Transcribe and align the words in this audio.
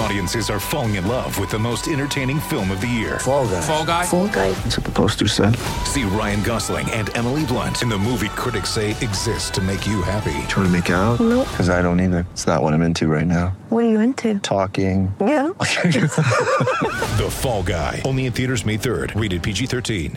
Audiences 0.00 0.48
are 0.48 0.58
falling 0.58 0.94
in 0.94 1.06
love 1.06 1.38
with 1.38 1.50
the 1.50 1.58
most 1.58 1.86
entertaining 1.86 2.40
film 2.40 2.70
of 2.70 2.80
the 2.80 2.86
year. 2.86 3.18
Fall 3.18 3.46
guy. 3.46 3.60
Fall 3.60 3.84
guy. 3.84 4.06
Fall 4.06 4.28
guy. 4.28 4.50
That's 4.52 4.78
what 4.78 4.86
the 4.86 4.92
poster 4.92 5.28
said. 5.28 5.54
See 5.84 6.04
Ryan 6.04 6.42
Gosling 6.42 6.90
and 6.92 7.14
Emily 7.14 7.44
Blunt 7.44 7.82
in 7.82 7.90
the 7.90 7.98
movie 7.98 8.30
critics 8.30 8.70
say 8.70 8.92
exists 8.92 9.50
to 9.50 9.60
make 9.60 9.86
you 9.86 10.00
happy. 10.00 10.32
Trying 10.48 10.66
to 10.66 10.70
make 10.70 10.88
it 10.88 10.94
out? 10.94 11.20
Nope. 11.20 11.46
Because 11.50 11.68
I 11.68 11.82
don't 11.82 12.00
either. 12.00 12.26
It's 12.32 12.46
not 12.46 12.62
what 12.62 12.72
I'm 12.72 12.80
into 12.80 13.08
right 13.08 13.26
now. 13.26 13.48
What 13.68 13.84
are 13.84 13.88
you 13.90 14.00
into? 14.00 14.38
Talking. 14.38 15.14
Yeah. 15.20 15.50
The 17.20 17.28
Fall 17.30 17.62
Guy. 17.62 18.00
Only 18.06 18.24
in 18.24 18.32
theaters 18.32 18.64
May 18.64 18.78
3rd. 18.78 19.20
Rated 19.20 19.42
PG 19.42 19.66
13. 19.66 20.16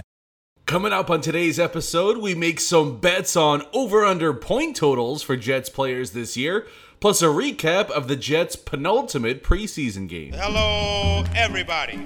Coming 0.66 0.94
up 0.94 1.09
on 1.09 1.20
today's 1.20 1.59
episode, 1.59 2.20
we 2.20 2.34
make 2.36 2.62
some 2.62 3.02
bets 3.02 3.36
on 3.36 3.64
over 3.73 4.06
under 4.06 4.34
point 4.34 4.78
totals 4.78 5.22
for 5.22 5.36
Jets 5.36 5.67
players 5.70 6.11
this 6.11 6.38
year, 6.38 6.66
plus 7.04 7.22
a 7.22 7.26
recap 7.26 7.90
of 7.90 8.08
the 8.08 8.16
Jets' 8.16 8.56
penultimate 8.56 9.44
preseason 9.44 10.08
game. 10.08 10.32
Hello, 10.32 11.26
everybody. 11.36 11.98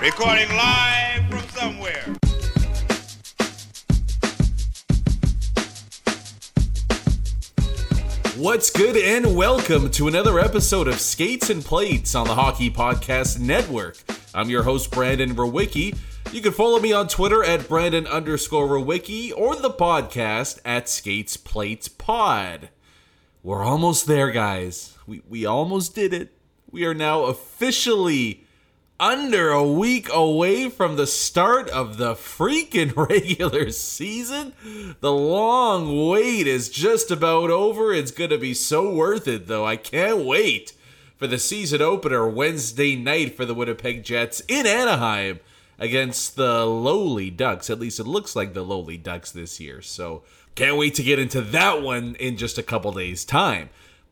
Recording 0.00 0.48
live 0.56 1.28
from 1.28 1.46
somewhere. 1.50 2.02
What's 8.38 8.70
good, 8.70 8.96
and 8.96 9.36
welcome 9.36 9.90
to 9.90 10.08
another 10.08 10.40
episode 10.40 10.88
of 10.88 10.98
Skates 10.98 11.50
and 11.50 11.62
Plates 11.62 12.14
on 12.14 12.26
the 12.26 12.34
Hockey 12.34 12.70
Podcast 12.70 13.40
Network. 13.40 13.98
I'm 14.34 14.48
your 14.48 14.62
host, 14.62 14.90
Brandon 14.90 15.34
Rowicki. 15.34 15.98
You 16.32 16.40
can 16.40 16.52
follow 16.52 16.80
me 16.80 16.94
on 16.94 17.08
Twitter 17.08 17.44
at 17.44 17.68
Brandon 17.68 18.06
underscore 18.06 18.66
Rowicki 18.66 19.34
or 19.36 19.54
the 19.54 19.68
podcast 19.68 20.60
at 20.64 20.88
Skates 20.88 21.36
Plates 21.36 21.88
Pod. 21.88 22.70
We're 23.42 23.64
almost 23.64 24.06
there, 24.06 24.30
guys. 24.30 24.98
We, 25.06 25.22
we 25.26 25.46
almost 25.46 25.94
did 25.94 26.12
it. 26.12 26.32
We 26.70 26.84
are 26.84 26.92
now 26.92 27.22
officially 27.22 28.44
under 28.98 29.48
a 29.48 29.66
week 29.66 30.10
away 30.12 30.68
from 30.68 30.96
the 30.96 31.06
start 31.06 31.70
of 31.70 31.96
the 31.96 32.12
freaking 32.12 32.94
regular 33.08 33.70
season. 33.70 34.52
The 35.00 35.12
long 35.12 36.10
wait 36.10 36.46
is 36.46 36.68
just 36.68 37.10
about 37.10 37.50
over. 37.50 37.94
It's 37.94 38.10
going 38.10 38.28
to 38.28 38.36
be 38.36 38.52
so 38.52 38.92
worth 38.92 39.26
it, 39.26 39.46
though. 39.46 39.64
I 39.64 39.76
can't 39.76 40.26
wait 40.26 40.74
for 41.16 41.26
the 41.26 41.38
season 41.38 41.80
opener 41.80 42.28
Wednesday 42.28 42.94
night 42.94 43.38
for 43.38 43.46
the 43.46 43.54
Winnipeg 43.54 44.04
Jets 44.04 44.42
in 44.48 44.66
Anaheim 44.66 45.40
against 45.78 46.36
the 46.36 46.66
lowly 46.66 47.30
Ducks. 47.30 47.70
At 47.70 47.80
least 47.80 47.98
it 47.98 48.06
looks 48.06 48.36
like 48.36 48.52
the 48.52 48.62
lowly 48.62 48.98
Ducks 48.98 49.30
this 49.32 49.58
year. 49.58 49.80
So 49.80 50.24
can't 50.54 50.76
wait 50.76 50.94
to 50.96 51.02
get 51.02 51.18
into 51.18 51.40
that 51.40 51.82
one 51.82 52.16
in 52.16 52.36
just 52.36 52.58
a 52.58 52.62
couple 52.62 52.92
days' 52.92 53.24
time. 53.24 53.70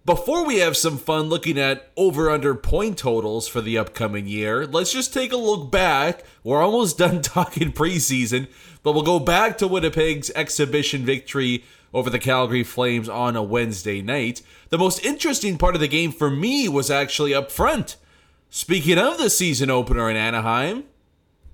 Before 0.08 0.46
we 0.46 0.60
have 0.60 0.74
some 0.76 0.96
fun 0.96 1.24
looking 1.28 1.58
at 1.58 1.90
over 1.94 2.30
under 2.30 2.54
point 2.54 2.96
totals 2.96 3.46
for 3.46 3.60
the 3.60 3.76
upcoming 3.76 4.26
year, 4.26 4.66
let's 4.66 4.92
just 4.92 5.12
take 5.12 5.32
a 5.32 5.36
look 5.36 5.70
back. 5.70 6.24
We're 6.42 6.62
almost 6.62 6.96
done 6.98 7.20
talking 7.20 7.72
preseason, 7.72 8.48
but 8.82 8.92
we'll 8.92 9.02
go 9.02 9.18
back 9.18 9.58
to 9.58 9.68
Winnipeg's 9.68 10.30
exhibition 10.34 11.04
victory 11.04 11.64
over 11.92 12.08
the 12.08 12.18
Calgary 12.18 12.64
Flames 12.64 13.08
on 13.08 13.36
a 13.36 13.42
Wednesday 13.42 14.00
night. 14.00 14.40
The 14.70 14.78
most 14.78 15.04
interesting 15.04 15.58
part 15.58 15.74
of 15.74 15.80
the 15.82 15.88
game 15.88 16.12
for 16.12 16.30
me 16.30 16.68
was 16.68 16.90
actually 16.90 17.34
up 17.34 17.50
front. 17.50 17.96
Speaking 18.50 18.96
of 18.98 19.18
the 19.18 19.28
season 19.28 19.70
opener 19.70 20.08
in 20.08 20.16
Anaheim, 20.16 20.84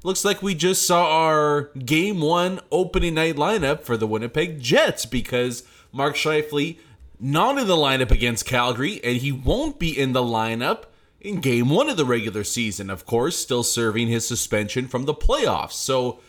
looks 0.04 0.24
like 0.24 0.42
we 0.42 0.54
just 0.54 0.86
saw 0.86 1.26
our 1.26 1.70
game 1.84 2.20
one 2.20 2.60
opening 2.70 3.14
night 3.14 3.34
lineup 3.34 3.82
for 3.82 3.96
the 3.96 4.06
Winnipeg 4.06 4.60
Jets 4.60 5.06
because 5.06 5.64
Mark 5.90 6.14
Scheifele 6.14 6.78
not 7.18 7.58
in 7.58 7.66
the 7.66 7.76
lineup 7.76 8.10
against 8.10 8.44
Calgary, 8.44 9.02
and 9.02 9.16
he 9.16 9.32
won't 9.32 9.78
be 9.78 9.98
in 9.98 10.12
the 10.12 10.22
lineup 10.22 10.84
in 11.20 11.40
game 11.40 11.70
one 11.70 11.88
of 11.88 11.96
the 11.96 12.04
regular 12.04 12.44
season, 12.44 12.90
of 12.90 13.06
course, 13.06 13.36
still 13.36 13.62
serving 13.62 14.08
his 14.08 14.28
suspension 14.28 14.86
from 14.86 15.06
the 15.06 15.14
playoffs. 15.14 15.72
So 15.72 16.20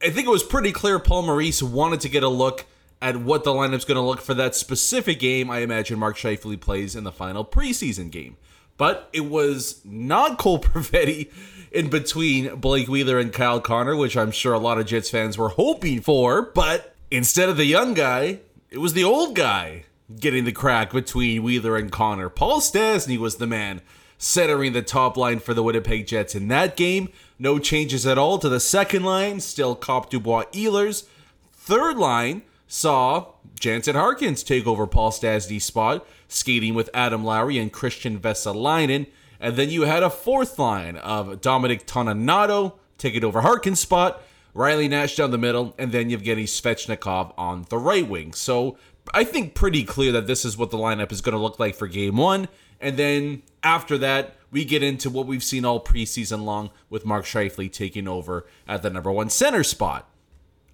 I 0.00 0.10
think 0.10 0.28
it 0.28 0.30
was 0.30 0.44
pretty 0.44 0.70
clear 0.70 1.00
Paul 1.00 1.22
Maurice 1.22 1.60
wanted 1.60 2.00
to 2.02 2.08
get 2.08 2.22
a 2.22 2.28
look 2.28 2.66
at 3.02 3.16
what 3.16 3.42
the 3.42 3.50
lineup's 3.50 3.84
going 3.84 3.96
to 3.96 4.00
look 4.00 4.20
for 4.20 4.34
that 4.34 4.54
specific 4.54 5.18
game. 5.18 5.50
I 5.50 5.58
imagine 5.58 5.98
Mark 5.98 6.16
Scheifele 6.16 6.60
plays 6.60 6.94
in 6.94 7.02
the 7.04 7.12
final 7.12 7.44
preseason 7.44 8.10
game. 8.10 8.36
But 8.78 9.10
it 9.12 9.26
was 9.26 9.82
not 9.84 10.38
Cole 10.38 10.58
Perfetti 10.62 11.30
in 11.70 11.90
between 11.90 12.54
Blake 12.56 12.88
Wheeler 12.88 13.18
and 13.18 13.32
Kyle 13.32 13.60
Connor, 13.60 13.94
which 13.94 14.16
I'm 14.16 14.30
sure 14.30 14.54
a 14.54 14.58
lot 14.58 14.78
of 14.78 14.86
Jets 14.86 15.10
fans 15.10 15.36
were 15.36 15.50
hoping 15.50 16.00
for. 16.00 16.40
But 16.40 16.94
instead 17.10 17.50
of 17.50 17.58
the 17.58 17.66
young 17.66 17.92
guy, 17.92 18.38
it 18.70 18.78
was 18.78 18.94
the 18.94 19.04
old 19.04 19.34
guy 19.34 19.84
getting 20.18 20.44
the 20.44 20.52
crack 20.52 20.92
between 20.92 21.42
Wheeler 21.42 21.76
and 21.76 21.92
Connor. 21.92 22.30
Paul 22.30 22.60
Stastny 22.60 23.18
was 23.18 23.36
the 23.36 23.46
man 23.46 23.82
centering 24.16 24.72
the 24.72 24.82
top 24.82 25.16
line 25.16 25.38
for 25.38 25.54
the 25.54 25.62
Winnipeg 25.62 26.06
Jets 26.06 26.34
in 26.34 26.48
that 26.48 26.76
game. 26.76 27.10
No 27.38 27.58
changes 27.58 28.06
at 28.06 28.18
all 28.18 28.38
to 28.38 28.48
the 28.48 28.60
second 28.60 29.04
line, 29.04 29.40
still 29.40 29.74
Copp 29.74 30.10
Dubois 30.10 30.44
Ehlers. 30.52 31.06
Third 31.52 31.98
line 31.98 32.42
saw 32.66 33.32
Jansen 33.60 33.94
Harkins 33.94 34.42
take 34.42 34.66
over 34.66 34.86
Paul 34.86 35.10
Stastny's 35.10 35.64
spot, 35.64 36.06
skating 36.28 36.74
with 36.74 36.90
Adam 36.94 37.24
Lowry 37.24 37.58
and 37.58 37.72
Christian 37.72 38.20
Vesalainen. 38.20 39.06
And 39.40 39.56
then 39.56 39.70
you 39.70 39.82
had 39.82 40.02
a 40.02 40.10
fourth 40.10 40.58
line 40.58 40.96
of 40.96 41.40
Dominic 41.40 41.86
Toninato 41.86 42.74
taking 42.98 43.24
over 43.24 43.40
Harkins' 43.40 43.80
spot, 43.80 44.22
Riley 44.54 44.88
Nash 44.88 45.16
down 45.16 45.30
the 45.30 45.38
middle, 45.38 45.74
and 45.78 45.92
then 45.92 46.10
Yevgeny 46.10 46.44
Svechnikov 46.44 47.32
on 47.38 47.66
the 47.70 47.78
right 47.78 48.06
wing. 48.06 48.32
So 48.32 48.76
I 49.14 49.24
think 49.24 49.54
pretty 49.54 49.84
clear 49.84 50.12
that 50.12 50.26
this 50.26 50.44
is 50.44 50.56
what 50.56 50.70
the 50.70 50.78
lineup 50.78 51.12
is 51.12 51.20
going 51.20 51.34
to 51.34 51.40
look 51.40 51.58
like 51.58 51.74
for 51.74 51.86
game 51.86 52.16
one. 52.16 52.48
And 52.80 52.96
then 52.96 53.42
after 53.62 53.98
that, 53.98 54.36
we 54.50 54.64
get 54.64 54.82
into 54.82 55.10
what 55.10 55.26
we've 55.26 55.44
seen 55.44 55.64
all 55.64 55.82
preseason 55.82 56.44
long 56.44 56.70
with 56.88 57.04
Mark 57.04 57.24
Scheifele 57.24 57.72
taking 57.72 58.08
over 58.08 58.46
at 58.66 58.82
the 58.82 58.90
number 58.90 59.12
one 59.12 59.30
center 59.30 59.62
spot. 59.62 60.08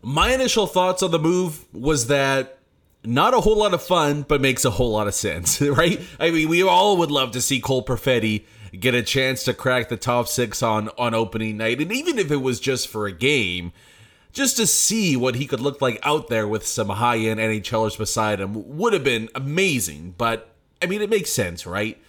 My 0.03 0.33
initial 0.33 0.67
thoughts 0.67 1.03
on 1.03 1.11
the 1.11 1.19
move 1.19 1.65
was 1.73 2.07
that 2.09 2.54
not 3.05 3.35
a 3.35 3.41
whole 3.41 3.59
lot 3.59 3.75
of 3.75 3.83
fun, 3.83 4.23
but 4.23 4.41
makes 4.41 4.65
a 4.65 4.71
whole 4.71 4.93
lot 4.93 5.07
of 5.07 5.15
sense, 5.15 5.61
right? 5.61 6.01
I 6.19 6.31
mean, 6.31 6.49
we 6.49 6.63
all 6.63 6.97
would 6.97 7.11
love 7.11 7.33
to 7.33 7.41
see 7.41 7.61
Cole 7.61 7.85
Perfetti 7.85 8.45
get 8.79 8.95
a 8.95 9.03
chance 9.03 9.45
to 9.45 9.55
crack 9.55 9.89
the 9.89 9.97
top 9.97 10.27
six 10.29 10.63
on 10.63 10.89
on 10.99 11.15
opening 11.15 11.57
night, 11.57 11.81
and 11.81 11.93
even 11.93 12.19
if 12.19 12.31
it 12.31 12.43
was 12.43 12.61
just 12.61 12.89
for 12.89 13.07
a 13.07 13.13
game, 13.13 13.73
just 14.33 14.57
to 14.57 14.67
see 14.67 15.17
what 15.17 15.37
he 15.37 15.47
could 15.47 15.61
look 15.61 15.81
like 15.81 15.99
out 16.03 16.29
there 16.29 16.49
with 16.49 16.67
some 16.67 16.89
high 16.89 17.19
end 17.19 17.41
NHLers 17.41 17.97
beside 17.97 18.41
him 18.41 18.77
would 18.77 18.93
have 18.93 19.05
been 19.05 19.29
amazing. 19.35 20.15
But 20.19 20.51
I 20.83 20.87
mean, 20.87 21.03
it 21.03 21.11
makes 21.11 21.31
sense, 21.31 21.67
right? 21.67 22.01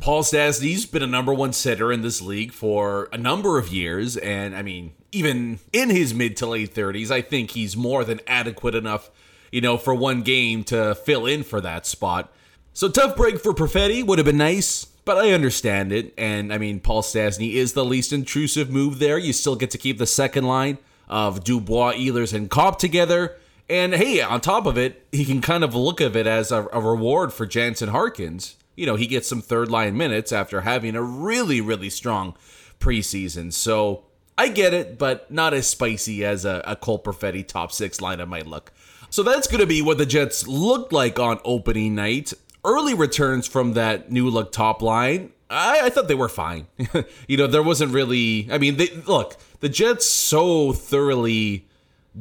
Paul 0.00 0.22
Stastny's 0.22 0.86
been 0.86 1.02
a 1.02 1.06
number 1.06 1.34
one 1.34 1.52
center 1.52 1.92
in 1.92 2.00
this 2.00 2.22
league 2.22 2.52
for 2.52 3.08
a 3.12 3.18
number 3.18 3.58
of 3.58 3.68
years, 3.68 4.16
and 4.16 4.56
I 4.56 4.62
mean, 4.62 4.92
even 5.12 5.58
in 5.72 5.90
his 5.90 6.14
mid 6.14 6.36
to 6.38 6.46
late 6.46 6.74
30s, 6.74 7.10
I 7.10 7.20
think 7.20 7.50
he's 7.50 7.76
more 7.76 8.02
than 8.02 8.20
adequate 8.26 8.74
enough, 8.74 9.10
you 9.52 9.60
know, 9.60 9.76
for 9.76 9.94
one 9.94 10.22
game 10.22 10.64
to 10.64 10.96
fill 10.96 11.26
in 11.26 11.44
for 11.44 11.60
that 11.60 11.86
spot. 11.86 12.32
So 12.72 12.88
tough 12.88 13.14
break 13.14 13.38
for 13.38 13.52
Perfetti 13.52 14.04
would 14.04 14.18
have 14.18 14.24
been 14.24 14.38
nice, 14.38 14.86
but 15.04 15.18
I 15.18 15.30
understand 15.32 15.92
it. 15.92 16.14
And 16.16 16.52
I 16.52 16.58
mean, 16.58 16.80
Paul 16.80 17.02
Stastny 17.02 17.52
is 17.52 17.74
the 17.74 17.84
least 17.84 18.12
intrusive 18.12 18.70
move 18.70 18.98
there. 18.98 19.18
You 19.18 19.32
still 19.32 19.56
get 19.56 19.70
to 19.72 19.78
keep 19.78 19.98
the 19.98 20.06
second 20.06 20.46
line 20.46 20.78
of 21.06 21.44
Dubois, 21.44 21.92
Ehlers, 21.92 22.32
and 22.32 22.50
Copp 22.50 22.78
together. 22.78 23.36
And 23.68 23.94
hey, 23.94 24.22
on 24.22 24.40
top 24.40 24.66
of 24.66 24.78
it, 24.78 25.06
he 25.12 25.24
can 25.24 25.40
kind 25.40 25.62
of 25.62 25.74
look 25.74 26.00
of 26.00 26.16
it 26.16 26.26
as 26.26 26.50
a, 26.50 26.66
a 26.72 26.80
reward 26.80 27.32
for 27.32 27.46
Jansen 27.46 27.90
Harkins. 27.90 28.56
You 28.74 28.86
know, 28.86 28.96
he 28.96 29.06
gets 29.06 29.28
some 29.28 29.42
third 29.42 29.70
line 29.70 29.96
minutes 29.96 30.32
after 30.32 30.62
having 30.62 30.96
a 30.96 31.02
really, 31.02 31.60
really 31.60 31.90
strong 31.90 32.34
preseason. 32.80 33.52
So 33.52 34.04
I 34.38 34.48
get 34.48 34.72
it, 34.72 34.98
but 34.98 35.30
not 35.30 35.52
as 35.52 35.66
spicy 35.66 36.24
as 36.24 36.46
a, 36.46 36.62
a 36.66 36.74
Cole 36.74 36.98
Perfetti 36.98 37.46
top 37.46 37.70
six 37.70 37.98
lineup 37.98 38.28
might 38.28 38.46
look. 38.46 38.72
So 39.12 39.22
that's 39.22 39.46
going 39.46 39.60
to 39.60 39.66
be 39.66 39.82
what 39.82 39.98
the 39.98 40.06
Jets 40.06 40.48
looked 40.48 40.90
like 40.90 41.18
on 41.18 41.38
opening 41.44 41.94
night. 41.94 42.32
Early 42.64 42.94
returns 42.94 43.46
from 43.46 43.74
that 43.74 44.10
new 44.10 44.30
look 44.30 44.52
top 44.52 44.80
line, 44.80 45.32
I, 45.50 45.82
I 45.82 45.90
thought 45.90 46.08
they 46.08 46.14
were 46.14 46.30
fine. 46.30 46.66
you 47.28 47.36
know, 47.36 47.46
there 47.46 47.62
wasn't 47.62 47.92
really. 47.92 48.48
I 48.50 48.56
mean, 48.56 48.78
they 48.78 48.88
look 49.06 49.36
the 49.60 49.68
Jets 49.68 50.06
so 50.06 50.72
thoroughly 50.72 51.66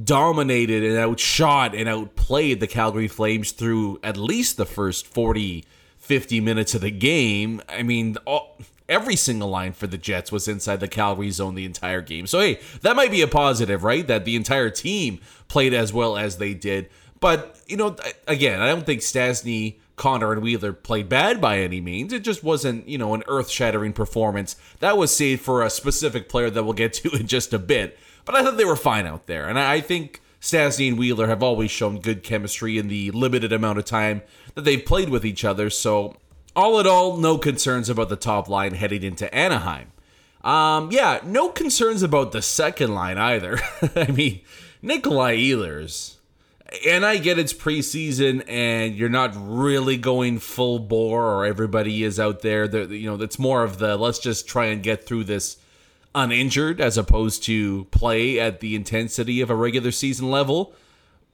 dominated 0.03 0.83
and 0.83 0.97
outshot 0.97 1.73
and 1.73 1.87
outplayed 1.87 2.59
the 2.59 2.67
Calgary 2.67 3.07
Flames 3.07 3.53
through 3.53 4.01
at 4.03 4.17
least 4.17 4.57
the 4.57 4.65
first 4.65 5.07
40, 5.07 5.63
50 5.97 6.41
minutes 6.41 6.75
of 6.75 6.81
the 6.81 6.91
game. 6.91 7.61
I 7.69 7.83
mean, 7.83 8.17
all, 8.25 8.57
every 8.91 9.15
single 9.15 9.49
line 9.49 9.71
for 9.71 9.87
the 9.87 9.97
Jets 9.97 10.31
was 10.31 10.47
inside 10.47 10.81
the 10.81 10.87
Calgary 10.87 11.31
zone 11.31 11.55
the 11.55 11.65
entire 11.65 12.01
game. 12.01 12.27
So, 12.27 12.39
hey, 12.39 12.59
that 12.81 12.95
might 12.95 13.09
be 13.09 13.21
a 13.21 13.27
positive, 13.27 13.83
right? 13.83 14.05
That 14.05 14.25
the 14.25 14.35
entire 14.35 14.69
team 14.69 15.21
played 15.47 15.73
as 15.73 15.93
well 15.93 16.17
as 16.17 16.37
they 16.37 16.53
did. 16.53 16.89
But, 17.21 17.59
you 17.67 17.77
know, 17.77 17.95
again, 18.27 18.59
I 18.59 18.67
don't 18.67 18.85
think 18.85 19.01
Stastny, 19.01 19.77
Connor, 19.95 20.33
and 20.33 20.41
Wheeler 20.41 20.73
played 20.73 21.07
bad 21.07 21.39
by 21.39 21.59
any 21.59 21.79
means. 21.79 22.11
It 22.11 22.23
just 22.23 22.43
wasn't, 22.43 22.87
you 22.87 22.97
know, 22.97 23.13
an 23.13 23.23
earth 23.27 23.49
shattering 23.49 23.93
performance. 23.93 24.57
That 24.79 24.97
was 24.97 25.15
saved 25.15 25.41
for 25.41 25.63
a 25.63 25.69
specific 25.69 26.27
player 26.27 26.49
that 26.49 26.63
we'll 26.63 26.73
get 26.73 26.93
to 26.93 27.11
in 27.19 27.27
just 27.27 27.53
a 27.53 27.59
bit. 27.59 27.97
But 28.25 28.35
I 28.35 28.43
thought 28.43 28.57
they 28.57 28.65
were 28.65 28.75
fine 28.75 29.07
out 29.07 29.27
there. 29.27 29.47
And 29.47 29.57
I 29.57 29.79
think 29.79 30.21
Stastny 30.41 30.89
and 30.89 30.99
Wheeler 30.99 31.27
have 31.27 31.41
always 31.41 31.71
shown 31.71 31.99
good 31.99 32.23
chemistry 32.23 32.77
in 32.77 32.89
the 32.89 33.11
limited 33.11 33.53
amount 33.53 33.79
of 33.79 33.85
time 33.85 34.21
that 34.55 34.65
they've 34.65 34.83
played 34.83 35.09
with 35.09 35.25
each 35.25 35.45
other. 35.45 35.69
So, 35.69 36.17
all 36.55 36.79
in 36.79 36.87
all, 36.87 37.17
no 37.17 37.37
concerns 37.37 37.89
about 37.89 38.09
the 38.09 38.15
top 38.15 38.47
line 38.49 38.73
heading 38.73 39.03
into 39.03 39.33
Anaheim. 39.33 39.91
Um, 40.43 40.89
yeah, 40.91 41.19
no 41.23 41.49
concerns 41.49 42.01
about 42.01 42.31
the 42.31 42.41
second 42.41 42.93
line 42.93 43.17
either. 43.17 43.59
I 43.95 44.07
mean, 44.11 44.41
Nikolai 44.81 45.37
Ehlers 45.37 46.15
and 46.87 47.05
I 47.05 47.17
get 47.17 47.37
it's 47.37 47.53
preseason 47.53 48.43
and 48.47 48.95
you're 48.95 49.09
not 49.09 49.33
really 49.35 49.97
going 49.97 50.39
full 50.39 50.79
bore 50.79 51.25
or 51.25 51.45
everybody 51.45 52.03
is 52.03 52.19
out 52.19 52.41
there. 52.41 52.65
you 52.65 53.09
know, 53.09 53.21
it's 53.21 53.37
more 53.37 53.63
of 53.63 53.77
the 53.77 53.97
let's 53.97 54.19
just 54.19 54.47
try 54.47 54.65
and 54.65 54.81
get 54.81 55.05
through 55.05 55.25
this 55.25 55.57
uninjured 56.15 56.79
as 56.79 56.97
opposed 56.97 57.43
to 57.43 57.85
play 57.85 58.39
at 58.39 58.59
the 58.61 58.75
intensity 58.75 59.41
of 59.41 59.49
a 59.49 59.55
regular 59.55 59.91
season 59.91 60.31
level. 60.31 60.73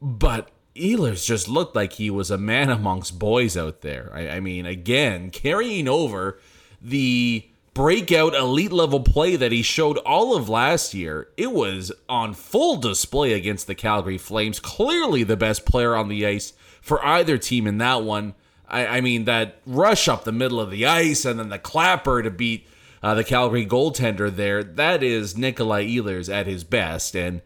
But 0.01 0.49
Ehlers 0.77 1.25
just 1.25 1.47
looked 1.47 1.75
like 1.75 1.94
he 1.94 2.09
was 2.09 2.31
a 2.31 2.38
man 2.38 2.69
amongst 2.69 3.19
boys 3.19 3.57
out 3.57 3.81
there. 3.81 4.12
I, 4.13 4.29
I 4.29 4.39
mean, 4.39 4.65
again, 4.65 5.29
carrying 5.29 5.88
over 5.88 6.39
the 6.81 7.47
breakout 7.74 8.33
elite 8.33 8.71
level 8.71 9.00
play 9.01 9.35
that 9.35 9.51
he 9.51 9.62
showed 9.62 9.97
all 10.00 10.35
of 10.35 10.50
last 10.50 10.94
year, 10.94 11.29
it 11.38 11.51
was 11.51 11.91
on 12.09 12.33
full 12.33 12.77
display 12.77 13.33
against 13.33 13.68
the 13.68 13.75
Calgary 13.75 14.18
Flames. 14.18 14.59
Clearly 14.59 15.24
the 15.24 15.38
best 15.38 15.65
player 15.65 15.95
on 15.95 16.07
the 16.07 16.25
ice 16.25 16.53
for 16.81 17.03
either 17.06 17.38
team 17.38 17.68
in 17.68 17.77
that 17.77 18.03
one. 18.03 18.33
I, 18.68 18.88
I 18.88 19.01
mean, 19.01 19.25
that 19.25 19.59
rush 19.65 20.07
up 20.07 20.23
the 20.23 20.31
middle 20.31 20.59
of 20.59 20.71
the 20.71 20.85
ice 20.85 21.23
and 21.23 21.39
then 21.39 21.50
the 21.50 21.59
clapper 21.59 22.21
to 22.21 22.31
beat 22.31 22.68
uh, 23.03 23.13
the 23.13 23.23
Calgary 23.23 23.65
goaltender 23.65 24.35
there, 24.35 24.63
that 24.63 25.03
is 25.03 25.38
Nikolai 25.38 25.85
Ehlers 25.85 26.33
at 26.33 26.47
his 26.47 26.63
best. 26.63 27.15
And 27.15 27.41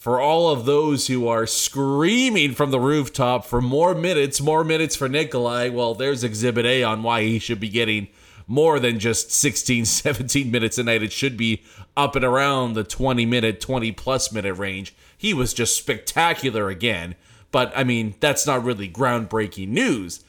for 0.00 0.18
all 0.18 0.48
of 0.48 0.64
those 0.64 1.08
who 1.08 1.28
are 1.28 1.46
screaming 1.46 2.54
from 2.54 2.70
the 2.70 2.80
rooftop 2.80 3.44
for 3.44 3.60
more 3.60 3.94
minutes, 3.94 4.40
more 4.40 4.64
minutes 4.64 4.96
for 4.96 5.10
Nikolai, 5.10 5.68
well, 5.68 5.94
there's 5.94 6.24
exhibit 6.24 6.64
A 6.64 6.82
on 6.82 7.02
why 7.02 7.20
he 7.20 7.38
should 7.38 7.60
be 7.60 7.68
getting 7.68 8.08
more 8.46 8.80
than 8.80 8.98
just 8.98 9.30
16, 9.30 9.84
17 9.84 10.50
minutes 10.50 10.78
a 10.78 10.84
night. 10.84 11.02
It 11.02 11.12
should 11.12 11.36
be 11.36 11.62
up 11.98 12.16
and 12.16 12.24
around 12.24 12.72
the 12.72 12.82
20 12.82 13.26
minute, 13.26 13.60
20 13.60 13.92
plus 13.92 14.32
minute 14.32 14.54
range. 14.54 14.94
He 15.18 15.34
was 15.34 15.52
just 15.52 15.76
spectacular 15.76 16.70
again. 16.70 17.14
But 17.52 17.70
I 17.76 17.84
mean, 17.84 18.14
that's 18.20 18.46
not 18.46 18.64
really 18.64 18.88
groundbreaking 18.88 19.68
news. 19.68 20.24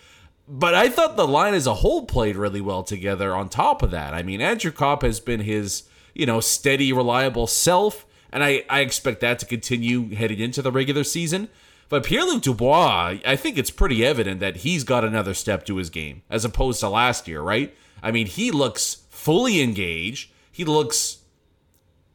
But 0.50 0.75
I 0.75 0.89
thought 0.89 1.15
the 1.15 1.25
line 1.25 1.53
as 1.53 1.65
a 1.65 1.75
whole 1.75 2.06
played 2.06 2.35
really 2.35 2.59
well 2.59 2.83
together 2.83 3.33
on 3.33 3.47
top 3.47 3.81
of 3.81 3.91
that. 3.91 4.13
I 4.13 4.21
mean, 4.21 4.41
Andrew 4.41 4.71
Copp 4.71 5.01
has 5.03 5.21
been 5.21 5.39
his, 5.39 5.83
you 6.13 6.25
know, 6.25 6.41
steady, 6.41 6.91
reliable 6.91 7.47
self. 7.47 8.06
And 8.31 8.44
I, 8.44 8.63
I 8.69 8.80
expect 8.81 9.19
that 9.22 9.39
to 9.39 9.45
continue 9.45 10.16
heading 10.16 10.39
into 10.39 10.62
the 10.62 10.72
regular 10.72 11.04
season. 11.04 11.50
But 11.89 12.06
Pierre 12.06 12.24
Luc 12.24 12.42
Dubois, 12.42 13.19
I 13.25 13.36
think 13.36 13.57
it's 13.57 13.69
pretty 13.69 14.06
evident 14.06 14.39
that 14.39 14.57
he's 14.57 14.86
got 14.86 15.04
another 15.04 15.33
step 15.33 15.66
to 15.66 15.75
his 15.75 15.89
game 15.89 16.22
as 16.30 16.45
opposed 16.45 16.80
to 16.80 16.89
last 16.89 17.28
year, 17.28 17.42
right? 17.42 17.75
I 18.01 18.12
mean, 18.12 18.28
he 18.28 18.50
looks 18.50 19.04
fully 19.10 19.62
engaged. 19.62 20.31
He 20.51 20.63
looks, 20.63 21.18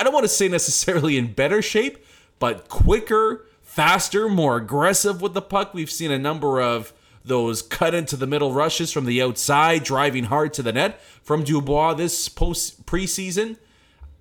I 0.01 0.05
don't 0.05 0.15
want 0.15 0.25
to 0.25 0.29
say 0.29 0.49
necessarily 0.49 1.19
in 1.19 1.35
better 1.35 1.61
shape, 1.61 2.05
but 2.39 2.69
quicker, 2.69 3.47
faster, 3.61 4.29
more 4.31 4.57
aggressive 4.57 5.21
with 5.21 5.35
the 5.35 5.43
puck. 5.43 5.75
We've 5.75 5.91
seen 5.91 6.11
a 6.11 6.19
number 6.19 6.61
of 6.61 6.95
those 7.23 7.61
cut 7.61 7.95
into 7.95 8.17
the 8.17 8.27
middle 8.27 8.53
rushes 8.53 8.93
from 8.93 9.05
the 9.05 9.21
outside, 9.21 9.85
driving 9.85 10.25
hard 10.25 10.55
to 10.55 10.63
the 10.63 10.73
net 10.73 11.03
from 11.23 11.45
Dubois 11.45 11.93
this 11.95 12.31
post 12.31 12.87
preseason. 12.87 13.59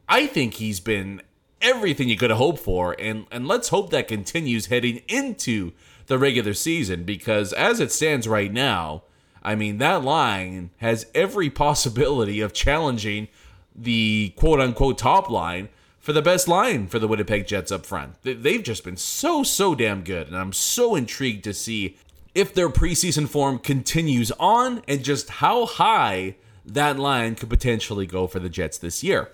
I 0.09 0.27
think 0.27 0.55
he's 0.55 0.79
been 0.79 1.21
everything 1.65 2.07
you 2.07 2.15
could 2.15 2.29
have 2.29 2.39
hoped 2.39 2.59
for, 2.59 2.95
and 2.99 3.25
and 3.31 3.47
let's 3.47 3.69
hope 3.69 3.89
that 3.89 4.07
continues 4.07 4.67
heading 4.67 5.01
into 5.09 5.73
the 6.07 6.17
regular 6.17 6.53
season 6.53 7.03
because 7.03 7.51
as 7.53 7.79
it 7.79 7.91
stands 7.91 8.27
right 8.27 8.53
now, 8.53 9.03
I 9.43 9.55
mean, 9.55 9.79
that 9.79 10.03
line 10.03 10.69
has 10.77 11.07
every 11.13 11.49
possibility 11.65 12.39
of 12.39 12.53
challenging 12.53 13.27
the 13.75 14.33
quote 14.37 14.59
unquote 14.59 14.97
top 14.97 15.29
line 15.29 15.69
for 15.99 16.13
the 16.13 16.21
best 16.21 16.47
line 16.47 16.87
for 16.87 16.99
the 16.99 17.07
Winnipeg 17.07 17.47
Jets 17.47 17.71
up 17.71 17.85
front. 17.85 18.13
They've 18.21 18.61
just 18.61 18.83
been 18.83 18.95
so, 18.95 19.41
so 19.41 19.73
damn 19.73 20.03
good. 20.03 20.27
And 20.27 20.37
I'm 20.37 20.53
so 20.53 20.93
intrigued 20.93 21.43
to 21.45 21.53
see 21.53 21.97
if 22.35 22.53
their 22.53 22.69
preseason 22.69 23.27
form 23.27 23.57
continues 23.57 24.31
on 24.39 24.83
and 24.87 25.03
just 25.03 25.29
how 25.29 25.65
high 25.65 26.35
that 26.63 26.99
line 26.99 27.33
could 27.33 27.49
potentially 27.49 28.05
go 28.05 28.27
for 28.27 28.39
the 28.39 28.49
Jets 28.49 28.77
this 28.77 29.03
year. 29.03 29.31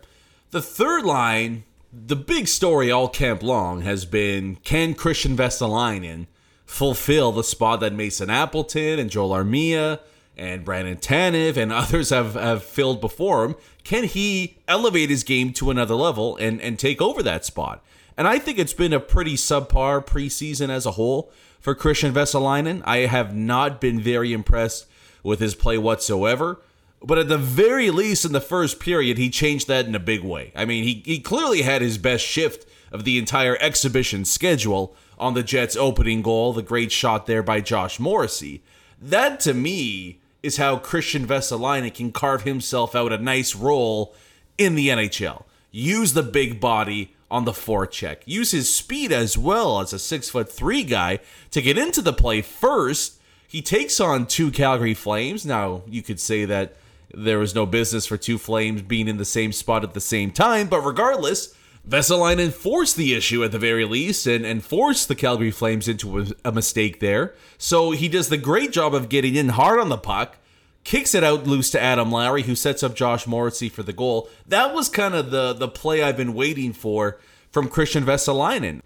The 0.52 0.62
third 0.62 1.04
line, 1.04 1.64
the 1.94 2.16
big 2.16 2.48
story 2.48 2.90
all 2.90 3.10
camp 3.10 3.44
long 3.44 3.82
has 3.82 4.06
been 4.06 4.56
can 4.58 4.94
Christian 4.94 5.36
Vesalainen 5.36 6.28
fulfill 6.66 7.32
the 7.32 7.44
spot 7.44 7.82
that 7.82 7.94
Mason 7.94 8.30
Appleton 8.30 8.98
and 8.98 9.10
Joel 9.10 9.32
Armia 9.32 10.00
and 10.38 10.64
Brandon 10.64 10.96
Tanev 10.96 11.58
and 11.58 11.72
others 11.74 12.10
have, 12.10 12.36
have 12.36 12.64
filled 12.64 13.02
before 13.02 13.44
him. 13.44 13.56
Can 13.84 14.06
he 14.06 14.58
elevate 14.68 15.10
his 15.10 15.24
game 15.24 15.52
to 15.54 15.70
another 15.70 15.96
level 15.96 16.38
and, 16.38 16.62
and 16.62 16.80
take 16.80 17.02
over 17.02 17.22
that 17.24 17.44
spot? 17.44 17.84
And 18.18 18.28
I 18.28 18.40
think 18.40 18.58
it's 18.58 18.74
been 18.74 18.94
a 18.94 19.00
pretty 19.00 19.34
subpar 19.34 20.06
preseason 20.06 20.70
as 20.70 20.86
a 20.86 20.92
whole 20.92 21.32
for 21.60 21.76
Christian 21.76 22.14
Vesalainen. 22.14 22.82
I 22.86 23.00
have 23.00 23.36
not 23.36 23.82
been 23.82 24.00
very 24.00 24.32
impressed 24.32 24.88
with 25.24 25.40
his 25.40 25.56
play 25.56 25.78
whatsoever. 25.78 26.62
But 27.04 27.18
at 27.18 27.30
the 27.30 27.38
very 27.38 27.90
least, 27.90 28.26
in 28.26 28.32
the 28.32 28.42
first 28.42 28.80
period, 28.80 29.18
he 29.18 29.30
changed 29.30 29.68
that 29.68 29.88
in 29.88 29.96
a 29.96 30.00
big 30.00 30.24
way. 30.24 30.52
I 30.56 30.66
mean, 30.66 30.84
he, 30.84 31.02
he 31.06 31.20
clearly 31.20 31.64
had 31.64 31.82
his 31.82 31.98
best 31.98 32.24
shift 32.24 32.68
of 32.92 33.06
the 33.06 33.18
entire 33.18 33.58
exhibition 33.60 34.24
schedule 34.26 34.96
on 35.18 35.34
the 35.34 35.44
Jets' 35.44 35.76
opening 35.76 36.22
goal, 36.22 36.54
the 36.54 36.62
great 36.62 36.92
shot 36.92 37.26
there 37.26 37.42
by 37.42 37.62
Josh 37.62 38.00
Morrissey. 38.00 38.62
That 39.02 39.40
to 39.42 39.54
me 39.54 40.20
is 40.44 40.58
how 40.58 40.78
Christian 40.78 41.26
Vesalainen 41.26 41.94
can 41.94 42.12
carve 42.12 42.44
himself 42.44 42.96
out 42.96 43.12
a 43.12 43.18
nice 43.18 43.56
role 43.56 44.16
in 44.58 44.76
the 44.76 44.90
NHL. 44.90 45.44
Use 45.72 46.14
the 46.14 46.24
big 46.24 46.60
body 46.60 47.16
on 47.30 47.46
the 47.46 47.52
forecheck. 47.52 48.18
Use 48.26 48.52
his 48.52 48.74
speed 48.74 49.12
as 49.12 49.38
well 49.38 49.80
as 49.80 49.94
a 49.94 50.00
six 50.00 50.30
foot 50.30 50.52
three 50.52 50.84
guy 50.84 51.20
to 51.50 51.62
get 51.62 51.78
into 51.78 52.02
the 52.02 52.14
play 52.14 52.42
first. 52.42 53.20
He 53.48 53.62
takes 53.62 54.00
on 54.00 54.28
two 54.28 54.52
Calgary 54.52 54.94
Flames. 54.94 55.46
Now, 55.46 55.84
you 55.88 56.02
could 56.02 56.20
say 56.20 56.46
that 56.46 56.76
there 57.14 57.40
was 57.40 57.56
no 57.56 57.66
business 57.66 58.06
for 58.06 58.18
two 58.18 58.38
Flames 58.38 58.82
being 58.82 59.08
in 59.08 59.18
the 59.18 59.26
same 59.26 59.52
spot 59.52 59.84
at 59.84 59.94
the 59.94 60.02
same 60.02 60.32
time, 60.32 60.68
but 60.68 60.82
regardless, 60.82 61.56
Vesalainen 61.88 62.52
forced 62.52 62.96
the 62.96 63.14
issue 63.14 63.44
at 63.44 63.52
the 63.52 63.60
very 63.60 63.86
least 63.86 64.28
and, 64.28 64.46
and 64.46 64.64
forced 64.64 65.08
the 65.08 65.16
Calgary 65.16 65.52
Flames 65.52 65.88
into 65.88 66.20
a, 66.20 66.26
a 66.46 66.52
mistake 66.52 67.00
there. 67.00 67.34
So 67.58 67.92
he 67.92 68.08
does 68.08 68.30
the 68.30 68.38
great 68.38 68.72
job 68.72 68.94
of 68.94 69.10
getting 69.10 69.36
in 69.36 69.50
hard 69.50 69.80
on 69.80 69.90
the 69.90 69.98
puck, 69.98 70.38
kicks 70.84 71.16
it 71.16 71.24
out 71.24 71.48
loose 71.48 71.72
to 71.72 71.82
Adam 71.82 72.12
Lowry, 72.12 72.44
who 72.44 72.56
sets 72.56 72.84
up 72.84 72.96
Josh 72.96 73.26
Morrissey 73.26 73.70
for 73.70 73.84
the 73.84 73.94
goal. 73.94 74.30
That 74.48 74.74
was 74.74 74.90
kind 74.90 75.16
of 75.16 75.32
the, 75.32 75.54
the 75.54 75.68
play 75.68 76.04
I've 76.04 76.18
been 76.18 76.34
waiting 76.34 76.74
for 76.74 77.20
from 77.52 77.68
Christian 77.68 78.06
Vesalainen. 78.06 78.82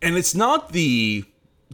And 0.00 0.16
it's 0.16 0.34
not 0.34 0.72
the 0.72 1.24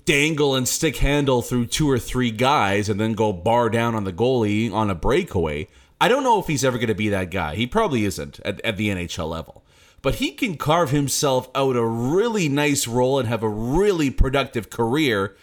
dangle 0.05 0.55
and 0.55 0.69
stick 0.69 0.97
handle 0.97 1.43
through 1.43 1.67
two 1.67 1.91
or 1.91 1.99
three 1.99 2.31
guys 2.31 2.89
and 2.89 3.01
then 3.01 3.15
go 3.15 3.33
bar 3.33 3.71
down 3.71 3.95
on 3.95 4.05
the 4.05 4.13
goalie 4.13 4.73
on 4.73 4.91
a 4.91 4.95
breakaway. 4.95 5.67
I 6.01 6.09
don't 6.09 6.23
know 6.23 6.39
if 6.39 6.47
he's 6.47 6.65
ever 6.65 6.77
going 6.77 6.89
to 6.89 6.95
be 6.95 7.09
that 7.09 7.31
guy. 7.31 7.55
He 7.55 7.67
probably 7.67 8.05
isn't 8.05 8.39
at, 8.41 8.61
at 8.61 8.77
the 8.77 8.89
NHL 8.89 9.29
level 9.29 9.63
but 10.07 10.17
he 10.17 10.31
can 10.31 10.57
carve 10.57 10.91
himself 10.91 11.49
out 11.53 11.75
a 11.75 11.85
really 11.85 12.49
nice 12.49 12.87
role 12.87 13.19
and 13.19 13.29
have 13.29 13.43
a 13.43 13.49
really 13.49 14.09
productive 14.09 14.71
career 14.71 15.35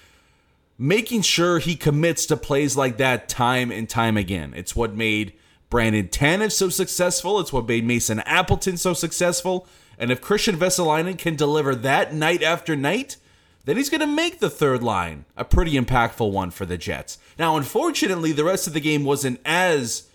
making 0.78 1.22
sure 1.22 1.60
he 1.60 1.76
commits 1.76 2.26
to 2.26 2.38
plays 2.38 2.78
like 2.78 2.96
that 2.96 3.28
time 3.28 3.72
and 3.72 3.90
time 3.90 4.16
again. 4.16 4.54
It's 4.56 4.74
what 4.74 4.96
made 4.96 5.34
Brandon 5.70 6.08
Tanev 6.08 6.54
so 6.54 6.70
successful. 6.70 7.42
It's 7.42 7.52
what 7.52 7.68
made 7.68 7.86
Mason 7.86 8.22
Appleton 8.22 8.78
so 8.78 8.94
successful. 8.94 9.68
And 9.98 10.12
if 10.12 10.22
Christian 10.22 10.56
Vesalainen 10.56 11.18
can 11.18 11.36
deliver 11.36 11.76
that 11.76 12.14
night 12.14 12.42
after 12.42 12.74
night, 12.76 13.18
then 13.66 13.78
he's 13.78 13.90
going 13.90 14.02
to 14.02 14.08
make 14.08 14.40
the 14.40 14.50
third 14.50 14.84
line 14.84 15.26
a 15.38 15.46
pretty 15.46 15.74
impactful 15.74 16.32
one 16.32 16.52
for 16.52 16.66
the 16.66 16.78
Jets. 16.78 17.18
Now, 17.40 17.56
unfortunately, 17.56 18.32
the 18.32 18.44
rest 18.44 18.68
of 18.68 18.74
the 18.74 18.82
game 18.82 19.04
wasn't 19.06 19.40
as 19.46 20.10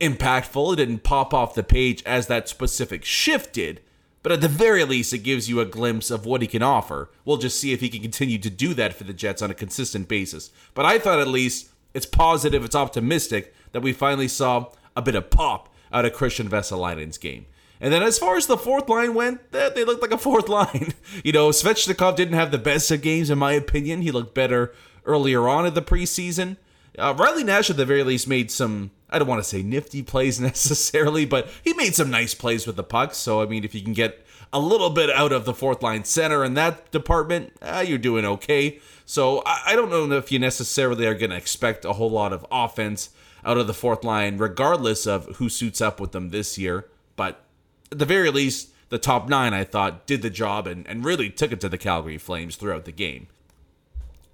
impactful. 0.00 0.72
It 0.72 0.76
didn't 0.76 1.02
pop 1.02 1.34
off 1.34 1.54
the 1.54 1.62
page 1.62 2.02
as 2.04 2.26
that 2.28 2.48
specific 2.48 3.04
shift 3.04 3.52
did. 3.54 3.80
but 4.22 4.32
at 4.32 4.40
the 4.40 4.48
very 4.48 4.84
least, 4.84 5.12
it 5.12 5.18
gives 5.18 5.50
you 5.50 5.60
a 5.60 5.66
glimpse 5.66 6.10
of 6.10 6.24
what 6.24 6.40
he 6.40 6.48
can 6.48 6.62
offer. 6.62 7.10
We'll 7.26 7.36
just 7.36 7.60
see 7.60 7.74
if 7.74 7.80
he 7.80 7.90
can 7.90 8.00
continue 8.00 8.38
to 8.38 8.48
do 8.48 8.72
that 8.72 8.94
for 8.94 9.04
the 9.04 9.12
Jets 9.12 9.42
on 9.42 9.50
a 9.50 9.54
consistent 9.54 10.08
basis. 10.08 10.50
But 10.72 10.86
I 10.86 10.98
thought 10.98 11.18
at 11.20 11.28
least 11.28 11.68
it's 11.92 12.06
positive, 12.06 12.64
it's 12.64 12.74
optimistic 12.74 13.54
that 13.72 13.82
we 13.82 13.92
finally 13.92 14.28
saw 14.28 14.70
a 14.96 15.02
bit 15.02 15.14
of 15.14 15.28
pop 15.28 15.68
out 15.92 16.06
of 16.06 16.14
Christian 16.14 16.48
Vesalainen's 16.48 17.18
game. 17.18 17.44
And 17.84 17.92
then 17.92 18.02
as 18.02 18.18
far 18.18 18.38
as 18.38 18.46
the 18.46 18.56
fourth 18.56 18.88
line 18.88 19.12
went, 19.12 19.52
they 19.52 19.84
looked 19.84 20.00
like 20.00 20.10
a 20.10 20.16
fourth 20.16 20.48
line. 20.58 20.94
you 21.22 21.32
know, 21.32 21.50
Svechnikov 21.50 22.16
didn't 22.16 22.32
have 22.32 22.50
the 22.50 22.56
best 22.56 22.90
of 22.90 23.02
games, 23.02 23.28
in 23.28 23.38
my 23.38 23.52
opinion. 23.52 24.00
He 24.00 24.10
looked 24.10 24.34
better 24.34 24.72
earlier 25.04 25.46
on 25.46 25.66
in 25.66 25.74
the 25.74 25.82
preseason. 25.82 26.56
Uh, 26.98 27.12
Riley 27.14 27.44
Nash, 27.44 27.68
at 27.68 27.76
the 27.76 27.84
very 27.84 28.02
least, 28.02 28.26
made 28.26 28.50
some, 28.50 28.90
I 29.10 29.18
don't 29.18 29.28
want 29.28 29.42
to 29.42 29.48
say 29.48 29.62
nifty 29.62 30.02
plays 30.02 30.40
necessarily, 30.40 31.26
but 31.26 31.50
he 31.62 31.74
made 31.74 31.94
some 31.94 32.10
nice 32.10 32.32
plays 32.32 32.66
with 32.66 32.76
the 32.76 32.82
puck. 32.82 33.14
So, 33.14 33.42
I 33.42 33.44
mean, 33.44 33.64
if 33.64 33.74
you 33.74 33.82
can 33.82 33.92
get 33.92 34.24
a 34.50 34.58
little 34.58 34.88
bit 34.88 35.10
out 35.10 35.32
of 35.32 35.44
the 35.44 35.52
fourth 35.52 35.82
line 35.82 36.04
center 36.04 36.42
in 36.42 36.54
that 36.54 36.90
department, 36.90 37.52
uh, 37.60 37.84
you're 37.86 37.98
doing 37.98 38.24
okay. 38.24 38.80
So, 39.04 39.42
I, 39.44 39.60
I 39.66 39.76
don't 39.76 39.90
know 39.90 40.10
if 40.12 40.32
you 40.32 40.38
necessarily 40.38 41.04
are 41.04 41.12
going 41.12 41.32
to 41.32 41.36
expect 41.36 41.84
a 41.84 41.92
whole 41.92 42.10
lot 42.10 42.32
of 42.32 42.46
offense 42.50 43.10
out 43.44 43.58
of 43.58 43.66
the 43.66 43.74
fourth 43.74 44.04
line, 44.04 44.38
regardless 44.38 45.06
of 45.06 45.36
who 45.36 45.50
suits 45.50 45.82
up 45.82 46.00
with 46.00 46.12
them 46.12 46.30
this 46.30 46.56
year. 46.56 46.88
But 47.14 47.44
at 47.92 47.98
the 47.98 48.04
very 48.04 48.30
least, 48.30 48.70
the 48.88 48.98
top 48.98 49.28
nine, 49.28 49.54
I 49.54 49.64
thought, 49.64 50.06
did 50.06 50.22
the 50.22 50.30
job 50.30 50.66
and, 50.66 50.86
and 50.86 51.04
really 51.04 51.30
took 51.30 51.52
it 51.52 51.60
to 51.60 51.68
the 51.68 51.78
Calgary 51.78 52.18
Flames 52.18 52.56
throughout 52.56 52.84
the 52.84 52.92
game. 52.92 53.28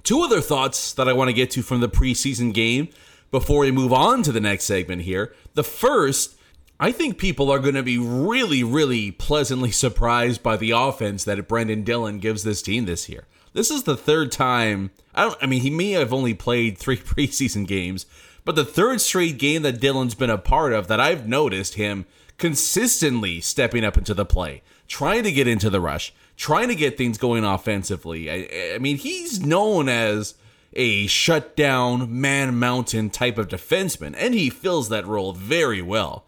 Two 0.03 0.23
other 0.23 0.41
thoughts 0.41 0.93
that 0.95 1.09
I 1.09 1.13
want 1.13 1.29
to 1.29 1.35
get 1.35 1.51
to 1.53 1.63
from 1.63 1.81
the 1.81 1.89
preseason 1.89 2.53
game 2.55 2.89
before 3.31 3.61
we 3.61 3.71
move 3.71 3.93
on 3.93 4.23
to 4.23 4.33
the 4.33 4.41
next 4.41 4.65
segment 4.65 5.03
here. 5.03 5.35
The 5.55 5.65
first, 5.65 6.37
I 6.79 6.93
think 6.93 7.19
people 7.19 7.51
are 7.51 7.59
going 7.59 7.75
to 7.75 7.83
be 7.83 7.99
really, 7.99 8.65
really 8.65 9.11
pleasantly 9.11 9.71
surprised 9.71 10.43
by 10.43 10.57
the 10.57 10.73
offense 10.73 11.25
that 11.25 11.49
Brendan 11.49 11.83
Dillon 11.85 12.19
gives 12.19 12.43
this 12.43 12.63
team 12.63 12.87
this 12.87 13.09
year. 13.09 13.27
This 13.53 13.71
is 13.71 13.83
the 13.83 13.97
third 13.97 14.31
time. 14.31 14.91
I 15.15 15.25
don't. 15.25 15.39
I 15.43 15.47
mean, 15.47 15.63
he 15.63 15.71
may 15.71 15.93
have 15.93 16.13
only 16.13 16.35
played 16.35 16.79
three 16.79 16.97
preseason 16.97 17.67
games, 17.67 18.07
but 18.45 18.55
the 18.55 18.65
third 18.65 19.01
straight 19.01 19.39
game 19.39 19.63
that 19.63 19.81
Dillon's 19.81 20.15
been 20.15 20.31
a 20.31 20.39
part 20.39 20.73
of 20.73 20.87
that 20.89 21.01
I've 21.01 21.29
noticed 21.29 21.75
him 21.75 22.07
consistently 22.41 23.41
stepping 23.41 23.85
up 23.85 23.97
into 23.97 24.15
the 24.15 24.25
play, 24.25 24.63
trying 24.89 25.23
to 25.23 25.31
get 25.31 25.47
into 25.47 25.71
the 25.71 25.81
rush, 25.81 26.13
trying 26.37 26.69
to 26.69 26.75
get 26.75 26.97
things 26.97 27.19
going 27.19 27.45
offensively. 27.45 28.31
I, 28.31 28.75
I 28.75 28.79
mean, 28.79 28.97
he's 28.97 29.41
known 29.41 29.89
as 29.89 30.35
a 30.73 31.07
shutdown 31.07 32.21
man 32.21 32.59
mountain 32.59 33.11
type 33.11 33.39
of 33.39 33.49
defenseman, 33.49 34.15
and 34.17 34.35
he 34.35 34.51
fills 34.51 34.89
that 34.89 35.07
role 35.07 35.33
very 35.33 35.83
well. 35.83 36.25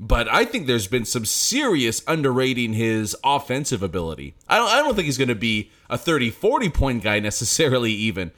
But 0.00 0.26
I 0.28 0.44
think 0.44 0.66
there's 0.66 0.88
been 0.88 1.04
some 1.04 1.24
serious 1.24 2.02
underrating 2.08 2.72
his 2.72 3.16
offensive 3.22 3.84
ability. 3.84 4.34
I 4.48 4.56
don't, 4.56 4.68
I 4.68 4.78
don't 4.78 4.96
think 4.96 5.06
he's 5.06 5.18
going 5.18 5.28
to 5.28 5.36
be 5.36 5.70
a 5.88 5.96
30, 5.96 6.30
40 6.30 6.70
point 6.70 7.02
guy 7.04 7.20
necessarily, 7.20 7.92
even. 7.92 8.32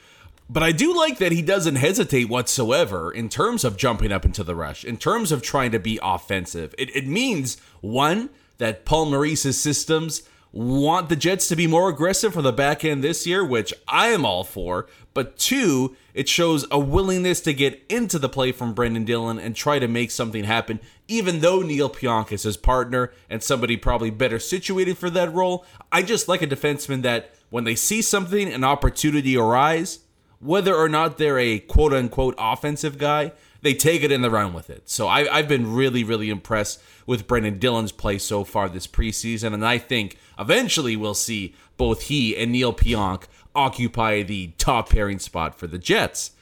But 0.49 0.63
I 0.63 0.73
do 0.73 0.95
like 0.95 1.19
that 1.19 1.33
he 1.33 1.43
doesn't 1.43 1.77
hesitate 1.77 2.29
whatsoever 2.29 3.11
in 3.11 3.29
terms 3.29 3.65
of 3.65 3.77
jumping 3.77 4.13
up 4.13 4.25
into 4.25 4.45
the 4.45 4.55
rush, 4.55 4.85
in 4.85 4.99
terms 4.99 5.33
of 5.33 5.43
trying 5.43 5.73
to 5.73 5.79
be 5.79 5.99
offensive. 6.03 6.75
It, 6.77 6.95
it 6.95 7.07
means, 7.07 7.57
one, 7.81 8.31
that 8.59 8.85
Paul 8.85 9.07
Maurice's 9.07 9.61
systems 9.61 10.23
want 10.53 11.09
the 11.09 11.17
Jets 11.17 11.49
to 11.49 11.57
be 11.57 11.67
more 11.67 11.89
aggressive 11.89 12.33
for 12.33 12.43
the 12.43 12.53
back 12.53 12.85
end 12.85 13.03
this 13.03 13.27
year, 13.27 13.45
which 13.45 13.75
I 13.89 14.09
am 14.09 14.25
all 14.25 14.45
for. 14.45 14.87
But 15.13 15.37
two, 15.37 15.97
it 16.13 16.29
shows 16.29 16.65
a 16.71 16.79
willingness 16.79 17.41
to 17.43 17.55
get 17.55 17.83
into 17.89 18.19
the 18.19 18.29
play 18.29 18.53
from 18.53 18.75
Brendan 18.75 19.05
Dillon 19.05 19.39
and 19.39 19.57
try 19.57 19.79
to 19.79 19.89
make 19.89 20.11
something 20.11 20.45
happen, 20.45 20.79
even 21.09 21.41
though 21.41 21.63
Neil 21.63 21.91
Pionk 21.91 22.31
is 22.31 22.45
his 22.45 22.57
partner 22.57 23.13
and 23.29 23.43
somebody 23.43 23.77
probably 23.77 24.11
better 24.11 24.39
situated 24.39 24.97
for 24.99 25.11
that 25.11 25.33
role. 25.33 25.65
I 25.91 26.03
just 26.03 26.29
like 26.29 26.43
a 26.43 26.47
defenseman 26.47 27.03
that 27.03 27.35
when 27.51 27.65
they 27.65 27.75
see 27.75 28.03
something, 28.03 28.53
an 28.53 28.63
opportunity 28.63 29.37
arise, 29.37 30.01
whether 30.45 30.75
or 30.75 30.89
not 30.91 31.17
they're 31.17 31.39
a 31.39 31.59
quote 31.59 31.95
unquote 31.95 32.35
offensive 32.37 32.99
guy, 32.99 33.33
they 33.63 33.73
take 33.73 34.03
it 34.03 34.13
and 34.13 34.23
they 34.23 34.29
run 34.29 34.53
with 34.53 34.69
it. 34.69 34.89
So 34.91 35.09
I, 35.09 35.25
have 35.37 35.49
been 35.49 35.75
really, 35.75 36.05
really 36.05 36.29
impressed 36.29 36.83
with 37.07 37.27
Brendan 37.27 37.59
Dillon's 37.59 37.93
play 37.93 38.19
so 38.19 38.45
far 38.45 38.69
this 38.69 38.87
preseason, 38.87 39.55
and 39.55 39.65
I 39.65 39.79
think 39.79 40.19
eventually 40.39 40.97
we'll 40.97 41.15
see 41.15 41.55
both 41.79 42.03
he 42.03 42.37
and 42.37 42.53
Neil 42.53 42.75
Pionk 42.75 43.25
occupy 43.55 44.23
the 44.23 44.49
top 44.59 44.91
pairing 44.91 45.19
spot 45.19 45.59
for 45.59 45.67
the 45.67 45.79
Jets. 45.79 46.33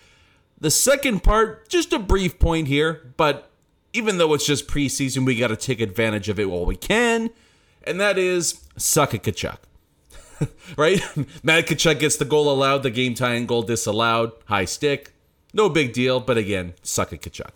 The 0.60 0.70
second 0.70 1.22
part, 1.22 1.68
just 1.68 1.92
a 1.92 1.98
brief 1.98 2.38
point 2.40 2.66
here, 2.66 3.12
but 3.16 3.50
even 3.92 4.18
though 4.18 4.34
it's 4.34 4.46
just 4.46 4.66
preseason, 4.66 5.24
we 5.24 5.36
got 5.36 5.48
to 5.48 5.56
take 5.56 5.80
advantage 5.80 6.28
of 6.28 6.40
it 6.40 6.50
while 6.50 6.64
we 6.64 6.76
can, 6.76 7.30
and 7.84 8.00
that 8.00 8.18
is 8.18 8.64
suck 8.76 9.14
at 9.14 9.22
Tkachuk. 9.22 9.58
right? 10.76 11.00
Matt 11.42 11.66
Tkachuk 11.66 12.00
gets 12.00 12.16
the 12.16 12.24
goal 12.24 12.50
allowed, 12.50 12.82
the 12.82 12.90
game 12.90 13.14
tying 13.14 13.46
goal 13.46 13.62
disallowed, 13.62 14.32
high 14.46 14.64
stick. 14.64 15.12
No 15.52 15.68
big 15.68 15.92
deal, 15.92 16.20
but 16.20 16.38
again, 16.38 16.74
suck 16.82 17.12
at 17.12 17.20
Tkachuk. 17.20 17.50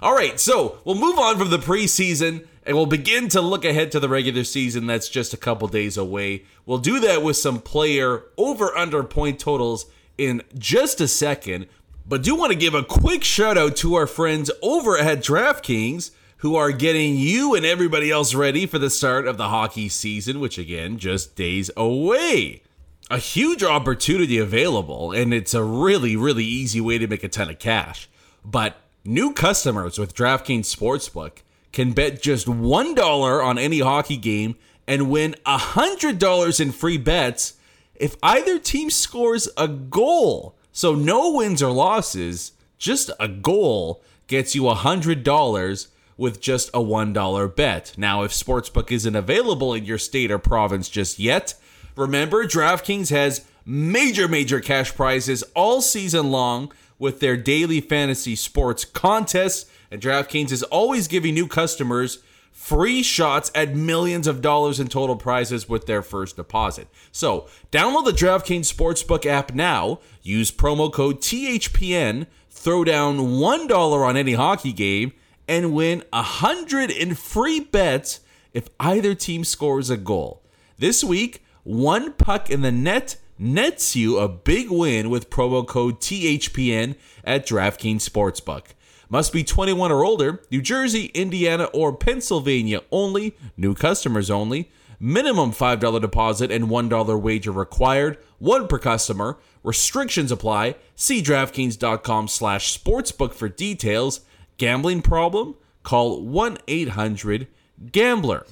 All 0.00 0.14
right, 0.14 0.38
so 0.38 0.78
we'll 0.84 0.94
move 0.94 1.18
on 1.18 1.38
from 1.38 1.50
the 1.50 1.58
preseason 1.58 2.46
and 2.64 2.76
we'll 2.76 2.86
begin 2.86 3.28
to 3.30 3.40
look 3.40 3.64
ahead 3.64 3.90
to 3.92 3.98
the 3.98 4.08
regular 4.08 4.44
season 4.44 4.86
that's 4.86 5.08
just 5.08 5.32
a 5.32 5.38
couple 5.38 5.66
days 5.68 5.96
away. 5.96 6.44
We'll 6.66 6.78
do 6.78 7.00
that 7.00 7.22
with 7.22 7.36
some 7.36 7.60
player 7.60 8.24
over 8.36 8.76
under 8.76 9.02
point 9.02 9.40
totals 9.40 9.86
in 10.18 10.42
just 10.56 11.00
a 11.00 11.08
second, 11.08 11.66
but 12.06 12.22
do 12.22 12.34
want 12.34 12.52
to 12.52 12.58
give 12.58 12.74
a 12.74 12.84
quick 12.84 13.24
shout 13.24 13.56
out 13.56 13.74
to 13.76 13.94
our 13.94 14.06
friends 14.06 14.50
over 14.62 14.98
at 14.98 15.18
DraftKings 15.18 16.10
who 16.38 16.54
are 16.54 16.70
getting 16.70 17.16
you 17.16 17.54
and 17.54 17.66
everybody 17.66 18.10
else 18.10 18.34
ready 18.34 18.64
for 18.66 18.78
the 18.78 18.90
start 18.90 19.26
of 19.26 19.36
the 19.36 19.48
hockey 19.48 19.88
season, 19.88 20.38
which 20.40 20.58
again, 20.58 20.98
just 20.98 21.34
days 21.34 21.70
away. 21.76 22.62
A 23.10 23.18
huge 23.18 23.62
opportunity 23.64 24.38
available, 24.38 25.12
and 25.12 25.34
it's 25.34 25.54
a 25.54 25.64
really, 25.64 26.14
really 26.14 26.44
easy 26.44 26.80
way 26.80 26.98
to 26.98 27.06
make 27.06 27.24
a 27.24 27.28
ton 27.28 27.50
of 27.50 27.58
cash. 27.58 28.08
But 28.44 28.76
new 29.04 29.32
customers 29.32 29.98
with 29.98 30.14
DraftKings 30.14 30.74
Sportsbook 30.74 31.42
can 31.72 31.92
bet 31.92 32.22
just 32.22 32.46
$1 32.46 33.44
on 33.44 33.58
any 33.58 33.80
hockey 33.80 34.16
game 34.16 34.56
and 34.86 35.10
win 35.10 35.34
$100 35.44 36.60
in 36.60 36.72
free 36.72 36.98
bets 36.98 37.54
if 37.96 38.16
either 38.22 38.58
team 38.58 38.90
scores 38.90 39.48
a 39.56 39.66
goal. 39.66 40.54
So, 40.70 40.94
no 40.94 41.32
wins 41.32 41.62
or 41.62 41.72
losses, 41.72 42.52
just 42.78 43.10
a 43.18 43.26
goal 43.26 44.02
gets 44.28 44.54
you 44.54 44.62
$100 44.62 45.88
with 46.18 46.40
just 46.40 46.68
a 46.70 46.80
$1 46.80 47.56
bet. 47.56 47.94
Now, 47.96 48.22
if 48.24 48.32
Sportsbook 48.32 48.92
isn't 48.92 49.16
available 49.16 49.72
in 49.72 49.86
your 49.86 49.96
state 49.96 50.30
or 50.30 50.38
province 50.38 50.90
just 50.90 51.18
yet, 51.18 51.54
remember 51.96 52.44
DraftKings 52.44 53.08
has 53.08 53.46
major, 53.64 54.28
major 54.28 54.60
cash 54.60 54.94
prizes 54.94 55.42
all 55.54 55.80
season 55.80 56.30
long 56.30 56.72
with 56.98 57.20
their 57.20 57.36
daily 57.36 57.80
fantasy 57.80 58.34
sports 58.34 58.84
contests. 58.84 59.70
And 59.90 60.02
DraftKings 60.02 60.52
is 60.52 60.64
always 60.64 61.08
giving 61.08 61.34
new 61.34 61.46
customers 61.46 62.18
free 62.50 63.04
shots 63.04 63.52
at 63.54 63.76
millions 63.76 64.26
of 64.26 64.42
dollars 64.42 64.80
in 64.80 64.88
total 64.88 65.14
prizes 65.14 65.68
with 65.68 65.86
their 65.86 66.02
first 66.02 66.34
deposit. 66.34 66.88
So, 67.12 67.46
download 67.70 68.04
the 68.04 68.10
DraftKings 68.10 68.74
Sportsbook 68.74 69.24
app 69.24 69.54
now, 69.54 70.00
use 70.22 70.50
promo 70.50 70.92
code 70.92 71.20
THPN, 71.20 72.26
throw 72.50 72.82
down 72.82 73.18
$1 73.18 73.70
on 73.70 74.16
any 74.16 74.32
hockey 74.34 74.72
game, 74.72 75.12
and 75.48 75.72
win 75.74 76.04
a 76.12 76.22
hundred 76.22 76.90
in 76.90 77.14
free 77.14 77.60
bets 77.60 78.20
if 78.52 78.68
either 78.78 79.14
team 79.14 79.44
scores 79.44 79.90
a 79.90 79.96
goal. 79.96 80.42
This 80.78 81.02
week, 81.02 81.42
one 81.64 82.12
puck 82.12 82.50
in 82.50 82.62
the 82.62 82.70
net 82.70 83.16
nets 83.38 83.94
you 83.94 84.18
a 84.18 84.28
big 84.28 84.70
win 84.70 85.10
with 85.10 85.30
promo 85.30 85.66
code 85.66 86.00
THPN 86.00 86.96
at 87.24 87.46
DraftKings 87.46 88.08
Sportsbook. 88.08 88.66
Must 89.08 89.32
be 89.32 89.42
21 89.42 89.90
or 89.90 90.04
older, 90.04 90.42
New 90.50 90.60
Jersey, 90.60 91.06
Indiana, 91.14 91.64
or 91.66 91.94
Pennsylvania 91.94 92.82
only, 92.90 93.34
new 93.56 93.74
customers 93.74 94.30
only. 94.30 94.70
Minimum 95.00 95.52
$5 95.52 96.00
deposit 96.00 96.50
and 96.50 96.64
$1 96.66 97.20
wager 97.22 97.52
required, 97.52 98.18
one 98.38 98.66
per 98.66 98.78
customer. 98.78 99.38
Restrictions 99.62 100.32
apply. 100.32 100.74
See 100.96 101.22
DraftKings.com 101.22 102.28
slash 102.28 102.76
sportsbook 102.76 103.32
for 103.32 103.48
details. 103.48 104.20
Gambling 104.58 105.02
problem? 105.02 105.54
Call 105.82 106.22
1 106.22 106.58
800 106.68 107.46
Gambler. 107.90 108.46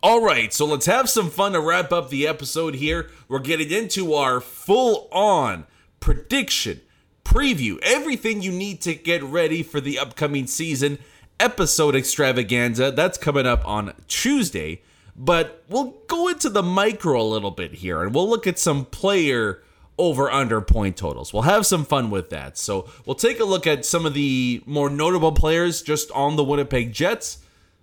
All 0.00 0.24
right, 0.24 0.52
so 0.52 0.64
let's 0.64 0.86
have 0.86 1.10
some 1.10 1.28
fun 1.28 1.52
to 1.52 1.60
wrap 1.60 1.92
up 1.92 2.08
the 2.08 2.26
episode 2.26 2.76
here. 2.76 3.10
We're 3.26 3.40
getting 3.40 3.72
into 3.72 4.14
our 4.14 4.40
full 4.40 5.08
on 5.10 5.66
prediction, 5.98 6.80
preview, 7.24 7.78
everything 7.82 8.40
you 8.40 8.52
need 8.52 8.80
to 8.82 8.94
get 8.94 9.22
ready 9.24 9.64
for 9.64 9.80
the 9.80 9.98
upcoming 9.98 10.46
season 10.46 10.98
episode 11.40 11.94
extravaganza. 11.94 12.92
That's 12.92 13.18
coming 13.18 13.46
up 13.46 13.66
on 13.66 13.92
Tuesday. 14.06 14.82
But 15.16 15.64
we'll 15.68 15.96
go 16.06 16.28
into 16.28 16.48
the 16.48 16.62
micro 16.62 17.20
a 17.20 17.22
little 17.22 17.50
bit 17.50 17.74
here 17.74 18.02
and 18.02 18.14
we'll 18.14 18.28
look 18.28 18.46
at 18.46 18.58
some 18.58 18.84
player 18.84 19.62
over 19.98 20.30
under 20.30 20.60
point 20.60 20.96
totals. 20.96 21.32
We'll 21.32 21.42
have 21.42 21.66
some 21.66 21.84
fun 21.84 22.10
with 22.10 22.30
that. 22.30 22.56
So 22.56 22.88
we'll 23.04 23.16
take 23.16 23.40
a 23.40 23.44
look 23.44 23.66
at 23.66 23.84
some 23.84 24.06
of 24.06 24.14
the 24.14 24.62
more 24.64 24.88
notable 24.88 25.32
players 25.32 25.82
just 25.82 26.10
on 26.12 26.36
the 26.36 26.44
Winnipeg 26.44 26.92
Jets. 26.92 27.38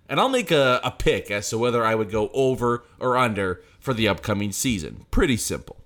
and 0.08 0.20
I'll 0.20 0.28
make 0.28 0.50
a, 0.50 0.80
a 0.84 0.90
pick 0.90 1.30
as 1.30 1.50
to 1.50 1.58
whether 1.58 1.84
I 1.84 1.94
would 1.94 2.10
go 2.10 2.30
over 2.32 2.84
or 2.98 3.16
under 3.16 3.62
for 3.80 3.94
the 3.94 4.08
upcoming 4.08 4.52
season. 4.52 5.06
Pretty 5.10 5.36
simple. 5.36 5.76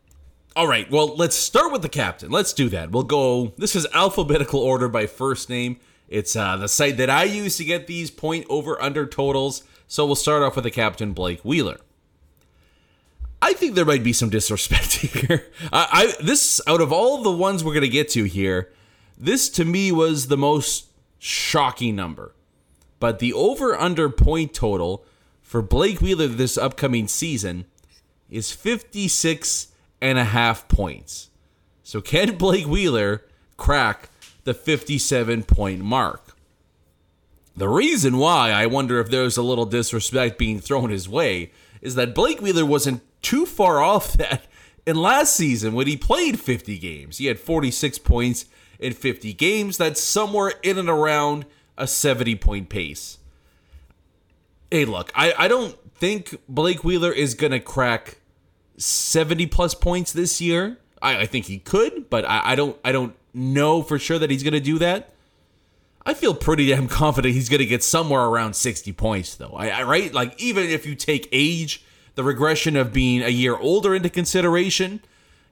All 0.56 0.66
right, 0.66 0.90
well, 0.90 1.14
let's 1.16 1.36
start 1.36 1.72
with 1.72 1.82
the 1.82 1.88
captain. 1.88 2.30
Let's 2.30 2.52
do 2.52 2.68
that. 2.70 2.90
We'll 2.90 3.04
go, 3.04 3.52
this 3.56 3.76
is 3.76 3.86
alphabetical 3.94 4.60
order 4.60 4.88
by 4.88 5.06
first 5.06 5.48
name. 5.48 5.78
It's 6.08 6.34
uh, 6.34 6.56
the 6.56 6.68
site 6.68 6.96
that 6.96 7.08
I 7.08 7.24
use 7.24 7.56
to 7.58 7.64
get 7.64 7.86
these 7.86 8.10
point 8.10 8.46
over 8.50 8.80
under 8.82 9.06
totals. 9.06 9.62
So 9.86 10.04
we'll 10.04 10.16
start 10.16 10.42
off 10.42 10.56
with 10.56 10.64
the 10.64 10.70
captain, 10.70 11.12
Blake 11.12 11.44
Wheeler. 11.44 11.78
I 13.42 13.54
think 13.54 13.74
there 13.74 13.84
might 13.84 14.04
be 14.04 14.12
some 14.12 14.30
disrespect 14.30 14.92
here. 14.96 15.46
I, 15.72 16.14
I 16.20 16.22
this 16.22 16.60
out 16.66 16.80
of 16.80 16.92
all 16.92 17.22
the 17.22 17.30
ones 17.30 17.64
we're 17.64 17.74
gonna 17.74 17.88
get 17.88 18.08
to 18.10 18.24
here, 18.24 18.72
this 19.16 19.48
to 19.50 19.64
me 19.64 19.92
was 19.92 20.28
the 20.28 20.36
most 20.36 20.88
shocking 21.18 21.96
number. 21.96 22.34
But 22.98 23.18
the 23.18 23.32
over 23.32 23.78
under 23.78 24.10
point 24.10 24.52
total 24.54 25.04
for 25.42 25.62
Blake 25.62 26.00
Wheeler 26.00 26.28
this 26.28 26.58
upcoming 26.58 27.08
season 27.08 27.64
is 28.28 28.52
56 28.52 29.68
and 30.00 30.18
a 30.18 30.24
half 30.24 30.68
points. 30.68 31.30
So 31.82 32.00
can 32.00 32.36
Blake 32.38 32.66
Wheeler 32.66 33.24
crack 33.56 34.10
the 34.44 34.54
57 34.54 35.42
point 35.44 35.80
mark? 35.80 36.36
The 37.56 37.68
reason 37.68 38.16
why 38.16 38.52
I 38.52 38.66
wonder 38.66 39.00
if 39.00 39.10
there's 39.10 39.36
a 39.36 39.42
little 39.42 39.66
disrespect 39.66 40.38
being 40.38 40.60
thrown 40.60 40.90
his 40.90 41.08
way 41.08 41.50
is 41.82 41.94
that 41.96 42.14
Blake 42.14 42.40
Wheeler 42.40 42.64
wasn't 42.64 43.02
too 43.22 43.46
far 43.46 43.80
off 43.82 44.12
that 44.14 44.44
in 44.86 44.96
last 44.96 45.34
season 45.34 45.74
when 45.74 45.86
he 45.86 45.96
played 45.96 46.40
50 46.40 46.78
games. 46.78 47.18
He 47.18 47.26
had 47.26 47.38
46 47.38 47.98
points 47.98 48.46
in 48.78 48.92
50 48.92 49.32
games. 49.34 49.76
That's 49.78 50.00
somewhere 50.00 50.54
in 50.62 50.78
and 50.78 50.88
around 50.88 51.46
a 51.76 51.86
70 51.86 52.36
point 52.36 52.68
pace. 52.68 53.18
Hey, 54.70 54.84
look, 54.84 55.10
I, 55.14 55.34
I 55.36 55.48
don't 55.48 55.76
think 55.94 56.36
Blake 56.48 56.84
Wheeler 56.84 57.12
is 57.12 57.34
going 57.34 57.52
to 57.52 57.60
crack 57.60 58.18
70 58.76 59.46
plus 59.46 59.74
points 59.74 60.12
this 60.12 60.40
year. 60.40 60.78
I, 61.02 61.20
I 61.20 61.26
think 61.26 61.46
he 61.46 61.58
could, 61.58 62.08
but 62.08 62.24
I, 62.24 62.52
I 62.52 62.54
don't 62.54 62.76
I 62.84 62.92
don't 62.92 63.14
know 63.32 63.82
for 63.82 63.98
sure 63.98 64.18
that 64.18 64.30
he's 64.30 64.42
going 64.42 64.54
to 64.54 64.60
do 64.60 64.78
that. 64.78 65.12
I 66.04 66.14
feel 66.14 66.34
pretty 66.34 66.68
damn 66.68 66.88
confident 66.88 67.34
he's 67.34 67.48
going 67.48 67.60
to 67.60 67.66
get 67.66 67.82
somewhere 67.82 68.22
around 68.22 68.54
60 68.54 68.92
points, 68.92 69.34
though. 69.34 69.52
I, 69.56 69.68
I, 69.68 69.82
right? 69.82 70.12
Like, 70.12 70.40
even 70.40 70.64
if 70.68 70.86
you 70.86 70.94
take 70.94 71.28
age, 71.32 71.84
the 72.20 72.24
regression 72.24 72.76
of 72.76 72.92
being 72.92 73.22
a 73.22 73.30
year 73.30 73.56
older 73.56 73.94
into 73.94 74.10
consideration, 74.10 75.00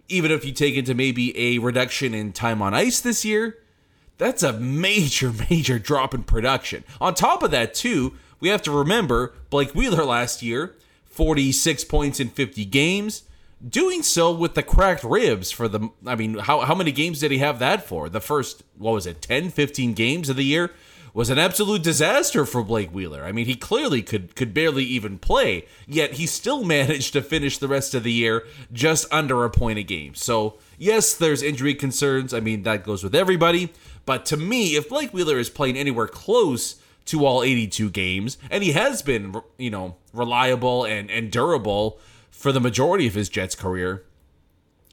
even 0.06 0.30
if 0.30 0.44
you 0.44 0.52
take 0.52 0.75
into 0.75 0.92
maybe 0.92 1.34
a 1.38 1.58
reduction 1.60 2.12
in 2.12 2.30
time 2.30 2.60
on 2.60 2.75
ice 2.75 3.00
this 3.00 3.25
year, 3.25 3.56
that's 4.18 4.42
a 4.42 4.52
major, 4.52 5.32
major 5.50 5.78
drop 5.78 6.12
in 6.12 6.25
production. 6.25 6.84
On 7.00 7.14
top 7.14 7.42
of 7.42 7.50
that, 7.52 7.72
too, 7.72 8.18
we 8.38 8.50
have 8.50 8.60
to 8.60 8.70
remember 8.70 9.32
Blake 9.48 9.75
Wheeler 9.75 10.04
last 10.04 10.42
year, 10.42 10.75
46 11.06 11.84
points 11.84 12.20
in 12.20 12.28
50 12.28 12.66
games 12.66 13.22
doing 13.66 14.02
so 14.02 14.30
with 14.30 14.54
the 14.54 14.62
cracked 14.62 15.02
ribs 15.02 15.50
for 15.50 15.68
the 15.68 15.88
I 16.06 16.16
mean 16.16 16.34
how 16.38 16.60
how 16.60 16.75
many 16.75 16.92
games 16.92 17.18
did 17.18 17.30
he 17.30 17.38
have 17.38 17.58
that 17.60 17.84
for? 17.88 18.10
The 18.10 18.20
first 18.20 18.62
what 18.76 18.92
was 18.92 19.06
it 19.06 19.20
10 19.20 19.50
15 19.50 19.94
games 19.94 20.28
of 20.28 20.37
the 20.37 20.44
year 20.44 20.70
was 21.18 21.30
an 21.30 21.38
absolute 21.38 21.82
disaster 21.82 22.46
for 22.46 22.62
Blake 22.62 22.94
Wheeler. 22.94 23.25
I 23.25 23.32
mean, 23.32 23.46
he 23.46 23.56
clearly 23.56 24.02
could 24.02 24.37
could 24.37 24.54
barely 24.54 24.84
even 24.84 25.18
play, 25.18 25.66
yet 25.84 26.12
he 26.12 26.26
still 26.26 26.62
managed 26.78 27.12
to 27.12 27.22
finish 27.22 27.58
the 27.58 27.66
rest 27.66 27.92
of 27.92 28.04
the 28.04 28.12
year 28.12 28.46
just 28.72 29.04
under 29.12 29.44
a 29.44 29.50
point 29.50 29.80
a 29.80 29.82
game. 29.82 30.14
So, 30.14 30.58
yes, 30.78 31.16
there's 31.16 31.42
injury 31.42 31.75
concerns. 31.75 32.32
I 32.32 32.38
mean, 32.38 32.62
that 32.62 32.84
goes 32.84 33.02
with 33.02 33.16
everybody, 33.16 33.72
but 34.06 34.26
to 34.26 34.37
me, 34.37 34.76
if 34.76 34.88
Blake 34.88 35.12
Wheeler 35.12 35.40
is 35.40 35.50
playing 35.50 35.76
anywhere 35.76 36.06
close 36.06 36.80
to 37.06 37.26
all 37.26 37.42
82 37.42 37.90
games, 37.90 38.38
and 38.48 38.62
he 38.62 38.70
has 38.70 39.02
been, 39.02 39.34
you 39.56 39.70
know, 39.70 39.96
reliable 40.12 40.84
and 40.84 41.10
and 41.10 41.32
durable 41.32 41.98
for 42.30 42.52
the 42.52 42.60
majority 42.60 43.08
of 43.08 43.14
his 43.14 43.28
Jets 43.28 43.56
career. 43.56 44.04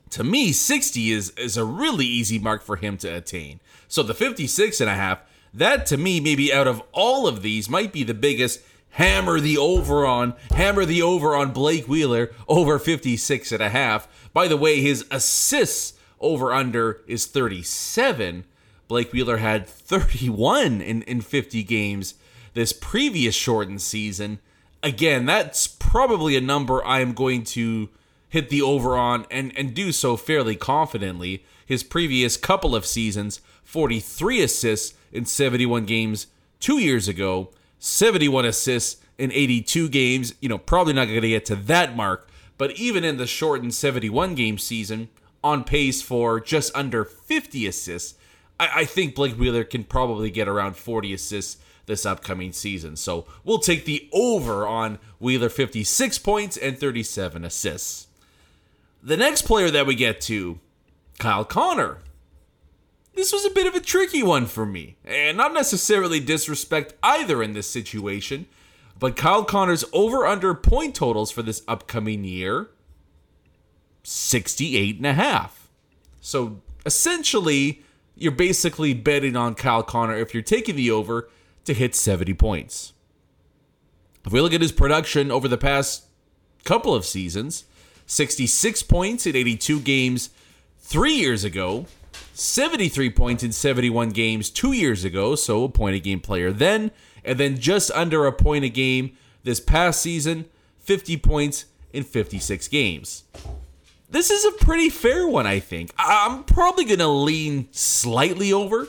To 0.10 0.24
me, 0.24 0.54
60 0.54 1.12
is, 1.12 1.30
is 1.32 1.56
a 1.56 1.66
really 1.66 2.08
easy 2.08 2.40
mark 2.40 2.64
for 2.64 2.78
him 2.78 2.98
to 2.98 3.10
attain. 3.10 3.60
So 3.88 4.02
the 4.02 4.14
56 4.16 4.82
and 4.82 4.90
a 4.90 4.96
half, 4.96 5.20
that 5.56 5.86
to 5.88 5.98
me, 5.98 6.20
maybe 6.20 6.54
out 6.54 6.68
of 6.68 6.82
all 6.92 7.28
of 7.28 7.42
these, 7.42 7.70
might 7.70 7.92
be 7.92 8.04
the 8.04 8.14
biggest 8.14 8.62
hammer 8.92 9.40
the 9.40 9.58
over 9.58 10.06
on, 10.06 10.34
hammer 10.52 10.86
the 10.86 11.02
over 11.02 11.36
on 11.36 11.52
Blake 11.52 11.88
Wheeler 11.88 12.32
over 12.48 12.80
56 12.80 13.52
and 13.52 13.62
a 13.62 13.70
half. 13.70 14.08
By 14.34 14.48
the 14.48 14.58
way, 14.58 14.82
his 14.82 15.06
assists 15.12 15.94
over 16.20 16.54
under 16.54 17.02
is 17.08 17.26
37. 17.26 18.46
Blake 18.88 19.12
Wheeler 19.12 19.38
had 19.38 19.68
31 19.68 20.82
in, 20.82 21.02
in 21.04 21.22
50 21.22 21.64
games 21.64 22.16
this 22.54 22.72
previous 22.72 23.36
shortened 23.36 23.82
season 23.82 24.40
again, 24.86 25.26
that's 25.26 25.68
probably 25.68 26.38
a 26.38 26.42
number 26.42 26.86
I 26.86 27.00
am 27.00 27.14
going 27.14 27.44
to 27.46 27.90
hit 28.30 28.50
the 28.50 28.62
over 28.62 28.96
on 28.96 29.26
and, 29.32 29.52
and 29.58 29.74
do 29.74 29.92
so 29.92 30.16
fairly 30.16 30.56
confidently. 30.56 31.44
His 31.66 31.84
previous 31.84 32.38
couple 32.38 32.76
of 32.76 32.86
seasons, 32.86 33.42
43 33.66 34.42
assists 34.42 34.98
in 35.12 35.26
71 35.26 35.86
games 35.86 36.28
two 36.60 36.80
years 36.80 37.10
ago, 37.10 37.50
71 37.80 38.46
assists 38.46 39.02
in 39.18 39.32
82 39.32 39.90
games. 39.90 40.34
You 40.40 40.48
know, 40.48 40.58
probably 40.58 40.94
not 40.94 41.06
going 41.06 41.22
to 41.22 41.28
get 41.28 41.46
to 41.46 41.56
that 41.56 41.96
mark, 41.96 42.30
but 42.58 42.72
even 42.72 43.04
in 43.04 43.18
the 43.18 43.28
shortened 43.28 43.74
71 43.74 44.36
game 44.36 44.58
season, 44.58 45.10
on 45.44 45.64
pace 45.64 46.02
for 46.02 46.40
just 46.40 46.76
under 46.76 47.06
50 47.06 47.68
assists. 47.68 48.16
I, 48.60 48.70
I 48.78 48.86
think 48.86 49.14
Blake 49.14 49.38
Wheeler 49.38 49.64
can 49.64 49.84
probably 49.84 50.32
get 50.32 50.48
around 50.48 50.76
40 50.76 51.14
assists 51.14 51.58
this 51.86 52.06
upcoming 52.06 52.52
season. 52.52 52.96
So 52.96 53.26
we'll 53.44 53.60
take 53.60 53.86
the 53.86 54.10
over 54.12 54.66
on 54.66 54.98
Wheeler 55.20 55.50
56 55.50 56.18
points 56.20 56.58
and 56.58 56.80
37 56.80 57.46
assists. 57.46 58.08
The 59.04 59.18
next 59.18 59.44
player 59.44 59.70
that 59.70 59.86
we 59.86 59.94
get 59.94 60.20
to, 60.22 60.60
Kyle 61.20 61.46
Connor. 61.46 62.00
This 63.16 63.32
was 63.32 63.46
a 63.46 63.50
bit 63.50 63.66
of 63.66 63.76
a 63.76 63.80
tricky 63.80 64.22
one 64.22 64.46
for 64.46 64.66
me, 64.66 64.98
and 65.06 65.38
not 65.38 65.54
necessarily 65.54 66.20
disrespect 66.20 66.94
either 67.02 67.42
in 67.42 67.54
this 67.54 67.70
situation, 67.70 68.46
but 69.00 69.16
Kyle 69.16 69.46
Connor's 69.46 69.86
over 69.94 70.26
under 70.26 70.54
point 70.54 70.96
totals 70.96 71.32
for 71.32 71.42
this 71.42 71.64
upcoming 71.68 72.24
year 72.24 72.70
68 74.04 74.98
and 74.98 75.08
a 75.08 75.14
half. 75.14 75.70
So 76.22 76.62
essentially, 76.86 77.84
you're 78.16 78.32
basically 78.32 78.94
betting 78.94 79.36
on 79.36 79.56
Kyle 79.56 79.84
Connor 79.84 80.18
if 80.18 80.34
you're 80.34 80.44
taking 80.44 80.76
the 80.76 80.92
over 80.92 81.30
to 81.64 81.74
hit 81.74 81.96
70 81.96 82.34
points. 82.36 82.94
If 84.26 84.32
we 84.32 84.42
look 84.42 84.54
at 84.54 84.62
his 84.62 84.72
production 84.72 85.32
over 85.32 85.48
the 85.48 85.58
past 85.58 86.06
couple 86.64 86.94
of 86.94 87.06
seasons, 87.06 87.66
66 88.08 88.84
points 88.84 89.26
in 89.26 89.36
82 89.36 89.80
games 89.82 90.30
three 90.80 91.14
years 91.14 91.44
ago, 91.44 91.86
73 92.34 93.10
points 93.12 93.44
in 93.44 93.52
71 93.52 94.10
games 94.10 94.50
two 94.50 94.72
years 94.72 95.04
ago, 95.04 95.36
so 95.36 95.64
a 95.64 95.70
point 95.70 95.96
a 95.96 96.00
game 96.00 96.20
player 96.20 96.52
then, 96.52 96.92
and 97.24 97.40
then 97.40 97.58
just 97.58 97.92
under 97.92 98.26
a 98.26 98.32
point 98.32 98.66
a 98.66 98.70
game 98.70 99.18
this 99.44 99.60
past 99.60 100.02
season, 100.02 100.46
50 100.80 101.18
points 101.18 101.66
in 101.94 102.04
56 102.04 102.68
games. 102.68 103.24
This 104.10 104.30
is 104.30 104.46
a 104.46 104.52
pretty 104.64 104.90
fair 104.90 105.28
one, 105.28 105.48
I 105.48 105.60
think. 105.60 105.92
I'm 105.98 106.44
probably 106.44 106.86
going 106.86 107.00
to 107.00 107.08
lean 107.08 107.68
slightly 107.72 108.54
over 108.54 108.88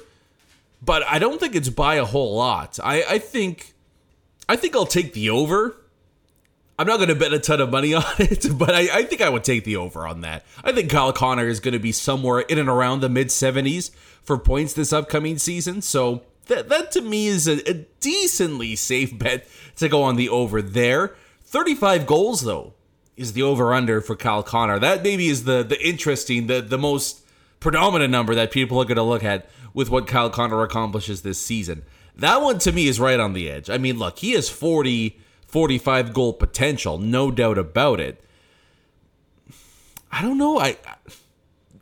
but 0.82 1.02
I 1.04 1.18
don't 1.18 1.40
think 1.40 1.54
it's 1.54 1.68
by 1.68 1.96
a 1.96 2.04
whole 2.04 2.36
lot. 2.36 2.78
I, 2.82 3.02
I 3.02 3.18
think 3.18 3.74
I 4.48 4.56
think 4.56 4.76
I'll 4.76 4.86
take 4.86 5.12
the 5.12 5.30
over. 5.30 5.76
I'm 6.78 6.86
not 6.86 6.96
going 6.96 7.08
to 7.08 7.14
bet 7.14 7.32
a 7.32 7.38
ton 7.38 7.60
of 7.60 7.70
money 7.70 7.94
on 7.94 8.04
it, 8.18 8.46
but 8.56 8.74
I, 8.74 8.98
I, 8.98 9.02
think 9.04 9.20
I 9.20 9.28
would 9.28 9.44
take 9.44 9.64
the 9.64 9.76
over 9.76 10.06
on 10.06 10.20
that. 10.22 10.44
I 10.62 10.72
think 10.72 10.90
Kyle 10.90 11.12
Connor 11.12 11.46
is 11.46 11.60
going 11.60 11.72
to 11.72 11.78
be 11.78 11.92
somewhere 11.92 12.40
in 12.40 12.58
and 12.58 12.68
around 12.68 13.00
the 13.00 13.08
mid 13.08 13.28
70s 13.28 13.90
for 14.22 14.38
points 14.38 14.72
this 14.72 14.92
upcoming 14.92 15.38
season. 15.38 15.82
So 15.82 16.22
that, 16.46 16.68
that 16.68 16.92
to 16.92 17.00
me 17.00 17.26
is 17.26 17.48
a, 17.48 17.68
a 17.68 17.74
decently 18.00 18.76
safe 18.76 19.16
bet 19.18 19.46
to 19.76 19.88
go 19.88 20.02
on 20.02 20.16
the 20.16 20.28
over 20.28 20.60
there. 20.60 21.14
35 21.44 22.06
goals, 22.06 22.42
though, 22.42 22.74
is 23.16 23.32
the 23.32 23.42
over 23.42 23.72
under 23.72 24.00
for 24.00 24.16
Kyle 24.16 24.42
Connor. 24.42 24.78
That 24.78 25.02
maybe 25.02 25.28
is 25.28 25.44
the, 25.44 25.62
the 25.62 25.80
interesting, 25.86 26.46
the, 26.48 26.60
the 26.60 26.78
most 26.78 27.22
predominant 27.60 28.10
number 28.10 28.34
that 28.34 28.50
people 28.50 28.78
are 28.80 28.84
going 28.84 28.96
to 28.96 29.02
look 29.02 29.24
at 29.24 29.48
with 29.72 29.88
what 29.88 30.06
Kyle 30.06 30.30
Connor 30.30 30.62
accomplishes 30.62 31.22
this 31.22 31.38
season. 31.38 31.82
That 32.16 32.42
one 32.42 32.58
to 32.60 32.72
me 32.72 32.88
is 32.88 32.98
right 32.98 33.20
on 33.20 33.32
the 33.32 33.50
edge. 33.50 33.68
I 33.68 33.78
mean, 33.78 33.98
look, 33.98 34.18
he 34.18 34.32
has 34.32 34.48
40, 34.48 35.18
45 35.56 36.12
goal 36.12 36.34
potential, 36.34 36.98
no 36.98 37.30
doubt 37.30 37.56
about 37.56 37.98
it. 37.98 38.22
I 40.12 40.20
don't 40.20 40.36
know. 40.36 40.58
I, 40.58 40.76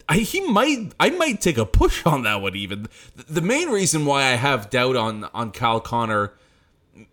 I 0.08 0.18
he 0.18 0.42
might 0.42 0.92
I 1.00 1.10
might 1.10 1.40
take 1.40 1.58
a 1.58 1.66
push 1.66 2.06
on 2.06 2.22
that 2.22 2.40
one 2.40 2.54
even. 2.54 2.86
The 3.16 3.40
main 3.40 3.70
reason 3.70 4.06
why 4.06 4.26
I 4.26 4.36
have 4.36 4.70
doubt 4.70 4.94
on 4.94 5.24
on 5.34 5.50
Kyle 5.50 5.80
Connor, 5.80 6.34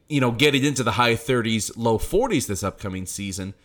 you 0.07 0.21
know, 0.21 0.29
getting 0.29 0.63
into 0.63 0.83
the 0.83 0.91
high 0.91 1.15
30s, 1.15 1.71
low 1.75 1.97
40s 1.97 2.45
this 2.45 2.61
upcoming 2.61 3.07
season 3.07 3.55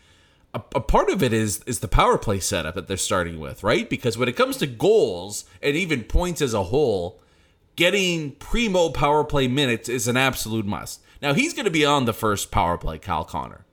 a, 0.55 0.63
a, 0.77 0.81
part 0.81 1.11
of 1.11 1.23
it 1.23 1.35
is 1.35 1.63
is 1.67 1.81
the 1.81 1.89
power 1.89 2.17
play 2.17 2.41
setup 2.41 2.77
that 2.77 2.89
they're 2.89 2.97
starting 2.97 3.39
with, 3.39 3.63
right? 3.63 3.91
Because 3.91 4.17
when 4.17 4.27
it 4.27 4.37
comes 4.37 4.57
to 4.57 4.67
goals 4.67 5.45
and 5.61 5.77
even 5.77 6.03
points 6.03 6.41
as 6.41 6.55
a 6.55 6.63
whole, 6.63 7.21
getting 7.75 8.31
primo 8.37 8.89
power 8.89 9.23
play 9.23 9.49
minutes 9.49 9.91
is 9.91 10.09
an 10.09 10.17
absolute 10.17 10.65
must. 10.65 11.03
Now 11.21 11.35
he's 11.35 11.55
going 11.55 11.65
to 11.65 11.71
be 11.71 11.85
on 11.85 12.05
the 12.05 12.13
first 12.13 12.51
power 12.51 12.77
play, 12.79 12.99
Kyle 12.99 13.25
Connor. 13.25 13.65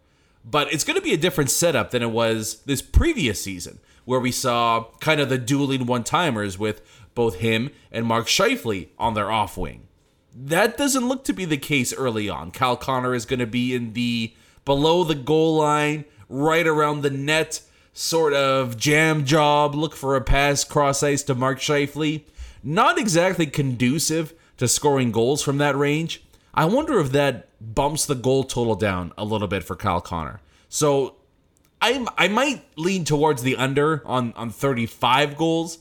But 0.45 0.71
it's 0.73 0.83
going 0.83 0.97
to 0.97 1.03
be 1.03 1.13
a 1.13 1.17
different 1.17 1.49
setup 1.49 1.91
than 1.91 2.01
it 2.01 2.11
was 2.11 2.61
this 2.65 2.81
previous 2.81 3.41
season, 3.41 3.79
where 4.05 4.19
we 4.19 4.31
saw 4.31 4.87
kind 4.99 5.21
of 5.21 5.29
the 5.29 5.37
dueling 5.37 5.85
one 5.85 6.03
timers 6.03 6.59
with 6.59 6.81
both 7.15 7.35
him 7.35 7.69
and 7.91 8.05
Mark 8.05 8.27
Scheifele 8.27 8.89
on 8.97 9.13
their 9.13 9.31
off 9.31 9.57
wing. 9.57 9.87
That 10.35 10.77
doesn't 10.77 11.07
look 11.07 11.23
to 11.25 11.33
be 11.33 11.45
the 11.45 11.57
case 11.57 11.93
early 11.93 12.27
on. 12.27 12.51
Kyle 12.51 12.75
Connor 12.75 13.13
is 13.13 13.25
going 13.25 13.39
to 13.39 13.47
be 13.47 13.73
in 13.73 13.93
the 13.93 14.33
below 14.65 15.03
the 15.03 15.15
goal 15.15 15.57
line, 15.57 16.05
right 16.27 16.65
around 16.65 17.01
the 17.01 17.09
net, 17.09 17.61
sort 17.93 18.33
of 18.33 18.75
jam 18.75 19.23
job, 19.23 19.75
look 19.75 19.95
for 19.95 20.15
a 20.15 20.21
pass 20.21 20.63
cross 20.63 21.03
ice 21.03 21.21
to 21.23 21.35
Mark 21.35 21.59
Scheifele. 21.59 22.23
Not 22.63 22.97
exactly 22.97 23.45
conducive 23.45 24.33
to 24.57 24.67
scoring 24.67 25.11
goals 25.11 25.43
from 25.43 25.59
that 25.59 25.77
range. 25.77 26.22
I 26.53 26.65
wonder 26.65 26.99
if 26.99 27.11
that 27.13 27.49
bumps 27.59 28.05
the 28.05 28.15
goal 28.15 28.43
total 28.43 28.75
down 28.75 29.11
a 29.17 29.25
little 29.25 29.47
bit 29.47 29.63
for 29.63 29.75
Kyle 29.75 30.01
Connor. 30.01 30.41
So 30.69 31.15
I 31.81 32.05
I 32.17 32.27
might 32.27 32.65
lean 32.77 33.05
towards 33.05 33.41
the 33.41 33.55
under 33.57 34.01
on 34.05 34.33
on 34.33 34.49
35 34.49 35.35
goals, 35.35 35.79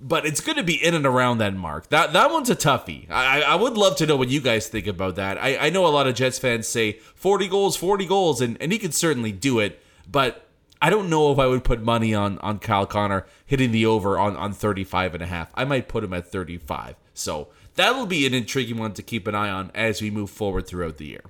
but 0.00 0.24
it's 0.24 0.40
going 0.40 0.56
to 0.56 0.62
be 0.62 0.82
in 0.82 0.94
and 0.94 1.04
around 1.04 1.38
that 1.38 1.54
mark. 1.54 1.88
That 1.88 2.12
that 2.12 2.30
one's 2.30 2.50
a 2.50 2.56
toughie. 2.56 3.10
I 3.10 3.42
I 3.42 3.54
would 3.54 3.76
love 3.76 3.96
to 3.96 4.06
know 4.06 4.16
what 4.16 4.28
you 4.28 4.40
guys 4.40 4.68
think 4.68 4.86
about 4.86 5.16
that. 5.16 5.36
I 5.36 5.56
I 5.56 5.70
know 5.70 5.86
a 5.86 5.88
lot 5.88 6.06
of 6.06 6.14
Jets 6.14 6.38
fans 6.38 6.68
say 6.68 6.92
40 7.14 7.48
goals, 7.48 7.76
40 7.76 8.06
goals, 8.06 8.40
and 8.40 8.56
and 8.60 8.72
he 8.72 8.78
could 8.78 8.94
certainly 8.94 9.32
do 9.32 9.58
it, 9.58 9.82
but 10.10 10.46
I 10.80 10.90
don't 10.90 11.08
know 11.08 11.32
if 11.32 11.38
I 11.38 11.46
would 11.46 11.64
put 11.64 11.82
money 11.82 12.14
on 12.14 12.38
on 12.38 12.58
Kyle 12.58 12.86
Connor 12.86 13.26
hitting 13.46 13.72
the 13.72 13.86
over 13.86 14.18
on 14.18 14.36
on 14.36 14.52
35 14.52 15.14
and 15.14 15.22
a 15.22 15.26
half. 15.26 15.50
I 15.54 15.64
might 15.64 15.88
put 15.88 16.04
him 16.04 16.14
at 16.14 16.30
35. 16.30 16.96
So 17.14 17.48
that'll 17.74 18.06
be 18.06 18.26
an 18.26 18.34
intriguing 18.34 18.78
one 18.78 18.92
to 18.94 19.02
keep 19.02 19.26
an 19.26 19.34
eye 19.34 19.50
on 19.50 19.70
as 19.74 20.00
we 20.00 20.10
move 20.10 20.30
forward 20.30 20.66
throughout 20.66 20.96
the 20.96 21.06
year. 21.06 21.24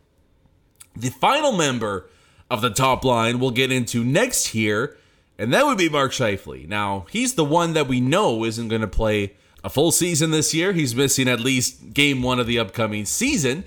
The 0.96 1.11
final 1.11 1.52
member 1.52 2.09
of 2.50 2.61
the 2.61 2.70
top 2.70 3.04
line 3.04 3.40
we'll 3.40 3.50
get 3.50 3.72
into 3.72 4.04
next 4.04 4.48
here, 4.48 4.96
and 5.38 5.52
that 5.52 5.66
would 5.66 5.78
be 5.78 5.88
Mark 5.88 6.12
Scheifele. 6.12 6.68
Now, 6.68 7.07
he's 7.11 7.35
the 7.35 7.44
one 7.44 7.72
that 7.72 7.88
we 7.88 8.00
know 8.00 8.44
isn't 8.44 8.68
going 8.68 8.83
to 8.83 8.87
play 8.87 9.35
a 9.64 9.70
full 9.70 9.90
season 9.90 10.30
this 10.30 10.54
year. 10.54 10.72
He's 10.72 10.94
missing 10.94 11.28
at 11.28 11.40
least 11.40 11.94
game 11.94 12.22
one 12.22 12.38
of 12.38 12.46
the 12.46 12.59
upcoming 12.59 13.07
season. 13.07 13.64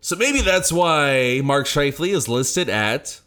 So 0.00 0.14
maybe 0.14 0.40
that's 0.40 0.72
why 0.72 1.40
Mark 1.42 1.66
Scheifele 1.66 2.14
is 2.14 2.28
listed 2.28 2.68
at 2.68 3.20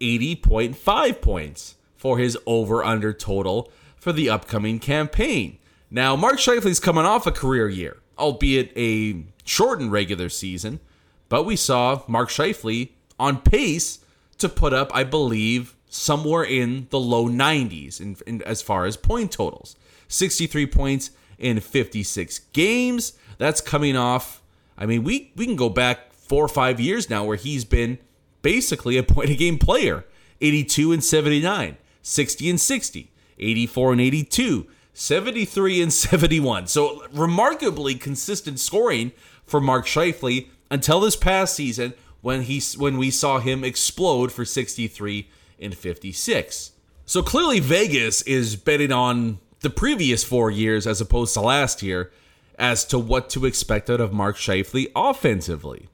80.5 0.00 1.20
points 1.20 1.76
for 1.96 2.18
his 2.18 2.36
over 2.44 2.82
under 2.84 3.12
total 3.12 3.70
for 3.96 4.12
the 4.12 4.28
upcoming 4.28 4.80
campaign. 4.80 5.58
Now, 5.90 6.16
Mark 6.16 6.38
Scheifele's 6.38 6.80
coming 6.80 7.04
off 7.04 7.26
a 7.26 7.32
career 7.32 7.68
year, 7.68 7.98
albeit 8.18 8.72
a 8.76 9.24
shortened 9.44 9.92
regular 9.92 10.28
season, 10.28 10.80
but 11.28 11.44
we 11.44 11.56
saw 11.56 12.02
Mark 12.06 12.28
Scheifele 12.28 12.90
on 13.18 13.40
pace 13.40 14.00
to 14.38 14.48
put 14.48 14.72
up, 14.72 14.90
I 14.94 15.04
believe, 15.04 15.74
somewhere 15.88 16.44
in 16.44 16.88
the 16.90 16.98
low 16.98 17.28
90s 17.28 18.00
in, 18.00 18.16
in, 18.26 18.42
as 18.42 18.62
far 18.62 18.84
as 18.84 18.96
point 18.96 19.32
totals. 19.32 19.76
63 20.08 20.66
points 20.66 21.10
in 21.38 21.60
56 21.60 22.40
games. 22.52 23.14
That's 23.38 23.60
coming 23.60 23.96
off. 23.96 24.42
I 24.76 24.86
mean, 24.86 25.04
we, 25.04 25.32
we 25.36 25.46
can 25.46 25.56
go 25.56 25.68
back 25.68 26.12
four 26.12 26.44
or 26.44 26.48
five 26.48 26.80
years 26.80 27.08
now 27.08 27.24
where 27.24 27.36
he's 27.36 27.64
been 27.64 27.98
basically 28.42 28.96
a 28.96 29.02
point 29.02 29.30
a 29.30 29.34
game 29.34 29.58
player 29.58 30.04
82 30.40 30.92
and 30.92 31.02
79, 31.02 31.76
60 32.02 32.50
and 32.50 32.60
60, 32.60 33.12
84 33.38 33.92
and 33.92 34.00
82, 34.00 34.66
73 34.94 35.82
and 35.82 35.92
71. 35.92 36.68
So 36.68 37.04
remarkably 37.12 37.96
consistent 37.96 38.60
scoring 38.60 39.12
for 39.44 39.60
Mark 39.60 39.86
Scheifele 39.86 40.48
until 40.70 41.00
this 41.00 41.16
past 41.16 41.54
season 41.54 41.94
when 42.22 42.42
he 42.42 42.62
when 42.78 42.96
we 42.96 43.10
saw 43.10 43.38
him 43.38 43.64
explode 43.64 44.32
for 44.32 44.44
63 44.44 45.28
and 45.60 45.76
56. 45.76 46.72
So 47.04 47.22
clearly 47.22 47.60
Vegas 47.60 48.22
is 48.22 48.56
betting 48.56 48.92
on 48.92 49.38
the 49.60 49.68
previous 49.68 50.24
4 50.24 50.50
years 50.50 50.86
as 50.86 51.00
opposed 51.00 51.34
to 51.34 51.40
last 51.40 51.82
year 51.82 52.10
as 52.58 52.84
to 52.86 52.98
what 52.98 53.28
to 53.30 53.44
expect 53.44 53.90
out 53.90 54.00
of 54.00 54.12
Mark 54.12 54.36
Scheifele 54.36 54.90
offensively. 54.94 55.88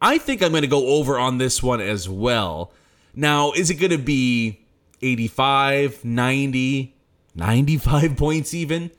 I 0.00 0.18
think 0.18 0.42
I'm 0.42 0.50
going 0.50 0.62
to 0.62 0.68
go 0.68 0.88
over 0.88 1.18
on 1.18 1.38
this 1.38 1.62
one 1.62 1.80
as 1.80 2.08
well. 2.08 2.72
Now, 3.14 3.52
is 3.52 3.70
it 3.70 3.76
going 3.76 3.92
to 3.92 3.98
be 3.98 4.60
85, 5.00 6.04
90, 6.04 6.91
95 7.34 8.16
points 8.16 8.54
even? 8.54 8.90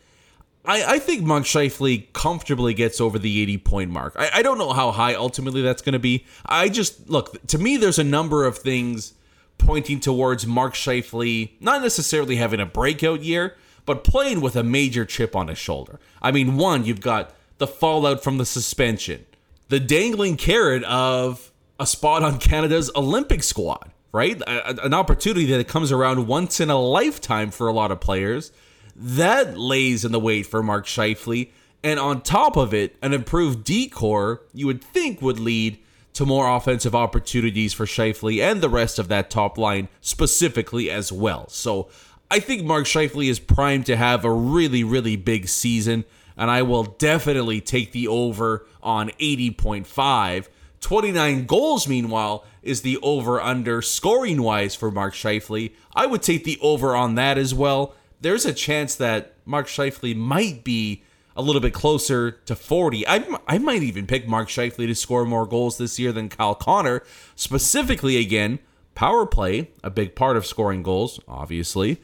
I, 0.65 0.95
I 0.95 0.99
think 0.99 1.23
Mark 1.23 1.43
Scheifele 1.43 2.11
comfortably 2.13 2.73
gets 2.73 3.01
over 3.01 3.19
the 3.19 3.41
80 3.41 3.57
point 3.59 3.91
mark. 3.91 4.15
I, 4.17 4.29
I 4.35 4.41
don't 4.41 4.57
know 4.57 4.73
how 4.73 4.91
high 4.91 5.13
ultimately 5.13 5.61
that's 5.61 5.81
going 5.81 5.93
to 5.93 5.99
be. 5.99 6.25
I 6.45 6.69
just, 6.69 7.09
look, 7.09 7.45
to 7.47 7.57
me, 7.57 7.77
there's 7.77 7.99
a 7.99 8.03
number 8.03 8.45
of 8.45 8.57
things 8.57 9.13
pointing 9.57 9.99
towards 9.99 10.47
Mark 10.47 10.73
Scheifele 10.73 11.51
not 11.59 11.81
necessarily 11.81 12.37
having 12.37 12.59
a 12.59 12.65
breakout 12.65 13.21
year, 13.23 13.55
but 13.85 14.03
playing 14.03 14.41
with 14.41 14.55
a 14.55 14.63
major 14.63 15.05
chip 15.05 15.35
on 15.35 15.47
his 15.47 15.57
shoulder. 15.57 15.99
I 16.21 16.31
mean, 16.31 16.55
one, 16.57 16.85
you've 16.85 17.01
got 17.01 17.33
the 17.57 17.67
fallout 17.67 18.23
from 18.23 18.37
the 18.37 18.45
suspension, 18.45 19.25
the 19.69 19.79
dangling 19.79 20.37
carrot 20.37 20.83
of 20.83 21.51
a 21.79 21.85
spot 21.85 22.23
on 22.23 22.39
Canada's 22.39 22.89
Olympic 22.95 23.43
squad, 23.43 23.91
right? 24.13 24.39
A, 24.43 24.85
an 24.85 24.93
opportunity 24.93 25.47
that 25.47 25.67
comes 25.67 25.91
around 25.91 26.27
once 26.27 26.61
in 26.61 26.69
a 26.69 26.79
lifetime 26.79 27.51
for 27.51 27.67
a 27.67 27.73
lot 27.73 27.91
of 27.91 27.99
players. 27.99 28.53
That 28.95 29.57
lays 29.57 30.05
in 30.05 30.11
the 30.13 30.19
wait 30.19 30.45
for 30.45 30.63
Mark 30.63 30.85
Scheifele. 30.85 31.49
And 31.83 31.99
on 31.99 32.21
top 32.21 32.55
of 32.55 32.73
it, 32.73 32.95
an 33.01 33.13
improved 33.13 33.65
D 33.65 33.89
corps 33.89 34.41
you 34.53 34.67
would 34.67 34.81
think 34.81 35.21
would 35.21 35.39
lead 35.39 35.79
to 36.13 36.25
more 36.25 36.47
offensive 36.55 36.95
opportunities 36.95 37.73
for 37.73 37.85
Scheifele 37.85 38.41
and 38.41 38.61
the 38.61 38.69
rest 38.69 38.99
of 38.99 39.07
that 39.07 39.29
top 39.29 39.57
line 39.57 39.89
specifically 39.99 40.89
as 40.89 41.11
well. 41.11 41.49
So 41.49 41.89
I 42.29 42.39
think 42.39 42.63
Mark 42.63 42.85
Scheifele 42.85 43.29
is 43.29 43.39
primed 43.39 43.87
to 43.87 43.97
have 43.97 44.23
a 44.23 44.31
really, 44.31 44.83
really 44.83 45.15
big 45.15 45.49
season, 45.49 46.05
and 46.37 46.49
I 46.51 46.61
will 46.61 46.83
definitely 46.83 47.61
take 47.61 47.91
the 47.91 48.07
over 48.07 48.65
on 48.81 49.09
80.5. 49.19 50.47
29 50.79 51.45
goals, 51.45 51.87
meanwhile, 51.87 52.45
is 52.63 52.81
the 52.81 52.97
over 53.01 53.41
under 53.41 53.81
scoring 53.81 54.41
wise 54.41 54.75
for 54.75 54.89
Mark 54.89 55.13
Scheifele. 55.13 55.73
I 55.93 56.05
would 56.05 56.23
take 56.23 56.43
the 56.43 56.57
over 56.61 56.95
on 56.95 57.15
that 57.15 57.37
as 57.37 57.53
well. 57.53 57.93
There's 58.21 58.45
a 58.45 58.53
chance 58.53 58.95
that 58.95 59.33
Mark 59.45 59.67
Scheifele 59.67 60.15
might 60.15 60.63
be 60.63 61.03
a 61.35 61.41
little 61.41 61.61
bit 61.61 61.73
closer 61.73 62.31
to 62.31 62.55
40. 62.55 63.07
I, 63.07 63.25
I 63.47 63.57
might 63.57 63.83
even 63.83 64.07
pick 64.07 64.27
Mark 64.27 64.49
Scheifele 64.49 64.87
to 64.87 64.95
score 64.95 65.25
more 65.25 65.45
goals 65.45 65.77
this 65.77 65.99
year 65.99 66.11
than 66.11 66.29
Kyle 66.29 66.55
Connor. 66.55 67.03
Specifically, 67.35 68.17
again, 68.17 68.59
power 68.95 69.25
play, 69.25 69.71
a 69.83 69.89
big 69.89 70.15
part 70.15 70.37
of 70.37 70.45
scoring 70.45 70.83
goals, 70.83 71.19
obviously. 71.27 72.01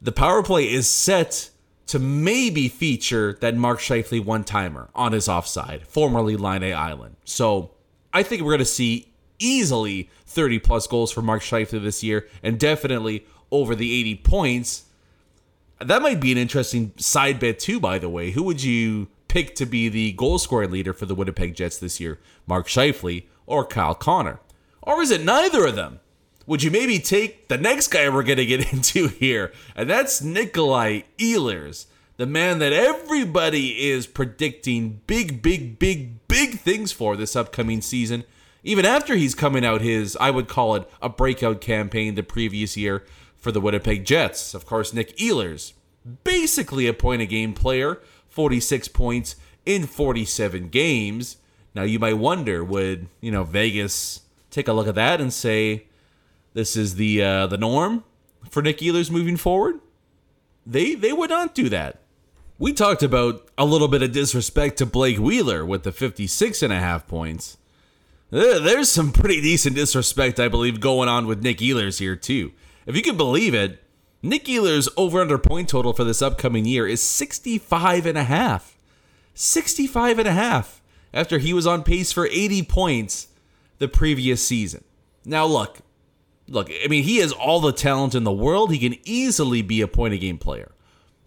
The 0.00 0.12
power 0.12 0.42
play 0.42 0.70
is 0.70 0.88
set 0.88 1.50
to 1.86 1.98
maybe 1.98 2.68
feature 2.68 3.36
that 3.40 3.56
Mark 3.56 3.80
Scheifele 3.80 4.24
one 4.24 4.44
timer 4.44 4.88
on 4.94 5.12
his 5.12 5.28
offside, 5.28 5.86
formerly 5.86 6.36
Line 6.36 6.62
A 6.62 6.72
Island. 6.72 7.16
So 7.24 7.72
I 8.12 8.22
think 8.22 8.42
we're 8.42 8.52
going 8.52 8.58
to 8.60 8.64
see 8.64 9.12
easily 9.38 10.10
30 10.26 10.58
plus 10.60 10.86
goals 10.86 11.12
for 11.12 11.22
Mark 11.22 11.42
Scheifele 11.42 11.82
this 11.82 12.02
year 12.02 12.28
and 12.42 12.58
definitely 12.58 13.26
over 13.50 13.74
the 13.74 13.92
80 14.00 14.14
points. 14.16 14.84
That 15.80 16.02
might 16.02 16.20
be 16.20 16.32
an 16.32 16.38
interesting 16.38 16.92
side 16.96 17.38
bet 17.38 17.58
too, 17.58 17.80
by 17.80 17.98
the 17.98 18.08
way. 18.08 18.30
Who 18.30 18.42
would 18.44 18.62
you 18.62 19.08
pick 19.28 19.54
to 19.56 19.66
be 19.66 19.88
the 19.88 20.12
goal 20.12 20.38
scoring 20.38 20.70
leader 20.70 20.92
for 20.92 21.06
the 21.06 21.14
Winnipeg 21.14 21.54
Jets 21.54 21.78
this 21.78 22.00
year? 22.00 22.18
Mark 22.46 22.68
Scheifele 22.68 23.24
or 23.46 23.64
Kyle 23.64 23.94
Connor? 23.94 24.40
Or 24.82 25.02
is 25.02 25.10
it 25.10 25.24
neither 25.24 25.66
of 25.66 25.76
them? 25.76 26.00
Would 26.46 26.62
you 26.62 26.70
maybe 26.70 26.98
take 26.98 27.48
the 27.48 27.56
next 27.56 27.88
guy 27.88 28.08
we're 28.08 28.22
going 28.22 28.38
to 28.38 28.46
get 28.46 28.72
into 28.72 29.08
here? 29.08 29.52
And 29.74 29.88
that's 29.88 30.22
Nikolai 30.22 31.02
Ehlers, 31.18 31.86
the 32.16 32.26
man 32.26 32.58
that 32.58 32.72
everybody 32.72 33.88
is 33.88 34.06
predicting 34.06 35.00
big, 35.06 35.42
big, 35.42 35.78
big, 35.78 36.26
big 36.28 36.58
things 36.60 36.92
for 36.92 37.16
this 37.16 37.34
upcoming 37.34 37.80
season. 37.80 38.24
Even 38.64 38.86
after 38.86 39.14
he's 39.14 39.34
coming 39.34 39.64
out 39.64 39.82
his, 39.82 40.16
I 40.18 40.30
would 40.30 40.48
call 40.48 40.74
it 40.74 40.90
a 41.02 41.10
breakout 41.10 41.60
campaign 41.60 42.14
the 42.14 42.22
previous 42.22 42.76
year 42.76 43.04
for 43.36 43.52
the 43.52 43.60
Winnipeg 43.60 44.06
Jets. 44.06 44.54
Of 44.54 44.64
course, 44.64 44.94
Nick 44.94 45.14
Ehlers, 45.18 45.74
basically 46.24 46.86
a 46.86 46.94
point 46.94 47.20
a 47.20 47.26
game 47.26 47.52
player, 47.52 48.00
46 48.30 48.88
points 48.88 49.36
in 49.66 49.86
47 49.86 50.70
games. 50.70 51.36
Now 51.74 51.82
you 51.82 51.98
might 51.98 52.14
wonder, 52.14 52.64
would, 52.64 53.08
you 53.20 53.30
know, 53.30 53.44
Vegas 53.44 54.22
take 54.50 54.66
a 54.66 54.72
look 54.72 54.88
at 54.88 54.94
that 54.94 55.20
and 55.20 55.30
say 55.32 55.84
this 56.54 56.74
is 56.74 56.94
the 56.94 57.22
uh, 57.22 57.46
the 57.46 57.58
norm 57.58 58.04
for 58.48 58.62
Nick 58.62 58.78
Ehlers 58.78 59.10
moving 59.10 59.36
forward? 59.36 59.80
They 60.64 60.94
they 60.94 61.12
would 61.12 61.30
not 61.30 61.54
do 61.54 61.68
that. 61.68 62.00
We 62.58 62.72
talked 62.72 63.02
about 63.02 63.46
a 63.58 63.64
little 63.64 63.88
bit 63.88 64.02
of 64.02 64.12
disrespect 64.12 64.78
to 64.78 64.86
Blake 64.86 65.18
Wheeler 65.18 65.66
with 65.66 65.82
the 65.82 65.92
56 65.92 66.62
and 66.62 66.72
a 66.72 66.78
half 66.78 67.06
points. 67.06 67.58
Eh, 68.34 68.58
there's 68.58 68.90
some 68.90 69.12
pretty 69.12 69.40
decent 69.40 69.76
disrespect, 69.76 70.40
I 70.40 70.48
believe, 70.48 70.80
going 70.80 71.08
on 71.08 71.28
with 71.28 71.44
Nick 71.44 71.58
Ehlers 71.58 72.00
here, 72.00 72.16
too. 72.16 72.52
If 72.84 72.96
you 72.96 73.02
can 73.02 73.16
believe 73.16 73.54
it, 73.54 73.80
Nick 74.22 74.46
Ehlers' 74.46 74.88
over 74.96 75.20
under 75.20 75.38
point 75.38 75.68
total 75.68 75.92
for 75.92 76.02
this 76.02 76.20
upcoming 76.20 76.64
year 76.64 76.84
is 76.84 77.00
65 77.00 78.06
and 78.06 78.18
a 78.18 78.24
half. 78.24 78.76
65 79.34 80.18
and 80.18 80.26
a 80.26 80.32
half. 80.32 80.82
after 81.12 81.38
he 81.38 81.52
was 81.52 81.64
on 81.64 81.84
pace 81.84 82.10
for 82.10 82.26
80 82.26 82.64
points 82.64 83.28
the 83.78 83.86
previous 83.86 84.44
season. 84.44 84.82
Now, 85.24 85.46
look, 85.46 85.78
look, 86.48 86.68
I 86.84 86.88
mean, 86.88 87.04
he 87.04 87.18
has 87.18 87.30
all 87.30 87.60
the 87.60 87.72
talent 87.72 88.16
in 88.16 88.24
the 88.24 88.32
world. 88.32 88.72
He 88.72 88.80
can 88.80 88.98
easily 89.04 89.62
be 89.62 89.80
a 89.80 89.86
point 89.86 90.14
a 90.14 90.18
game 90.18 90.38
player. 90.38 90.72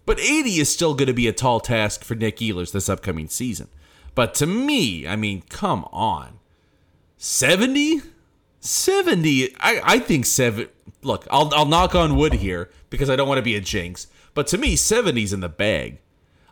But 0.06 0.20
80 0.20 0.60
is 0.60 0.70
still 0.70 0.94
going 0.94 1.08
to 1.08 1.14
be 1.14 1.30
a 1.30 1.32
tall 1.32 1.62
task 1.62 2.04
for 2.04 2.16
Nick 2.16 2.38
Ehlers 2.38 2.74
this 2.74 2.90
upcoming 2.90 3.30
season. 3.30 3.70
But 4.14 4.34
to 4.36 4.46
me, 4.46 5.08
I 5.08 5.16
mean, 5.16 5.44
come 5.48 5.86
on. 5.94 6.37
70? 7.18 8.02
70. 8.60 9.56
I, 9.60 9.82
I 9.84 10.00
think 10.00 10.26
7. 10.26 10.68
Look, 11.02 11.28
I'll, 11.30 11.54
I'll 11.54 11.66
knock 11.66 11.96
on 11.96 12.16
wood 12.16 12.34
here 12.34 12.70
because 12.90 13.10
I 13.10 13.16
don't 13.16 13.28
want 13.28 13.40
to 13.40 13.44
be 13.44 13.56
a 13.56 13.62
jinx. 13.62 14.08
But 14.34 14.48
to 14.48 14.58
me, 14.58 14.76
70's 14.76 15.34
in 15.34 15.40
the 15.40 15.50
bag. 15.50 16.00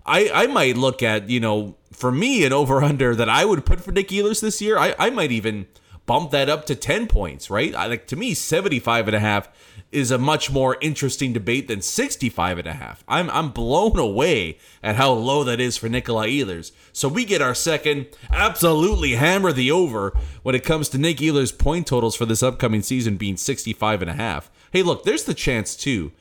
I, 0.06 0.30
I 0.34 0.47
might 0.47 0.78
look 0.78 1.01
at, 1.01 1.30
you 1.30 1.39
know, 1.39 1.75
for 1.91 2.12
me, 2.12 2.45
an 2.45 2.54
over 2.54 2.84
under 2.84 3.15
that 3.15 3.30
I 3.30 3.45
would 3.45 3.65
put 3.65 3.82
for 3.82 3.91
Nick 3.91 4.10
Ehlers 4.10 4.41
this 4.41 4.62
year, 4.62 4.78
I, 4.78 4.95
I 4.99 5.10
might 5.10 5.32
even 5.32 5.67
bump 6.06 6.32
that 6.32 6.49
up 6.49 6.65
to 6.67 6.75
10 6.75 7.08
points, 7.08 7.49
right? 7.49 7.73
I, 7.73 7.88
like 7.88 8.08
to 8.08 8.15
me, 8.15 8.34
75 8.34 9.08
and 9.08 9.15
a 9.15 9.19
half 9.19 9.49
is 9.95 10.12
a 10.12 10.17
much 10.17 10.51
more 10.51 10.77
interesting 10.81 11.34
debate 11.34 11.67
than 11.67 11.81
65 11.81 12.60
and 12.60 12.67
a 12.67 12.73
half. 12.73 13.03
I'm, 13.08 13.29
I'm 13.29 13.49
blown 13.49 13.97
away 13.97 14.58
at 14.84 14.97
how 14.97 15.13
low 15.13 15.43
that 15.45 15.60
is 15.60 15.77
for 15.77 15.89
Nikolai 15.89 16.29
Ehlers. 16.29 16.71
So 16.91 17.08
we 17.08 17.25
get 17.25 17.41
our 17.41 17.55
second, 17.55 18.08
absolutely 18.29 19.13
hammer 19.13 19.51
the 19.51 19.71
over 19.71 20.15
when 20.43 20.53
it 20.53 20.63
comes 20.63 20.89
to 20.89 20.97
Nick 20.97 21.17
Ehlers' 21.17 21.58
point 21.58 21.88
totals 21.88 22.15
for 22.15 22.25
this 22.25 22.43
upcoming 22.43 22.81
season 22.81 23.17
being 23.17 23.38
65 23.38 24.01
and 24.01 24.12
a 24.12 24.15
half. 24.15 24.51
Hey, 24.71 24.84
look, 24.84 25.03
there's 25.03 25.23
the 25.23 25.34
chance 25.34 25.75
too. 25.75 26.12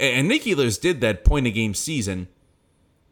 And 0.00 0.26
Nick 0.26 0.42
Ehlers 0.42 0.80
did 0.80 1.00
that 1.02 1.24
point 1.24 1.46
a 1.46 1.50
game 1.50 1.74
season 1.74 2.28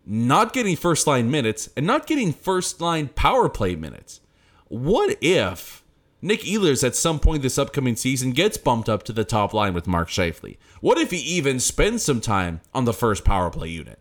not 0.07 0.53
getting 0.53 0.77
first 0.77 1.07
line 1.07 1.31
minutes 1.31 1.69
and 1.77 1.87
not 1.87 2.07
getting 2.07 2.33
first 2.33 2.81
line 2.81 3.09
power 3.09 3.49
play 3.49 3.75
minutes. 3.75 4.21
What 4.69 5.19
if 5.21 5.83
Nick 6.23 6.41
Ehlers 6.41 6.83
at 6.83 6.97
some 6.97 7.19
point 7.19 7.43
this 7.43 7.59
upcoming 7.59 7.97
season 7.97 8.33
gets 8.33 8.57
bumped 8.57 8.89
up 8.89 9.03
to 9.05 9.13
the 9.13 9.25
top 9.25 9.53
line 9.53 9.75
with 9.75 9.87
Mark 9.87 10.09
Scheifele? 10.09 10.57
What 10.81 10.99
if 10.99 11.11
he 11.11 11.19
even 11.19 11.61
spends 11.61 12.03
some 12.03 12.21
time 12.21 12.61
on 12.75 12.85
the 12.85 12.93
first 12.93 13.25
power 13.25 13.51
play 13.51 13.69
unit? 13.69 13.99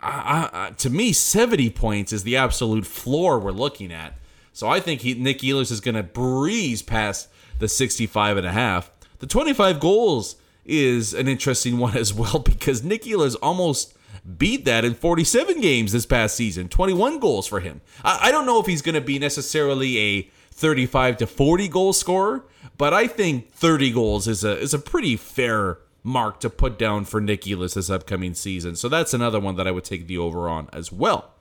I, 0.00 0.48
I, 0.52 0.70
to 0.70 0.90
me, 0.90 1.12
70 1.12 1.70
points 1.70 2.12
is 2.12 2.22
the 2.22 2.36
absolute 2.36 2.86
floor 2.86 3.38
we're 3.38 3.50
looking 3.50 3.92
at. 3.92 4.14
So 4.52 4.68
I 4.68 4.80
think 4.80 5.02
he, 5.02 5.14
Nick 5.14 5.40
Ehlers 5.40 5.70
is 5.70 5.80
going 5.80 5.94
to 5.94 6.02
breeze 6.02 6.82
past 6.82 7.28
the 7.58 7.68
65 7.68 8.38
and 8.38 8.46
a 8.46 8.52
half. 8.52 8.90
The 9.18 9.26
25 9.26 9.80
goals 9.80 10.36
is 10.64 11.12
an 11.12 11.28
interesting 11.28 11.78
one 11.78 11.96
as 11.96 12.14
well 12.14 12.38
because 12.38 12.82
Nick 12.82 13.02
Ehlers 13.02 13.36
almost 13.42 13.94
beat 14.38 14.64
that 14.64 14.84
in 14.84 14.94
47 14.94 15.60
games 15.60 15.92
this 15.92 16.06
past 16.06 16.36
season. 16.36 16.68
21 16.68 17.18
goals 17.18 17.46
for 17.46 17.60
him. 17.60 17.80
I, 18.02 18.18
I 18.22 18.30
don't 18.30 18.46
know 18.46 18.60
if 18.60 18.66
he's 18.66 18.82
going 18.82 18.94
to 18.94 19.00
be 19.00 19.18
necessarily 19.18 19.98
a 19.98 20.30
35 20.56 21.18
to 21.18 21.26
40 21.26 21.68
goal 21.68 21.92
scorer, 21.92 22.44
but 22.78 22.92
I 22.92 23.06
think 23.06 23.52
30 23.52 23.92
goals 23.92 24.26
is 24.26 24.42
a 24.42 24.58
is 24.58 24.74
a 24.74 24.78
pretty 24.78 25.16
fair 25.16 25.78
mark 26.02 26.40
to 26.40 26.50
put 26.50 26.78
down 26.78 27.04
for 27.04 27.20
Nick 27.20 27.42
Ehlers 27.42 27.74
this 27.74 27.90
upcoming 27.90 28.34
season. 28.34 28.76
So 28.76 28.88
that's 28.88 29.12
another 29.12 29.40
one 29.40 29.56
that 29.56 29.66
I 29.66 29.70
would 29.70 29.84
take 29.84 30.06
the 30.06 30.18
over 30.18 30.48
on 30.48 30.68
as 30.72 30.90
well. 30.90 31.32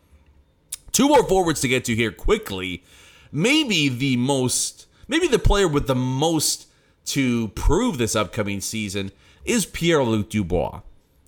Two 0.91 1.08
more 1.08 1.28
forwards 1.28 1.62
to 1.62 1.67
get 1.67 1.86
to 1.86 1.95
here 1.95 2.12
quickly. 2.12 2.84
Maybe 3.32 3.89
the 3.89 4.17
most, 4.17 4.88
maybe 5.08 5.28
the 5.28 5.39
player 5.39 5.67
with 5.67 5.88
the 5.88 5.95
most 5.95 6.67
to 7.06 7.49
prove 7.49 7.97
this 7.97 8.15
upcoming 8.15 8.62
season 8.62 9.12
is 9.43 9.65
Pierre 9.65 10.04
Luc 10.04 10.30
Dubois 10.30 10.82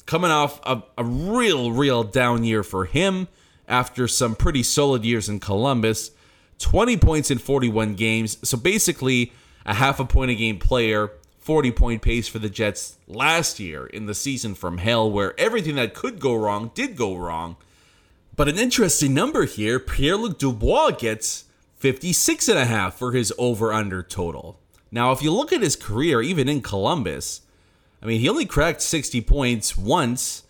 coming 0.08 0.32
off 0.32 0.60
a, 0.64 0.82
a 0.98 1.04
real, 1.04 1.72
real 1.72 2.04
down 2.04 2.44
year 2.44 2.64
for 2.64 2.86
him 2.86 3.28
after 3.68 4.08
some 4.08 4.36
pretty 4.36 4.64
solid 4.64 5.06
years 5.06 5.30
in 5.30 5.40
Columbus. 5.40 6.12
20 6.60 6.98
points 6.98 7.32
in 7.32 7.38
41 7.38 7.96
games. 7.96 8.38
So 8.48 8.58
basically, 8.58 9.32
a 9.66 9.76
half 9.76 10.00
a 10.00 10.06
point 10.06 10.32
a 10.32 10.36
game 10.36 10.60
player, 10.60 11.12
40 11.40 11.72
point 11.72 12.02
pace 12.02 12.28
for 12.28 12.40
the 12.40 12.50
Jets 12.50 12.98
last 13.08 13.60
year 13.60 13.86
in 13.88 14.06
the 14.06 14.16
season 14.16 14.56
from 14.56 14.80
hell, 14.80 15.10
where 15.10 15.40
everything 15.40 15.76
that 15.76 15.94
could 15.94 16.20
go 16.20 16.36
wrong 16.36 16.72
did 16.74 16.96
go 16.96 17.16
wrong. 17.16 17.58
But 18.36 18.48
an 18.48 18.60
interesting 18.60 19.14
number 19.14 19.46
here 19.46 19.80
Pierre 19.80 20.18
Luc 20.18 20.38
Dubois 20.38 20.92
gets 20.92 21.46
56 21.78 22.48
and 22.48 22.60
a 22.60 22.66
half 22.66 22.96
for 22.96 23.12
his 23.12 23.34
over 23.38 23.72
under 23.72 24.02
total. 24.04 24.60
Now, 24.92 25.12
if 25.12 25.22
you 25.22 25.32
look 25.32 25.52
at 25.52 25.62
his 25.62 25.76
career, 25.76 26.22
even 26.22 26.48
in 26.48 26.62
Columbus, 26.62 27.42
I 28.02 28.06
mean, 28.06 28.20
he 28.20 28.30
only 28.30 28.46
cracked 28.46 28.82
60 28.82 29.22
points 29.22 29.78
once. 29.78 30.44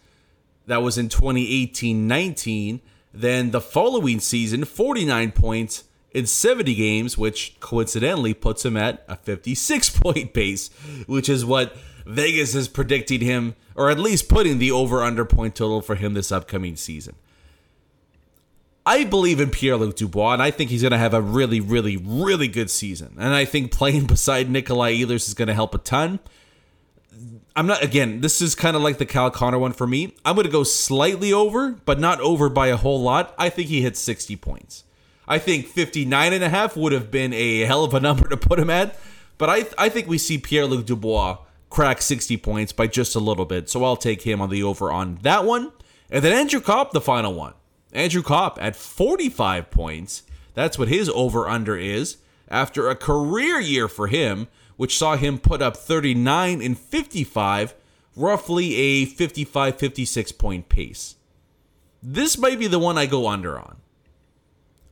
That 0.67 0.83
was 0.83 0.97
in 0.97 1.09
2018 1.09 2.07
19. 2.07 2.81
Then 3.13 3.51
the 3.51 3.61
following 3.61 4.19
season, 4.19 4.65
49 4.65 5.31
points 5.31 5.85
in 6.11 6.25
70 6.25 6.73
games, 6.75 7.17
which 7.17 7.59
coincidentally 7.59 8.33
puts 8.33 8.65
him 8.65 8.77
at 8.77 9.03
a 9.07 9.15
56 9.15 9.89
point 9.91 10.33
pace, 10.33 10.69
which 11.07 11.29
is 11.29 11.45
what 11.45 11.75
Vegas 12.05 12.55
is 12.55 12.67
predicting 12.67 13.21
him, 13.21 13.55
or 13.75 13.89
at 13.89 13.99
least 13.99 14.29
putting 14.29 14.59
the 14.59 14.71
over 14.71 15.03
under 15.03 15.25
point 15.25 15.55
total 15.55 15.81
for 15.81 15.95
him 15.95 16.13
this 16.13 16.31
upcoming 16.31 16.75
season. 16.75 17.15
I 18.85 19.03
believe 19.03 19.41
in 19.41 19.49
Pierre 19.49 19.75
Luc 19.75 19.97
Dubois, 19.97 20.31
and 20.31 20.41
I 20.41 20.49
think 20.49 20.69
he's 20.69 20.81
going 20.81 20.93
to 20.93 20.97
have 20.97 21.13
a 21.13 21.21
really, 21.21 21.59
really, 21.59 21.97
really 21.97 22.47
good 22.47 22.69
season. 22.69 23.15
And 23.19 23.33
I 23.33 23.43
think 23.43 23.69
playing 23.69 24.05
beside 24.07 24.49
Nikolai 24.49 24.95
Ehlers 24.95 25.27
is 25.27 25.33
going 25.33 25.49
to 25.49 25.53
help 25.53 25.75
a 25.75 25.77
ton. 25.77 26.19
I'm 27.53 27.67
not 27.67 27.83
again, 27.83 28.21
this 28.21 28.41
is 28.41 28.55
kind 28.55 28.77
of 28.77 28.83
like 28.83 28.97
the 28.99 29.05
Kyle 29.05 29.31
Connor 29.31 29.59
one 29.59 29.73
for 29.73 29.87
me. 29.87 30.15
I'm 30.23 30.35
going 30.35 30.45
to 30.45 30.51
go 30.51 30.63
slightly 30.63 31.33
over, 31.33 31.71
but 31.71 31.99
not 31.99 32.21
over 32.21 32.47
by 32.47 32.67
a 32.67 32.77
whole 32.77 33.01
lot. 33.01 33.35
I 33.37 33.49
think 33.49 33.67
he 33.67 33.81
hits 33.81 33.99
60 33.99 34.35
points. 34.37 34.83
I 35.27 35.39
think 35.39 35.67
59 35.67 36.33
and 36.33 36.43
a 36.43 36.49
half 36.49 36.77
would 36.77 36.93
have 36.93 37.11
been 37.11 37.33
a 37.33 37.61
hell 37.61 37.83
of 37.83 37.93
a 37.93 37.99
number 37.99 38.29
to 38.29 38.37
put 38.37 38.59
him 38.59 38.69
at, 38.69 38.97
but 39.37 39.49
I 39.49 39.65
I 39.77 39.89
think 39.89 40.07
we 40.07 40.17
see 40.17 40.37
Pierre-Luc 40.37 40.85
Dubois 40.85 41.39
crack 41.69 42.01
60 42.01 42.37
points 42.37 42.71
by 42.71 42.87
just 42.87 43.15
a 43.15 43.19
little 43.19 43.45
bit. 43.45 43.69
So 43.69 43.83
I'll 43.83 43.97
take 43.97 44.21
him 44.21 44.41
on 44.41 44.49
the 44.49 44.63
over 44.63 44.91
on 44.91 45.19
that 45.23 45.45
one. 45.45 45.71
And 46.09 46.23
then 46.23 46.31
Andrew 46.31 46.61
Copp 46.61 46.91
the 46.91 47.01
final 47.01 47.33
one. 47.33 47.53
Andrew 47.91 48.23
Copp 48.23 48.57
at 48.61 48.75
45 48.75 49.69
points. 49.69 50.23
That's 50.53 50.79
what 50.79 50.87
his 50.87 51.09
over 51.09 51.47
under 51.47 51.75
is 51.75 52.17
after 52.47 52.89
a 52.89 52.95
career 52.95 53.59
year 53.59 53.87
for 53.87 54.07
him 54.07 54.47
which 54.77 54.97
saw 54.97 55.17
him 55.17 55.39
put 55.39 55.61
up 55.61 55.75
39 55.75 56.61
and 56.61 56.79
55, 56.79 57.75
roughly 58.15 58.75
a 58.75 59.05
55 59.05 59.77
56 59.77 60.31
point 60.31 60.69
pace. 60.69 61.15
This 62.01 62.37
might 62.37 62.59
be 62.59 62.67
the 62.67 62.79
one 62.79 62.97
I 62.97 63.07
go 63.07 63.27
under 63.27 63.59
on. 63.59 63.77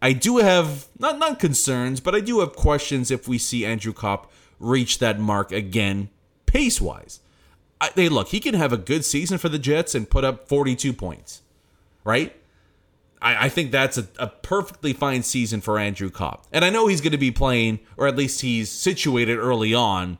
I 0.05 0.13
do 0.13 0.37
have 0.37 0.87
not 0.99 1.17
not 1.17 1.39
concerns, 1.39 1.99
but 1.99 2.13
I 2.13 2.19
do 2.19 2.41
have 2.41 2.55
questions 2.55 3.09
if 3.09 3.27
we 3.27 3.39
see 3.39 3.65
Andrew 3.65 3.91
Copp 3.91 4.31
reach 4.59 4.99
that 4.99 5.19
mark 5.19 5.51
again 5.51 6.09
pace 6.45 6.79
wise. 6.79 7.21
Hey, 7.95 8.07
look, 8.07 8.27
he 8.27 8.39
can 8.39 8.53
have 8.53 8.71
a 8.71 8.77
good 8.77 9.03
season 9.03 9.39
for 9.39 9.49
the 9.49 9.57
Jets 9.57 9.95
and 9.95 10.07
put 10.07 10.23
up 10.23 10.47
42 10.47 10.93
points, 10.93 11.41
right? 12.03 12.35
I, 13.19 13.45
I 13.45 13.49
think 13.49 13.71
that's 13.71 13.97
a, 13.97 14.07
a, 14.19 14.27
perfectly 14.27 14.93
fine 14.93 15.23
season 15.23 15.59
for 15.59 15.79
Andrew 15.79 16.11
Copp. 16.11 16.45
And 16.51 16.63
I 16.63 16.69
know 16.69 16.85
he's 16.85 17.01
going 17.01 17.11
to 17.11 17.17
be 17.17 17.31
playing, 17.31 17.79
or 17.97 18.05
at 18.07 18.15
least 18.15 18.41
he's 18.41 18.69
situated 18.69 19.39
early 19.39 19.73
on 19.73 20.19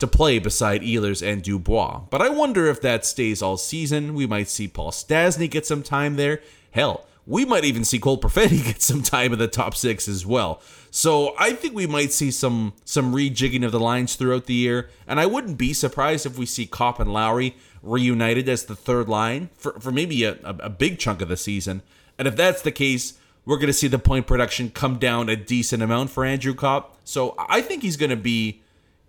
to 0.00 0.06
play 0.06 0.38
beside 0.38 0.82
Ehlers 0.82 1.26
and 1.26 1.42
Dubois. 1.42 2.02
But 2.10 2.20
I 2.20 2.28
wonder 2.28 2.66
if 2.66 2.82
that 2.82 3.06
stays 3.06 3.40
all 3.40 3.56
season. 3.56 4.12
We 4.12 4.26
might 4.26 4.48
see 4.50 4.68
Paul 4.68 4.90
Stastny 4.90 5.50
get 5.50 5.64
some 5.64 5.82
time 5.82 6.16
there. 6.16 6.42
Hell, 6.72 7.06
we 7.26 7.44
might 7.44 7.64
even 7.64 7.84
see 7.84 7.98
Cole 7.98 8.18
Perfetti 8.18 8.64
get 8.64 8.82
some 8.82 9.02
time 9.02 9.32
in 9.32 9.38
the 9.38 9.48
top 9.48 9.74
six 9.74 10.08
as 10.08 10.26
well. 10.26 10.60
So 10.90 11.34
I 11.38 11.52
think 11.52 11.74
we 11.74 11.86
might 11.86 12.12
see 12.12 12.30
some 12.30 12.74
some 12.84 13.14
rejigging 13.14 13.64
of 13.64 13.72
the 13.72 13.80
lines 13.80 14.14
throughout 14.14 14.46
the 14.46 14.54
year, 14.54 14.88
and 15.06 15.18
I 15.18 15.26
wouldn't 15.26 15.58
be 15.58 15.72
surprised 15.72 16.26
if 16.26 16.38
we 16.38 16.46
see 16.46 16.66
Copp 16.66 17.00
and 17.00 17.12
Lowry 17.12 17.56
reunited 17.82 18.48
as 18.48 18.64
the 18.64 18.76
third 18.76 19.08
line 19.08 19.50
for, 19.54 19.78
for 19.80 19.90
maybe 19.90 20.24
a, 20.24 20.38
a 20.42 20.70
big 20.70 20.98
chunk 20.98 21.20
of 21.20 21.28
the 21.28 21.36
season. 21.36 21.82
And 22.18 22.28
if 22.28 22.36
that's 22.36 22.62
the 22.62 22.72
case, 22.72 23.14
we're 23.44 23.56
going 23.56 23.66
to 23.66 23.74
see 23.74 23.88
the 23.88 23.98
point 23.98 24.26
production 24.26 24.70
come 24.70 24.98
down 24.98 25.28
a 25.28 25.36
decent 25.36 25.82
amount 25.82 26.10
for 26.10 26.24
Andrew 26.24 26.54
Copp. 26.54 26.96
So 27.04 27.34
I 27.38 27.60
think 27.60 27.82
he's 27.82 27.96
going 27.96 28.10
to 28.10 28.16
be 28.16 28.62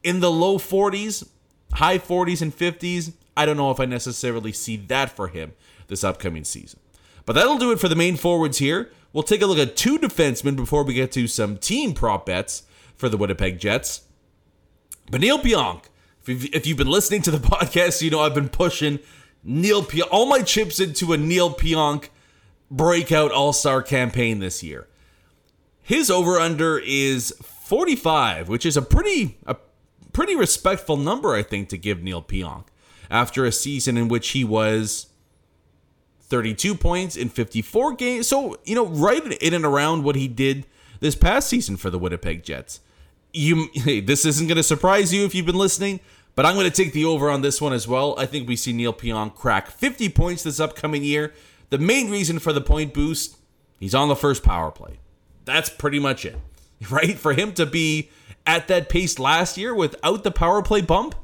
in 0.03 0.19
the 0.19 0.31
low 0.31 0.57
40s, 0.57 1.27
high 1.73 1.99
40s, 1.99 2.41
and 2.41 2.55
50s. 2.55 3.13
I 3.37 3.45
don't 3.45 3.57
know 3.57 3.71
if 3.71 3.79
I 3.79 3.85
necessarily 3.85 4.51
see 4.51 4.75
that 4.75 5.15
for 5.15 5.27
him 5.27 5.53
this 5.87 6.03
upcoming 6.03 6.43
season. 6.43 6.79
But 7.25 7.33
that'll 7.33 7.57
do 7.57 7.71
it 7.71 7.79
for 7.79 7.87
the 7.87 7.95
main 7.95 8.15
forwards 8.15 8.59
here. 8.59 8.91
We'll 9.13 9.23
take 9.23 9.41
a 9.41 9.45
look 9.45 9.57
at 9.57 9.75
two 9.75 9.97
defensemen 9.97 10.55
before 10.55 10.83
we 10.83 10.93
get 10.93 11.11
to 11.13 11.27
some 11.27 11.57
team 11.57 11.93
prop 11.93 12.25
bets 12.25 12.63
for 12.95 13.09
the 13.09 13.17
Winnipeg 13.17 13.59
Jets. 13.59 14.01
But 15.09 15.21
Neil 15.21 15.39
Pionk, 15.39 15.85
if 16.27 16.67
you've 16.67 16.77
been 16.77 16.89
listening 16.89 17.21
to 17.23 17.31
the 17.31 17.37
podcast, 17.49 18.01
you 18.01 18.11
know 18.11 18.19
I've 18.19 18.35
been 18.35 18.49
pushing 18.49 18.99
Neil 19.43 19.83
Pionk, 19.83 20.07
all 20.11 20.25
my 20.25 20.41
chips 20.41 20.79
into 20.79 21.13
a 21.13 21.17
Neil 21.17 21.53
Pionk 21.53 22.09
breakout 22.69 23.31
all 23.31 23.53
star 23.53 23.81
campaign 23.81 24.39
this 24.39 24.63
year. 24.63 24.87
His 25.81 26.09
over 26.09 26.39
under 26.39 26.79
is 26.79 27.31
45, 27.41 28.49
which 28.49 28.65
is 28.65 28.75
a 28.75 28.81
pretty 28.81 29.37
a 29.45 29.55
pretty 30.13 30.35
respectful 30.35 30.97
number, 30.97 31.35
I 31.35 31.43
think, 31.43 31.69
to 31.69 31.77
give 31.77 32.01
Neil 32.01 32.21
Pionk 32.21 32.65
after 33.09 33.45
a 33.45 33.51
season 33.51 33.97
in 33.97 34.07
which 34.07 34.29
he 34.29 34.43
was 34.43 35.07
32 36.27 36.75
points 36.75 37.15
in 37.15 37.29
54 37.29 37.93
games. 37.93 38.27
So, 38.27 38.57
you 38.65 38.75
know, 38.75 38.85
right 38.85 39.23
in 39.41 39.53
and 39.53 39.65
around 39.65 40.03
what 40.03 40.15
he 40.15 40.27
did 40.27 40.65
this 40.99 41.15
past 41.15 41.47
season 41.47 41.77
for 41.77 41.89
the 41.89 41.99
Winnipeg 41.99 42.43
Jets. 42.43 42.79
You 43.33 43.69
hey, 43.73 43.99
this 43.99 44.25
isn't 44.25 44.47
going 44.47 44.57
to 44.57 44.63
surprise 44.63 45.13
you 45.13 45.25
if 45.25 45.35
you've 45.35 45.45
been 45.45 45.57
listening, 45.57 45.99
but 46.35 46.45
I'm 46.45 46.55
going 46.55 46.69
to 46.69 46.75
take 46.75 46.93
the 46.93 47.05
over 47.05 47.29
on 47.29 47.41
this 47.41 47.61
one 47.61 47.73
as 47.73 47.87
well. 47.87 48.15
I 48.17 48.25
think 48.25 48.47
we 48.47 48.55
see 48.55 48.73
Neil 48.73 48.93
Pionk 48.93 49.35
crack 49.35 49.69
50 49.69 50.09
points 50.09 50.43
this 50.43 50.59
upcoming 50.59 51.03
year. 51.03 51.33
The 51.69 51.77
main 51.77 52.09
reason 52.09 52.39
for 52.39 52.53
the 52.53 52.61
point 52.61 52.93
boost, 52.93 53.37
he's 53.79 53.95
on 53.95 54.07
the 54.07 54.15
first 54.15 54.43
power 54.43 54.71
play. 54.71 54.99
That's 55.45 55.69
pretty 55.69 55.99
much 55.99 56.25
it. 56.25 56.37
Right? 56.89 57.17
For 57.17 57.33
him 57.33 57.53
to 57.53 57.65
be 57.65 58.09
at 58.45 58.67
that 58.67 58.89
pace 58.89 59.17
last 59.17 59.57
year 59.57 59.73
without 59.73 60.25
the 60.25 60.29
power 60.29 60.61
play 60.61 60.81
bump, 60.81 61.15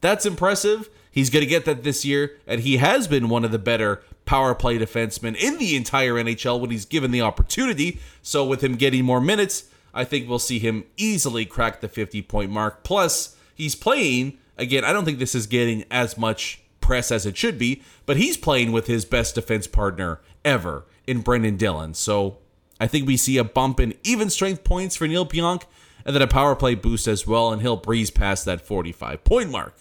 that's 0.00 0.26
impressive. 0.26 0.90
He's 1.16 1.30
going 1.30 1.40
to 1.40 1.48
get 1.48 1.64
that 1.64 1.82
this 1.82 2.04
year, 2.04 2.36
and 2.46 2.60
he 2.60 2.76
has 2.76 3.08
been 3.08 3.30
one 3.30 3.42
of 3.42 3.50
the 3.50 3.58
better 3.58 4.02
power 4.26 4.54
play 4.54 4.78
defensemen 4.78 5.34
in 5.34 5.56
the 5.56 5.74
entire 5.74 6.12
NHL 6.12 6.60
when 6.60 6.70
he's 6.70 6.84
given 6.84 7.10
the 7.10 7.22
opportunity. 7.22 8.00
So, 8.20 8.44
with 8.44 8.62
him 8.62 8.74
getting 8.74 9.06
more 9.06 9.22
minutes, 9.22 9.64
I 9.94 10.04
think 10.04 10.28
we'll 10.28 10.38
see 10.38 10.58
him 10.58 10.84
easily 10.98 11.46
crack 11.46 11.80
the 11.80 11.88
50 11.88 12.20
point 12.20 12.50
mark. 12.50 12.84
Plus, 12.84 13.34
he's 13.54 13.74
playing, 13.74 14.36
again, 14.58 14.84
I 14.84 14.92
don't 14.92 15.06
think 15.06 15.18
this 15.18 15.34
is 15.34 15.46
getting 15.46 15.86
as 15.90 16.18
much 16.18 16.60
press 16.82 17.10
as 17.10 17.24
it 17.24 17.38
should 17.38 17.56
be, 17.56 17.80
but 18.04 18.18
he's 18.18 18.36
playing 18.36 18.72
with 18.72 18.86
his 18.86 19.06
best 19.06 19.36
defense 19.36 19.66
partner 19.66 20.20
ever 20.44 20.84
in 21.06 21.22
Brendan 21.22 21.56
Dillon. 21.56 21.94
So, 21.94 22.36
I 22.78 22.86
think 22.86 23.06
we 23.06 23.16
see 23.16 23.38
a 23.38 23.44
bump 23.44 23.80
in 23.80 23.94
even 24.04 24.28
strength 24.28 24.64
points 24.64 24.96
for 24.96 25.08
Neal 25.08 25.24
Pionk 25.24 25.62
and 26.04 26.14
then 26.14 26.20
a 26.20 26.26
power 26.26 26.54
play 26.54 26.74
boost 26.74 27.08
as 27.08 27.26
well, 27.26 27.54
and 27.54 27.62
he'll 27.62 27.78
breeze 27.78 28.10
past 28.10 28.44
that 28.44 28.60
45 28.60 29.24
point 29.24 29.50
mark. 29.50 29.76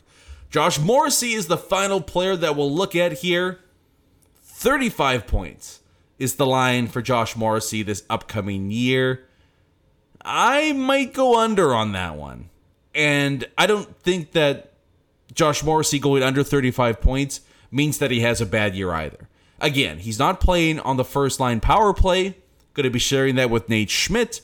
Josh 0.55 0.79
Morrissey 0.79 1.33
is 1.33 1.47
the 1.47 1.57
final 1.57 1.99
player 1.99 2.37
that 2.37 2.55
we'll 2.55 2.73
look 2.73 2.95
at 2.95 3.11
here. 3.11 3.59
35 4.41 5.27
points 5.27 5.81
is 6.17 6.35
the 6.35 6.45
line 6.45 6.87
for 6.87 7.01
Josh 7.01 7.35
Morrissey 7.35 7.83
this 7.83 8.05
upcoming 8.09 8.71
year. 8.71 9.25
I 10.23 10.71
might 10.71 11.13
go 11.13 11.37
under 11.37 11.75
on 11.75 11.91
that 11.91 12.15
one. 12.15 12.51
And 12.93 13.45
I 13.57 13.67
don't 13.67 13.97
think 13.97 14.31
that 14.31 14.71
Josh 15.33 15.61
Morrissey 15.61 15.99
going 15.99 16.23
under 16.23 16.41
35 16.41 17.01
points 17.01 17.41
means 17.69 17.97
that 17.97 18.09
he 18.09 18.21
has 18.21 18.39
a 18.39 18.45
bad 18.45 18.75
year 18.75 18.93
either. 18.93 19.27
Again, 19.59 19.97
he's 19.99 20.19
not 20.19 20.39
playing 20.39 20.79
on 20.79 20.95
the 20.95 21.03
first 21.03 21.37
line 21.37 21.59
power 21.59 21.93
play. 21.93 22.37
Going 22.75 22.85
to 22.85 22.89
be 22.89 22.97
sharing 22.97 23.35
that 23.35 23.49
with 23.49 23.67
Nate 23.67 23.89
Schmidt. 23.89 24.39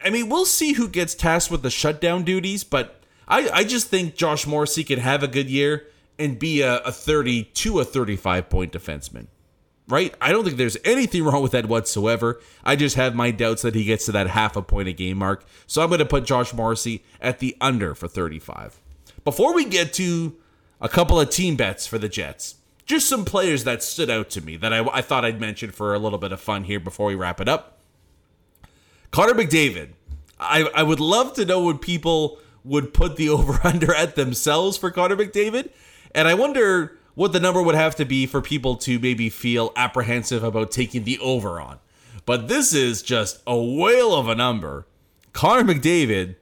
I 0.00 0.10
mean, 0.10 0.28
we'll 0.28 0.44
see 0.44 0.74
who 0.74 0.88
gets 0.88 1.16
tasked 1.16 1.50
with 1.50 1.62
the 1.62 1.70
shutdown 1.70 2.22
duties, 2.22 2.62
but 2.62 2.97
I, 3.28 3.48
I 3.50 3.64
just 3.64 3.88
think 3.88 4.16
Josh 4.16 4.46
Morrissey 4.46 4.82
could 4.82 4.98
have 4.98 5.22
a 5.22 5.28
good 5.28 5.48
year 5.50 5.86
and 6.18 6.38
be 6.38 6.62
a, 6.62 6.78
a 6.78 6.90
30 6.90 7.44
to 7.44 7.80
a 7.80 7.84
35 7.84 8.48
point 8.48 8.72
defenseman. 8.72 9.26
Right? 9.86 10.14
I 10.20 10.32
don't 10.32 10.44
think 10.44 10.56
there's 10.56 10.76
anything 10.84 11.24
wrong 11.24 11.42
with 11.42 11.52
that 11.52 11.66
whatsoever. 11.66 12.40
I 12.64 12.76
just 12.76 12.96
have 12.96 13.14
my 13.14 13.30
doubts 13.30 13.62
that 13.62 13.74
he 13.74 13.84
gets 13.84 14.06
to 14.06 14.12
that 14.12 14.28
half 14.28 14.56
a 14.56 14.62
point 14.62 14.88
a 14.88 14.92
game 14.92 15.18
mark. 15.18 15.44
So 15.66 15.82
I'm 15.82 15.88
going 15.88 15.98
to 16.00 16.06
put 16.06 16.24
Josh 16.24 16.52
Morrissey 16.52 17.04
at 17.20 17.38
the 17.38 17.56
under 17.60 17.94
for 17.94 18.08
35. 18.08 18.80
Before 19.24 19.54
we 19.54 19.64
get 19.64 19.92
to 19.94 20.36
a 20.80 20.88
couple 20.88 21.20
of 21.20 21.30
team 21.30 21.56
bets 21.56 21.86
for 21.86 21.98
the 21.98 22.08
Jets, 22.08 22.56
just 22.86 23.08
some 23.08 23.24
players 23.24 23.64
that 23.64 23.82
stood 23.82 24.08
out 24.08 24.30
to 24.30 24.40
me 24.40 24.56
that 24.56 24.72
I, 24.72 24.80
I 24.88 25.02
thought 25.02 25.24
I'd 25.24 25.40
mention 25.40 25.70
for 25.70 25.92
a 25.94 25.98
little 25.98 26.18
bit 26.18 26.32
of 26.32 26.40
fun 26.40 26.64
here 26.64 26.80
before 26.80 27.06
we 27.06 27.14
wrap 27.14 27.40
it 27.40 27.48
up. 27.48 27.78
Connor 29.10 29.34
McDavid. 29.34 29.90
I, 30.40 30.70
I 30.74 30.82
would 30.82 31.00
love 31.00 31.34
to 31.34 31.44
know 31.44 31.60
what 31.60 31.82
people 31.82 32.38
would 32.64 32.94
put 32.94 33.16
the 33.16 33.28
over 33.28 33.60
under 33.64 33.94
at 33.94 34.16
themselves 34.16 34.76
for 34.76 34.90
Connor 34.90 35.16
McDavid. 35.16 35.70
And 36.14 36.28
I 36.28 36.34
wonder 36.34 36.96
what 37.14 37.32
the 37.32 37.40
number 37.40 37.62
would 37.62 37.74
have 37.74 37.96
to 37.96 38.04
be 38.04 38.26
for 38.26 38.40
people 38.40 38.76
to 38.76 38.98
maybe 38.98 39.28
feel 39.28 39.72
apprehensive 39.74 40.44
about 40.44 40.70
taking 40.70 41.04
the 41.04 41.18
over 41.18 41.60
on. 41.60 41.78
But 42.24 42.48
this 42.48 42.72
is 42.72 43.02
just 43.02 43.42
a 43.46 43.58
whale 43.58 44.14
of 44.14 44.28
a 44.28 44.34
number. 44.34 44.86
Connor 45.32 45.74
McDavid, 45.74 46.36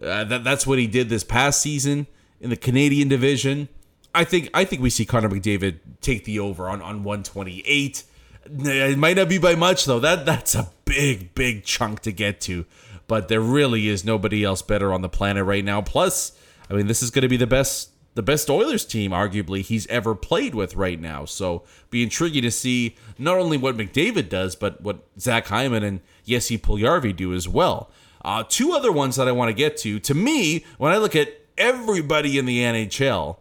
Uh, 0.00 0.24
that, 0.24 0.44
that's 0.44 0.66
what 0.66 0.78
he 0.78 0.86
did 0.86 1.08
this 1.08 1.24
past 1.24 1.60
season 1.60 2.06
in 2.40 2.50
the 2.50 2.56
Canadian 2.56 3.08
division. 3.08 3.68
I 4.14 4.24
think 4.24 4.50
I 4.54 4.64
think 4.64 4.80
we 4.80 4.90
see 4.90 5.04
Connor 5.04 5.28
McDavid 5.28 5.78
take 6.00 6.24
the 6.24 6.40
over 6.40 6.68
on, 6.68 6.80
on 6.80 7.04
128. 7.04 8.04
It 8.48 8.98
might 8.98 9.16
not 9.16 9.28
be 9.28 9.38
by 9.38 9.54
much 9.54 9.84
though. 9.84 10.00
That 10.00 10.24
that's 10.24 10.54
a 10.54 10.70
big 10.84 11.34
big 11.34 11.64
chunk 11.64 12.00
to 12.00 12.12
get 12.12 12.40
to, 12.42 12.64
but 13.08 13.28
there 13.28 13.40
really 13.40 13.88
is 13.88 14.04
nobody 14.04 14.42
else 14.42 14.62
better 14.62 14.92
on 14.92 15.02
the 15.02 15.08
planet 15.08 15.44
right 15.44 15.64
now. 15.64 15.82
Plus, 15.82 16.32
I 16.70 16.74
mean, 16.74 16.86
this 16.86 17.02
is 17.02 17.10
going 17.10 17.22
to 17.22 17.28
be 17.28 17.36
the 17.36 17.46
best 17.46 17.90
the 18.14 18.22
best 18.22 18.48
Oilers 18.48 18.86
team 18.86 19.10
arguably 19.10 19.60
he's 19.60 19.86
ever 19.88 20.14
played 20.14 20.54
with 20.54 20.74
right 20.74 20.98
now. 20.98 21.26
So, 21.26 21.64
be 21.90 22.02
intriguing 22.02 22.42
to 22.42 22.50
see 22.50 22.96
not 23.18 23.36
only 23.36 23.58
what 23.58 23.76
McDavid 23.76 24.30
does, 24.30 24.56
but 24.56 24.80
what 24.80 25.00
Zach 25.20 25.48
Hyman 25.48 25.82
and 25.82 26.00
Jesse 26.26 26.56
Puljujarvi 26.56 27.14
do 27.14 27.34
as 27.34 27.46
well. 27.46 27.90
Uh, 28.26 28.42
two 28.42 28.72
other 28.72 28.90
ones 28.90 29.14
that 29.14 29.28
I 29.28 29.32
want 29.32 29.50
to 29.50 29.54
get 29.54 29.76
to. 29.78 30.00
To 30.00 30.12
me, 30.12 30.64
when 30.78 30.92
I 30.92 30.96
look 30.96 31.14
at 31.14 31.32
everybody 31.56 32.38
in 32.38 32.44
the 32.44 32.58
NHL, 32.58 33.36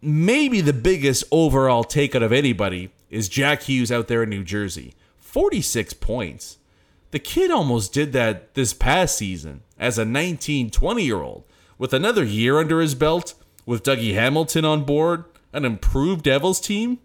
maybe 0.00 0.62
the 0.62 0.72
biggest 0.72 1.24
overall 1.30 1.84
take 1.84 2.14
out 2.14 2.22
of 2.22 2.32
anybody 2.32 2.90
is 3.10 3.28
Jack 3.28 3.64
Hughes 3.64 3.92
out 3.92 4.08
there 4.08 4.22
in 4.22 4.30
New 4.30 4.44
Jersey. 4.44 4.94
46 5.18 5.92
points. 5.92 6.56
The 7.10 7.18
kid 7.18 7.50
almost 7.50 7.92
did 7.92 8.14
that 8.14 8.54
this 8.54 8.72
past 8.72 9.18
season 9.18 9.60
as 9.78 9.98
a 9.98 10.06
19, 10.06 10.70
20 10.70 11.04
year 11.04 11.20
old. 11.20 11.44
With 11.76 11.92
another 11.92 12.24
year 12.24 12.58
under 12.58 12.80
his 12.80 12.94
belt, 12.94 13.34
with 13.66 13.82
Dougie 13.82 14.14
Hamilton 14.14 14.64
on 14.64 14.84
board, 14.84 15.26
an 15.52 15.66
improved 15.66 16.24
Devils 16.24 16.62
team, 16.62 16.98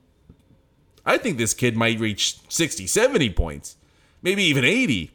I 1.05 1.17
think 1.17 1.37
this 1.37 1.53
kid 1.53 1.75
might 1.75 1.99
reach 1.99 2.37
60, 2.47 2.87
70 2.87 3.29
points, 3.31 3.75
maybe 4.21 4.43
even 4.43 4.63
80 4.63 5.11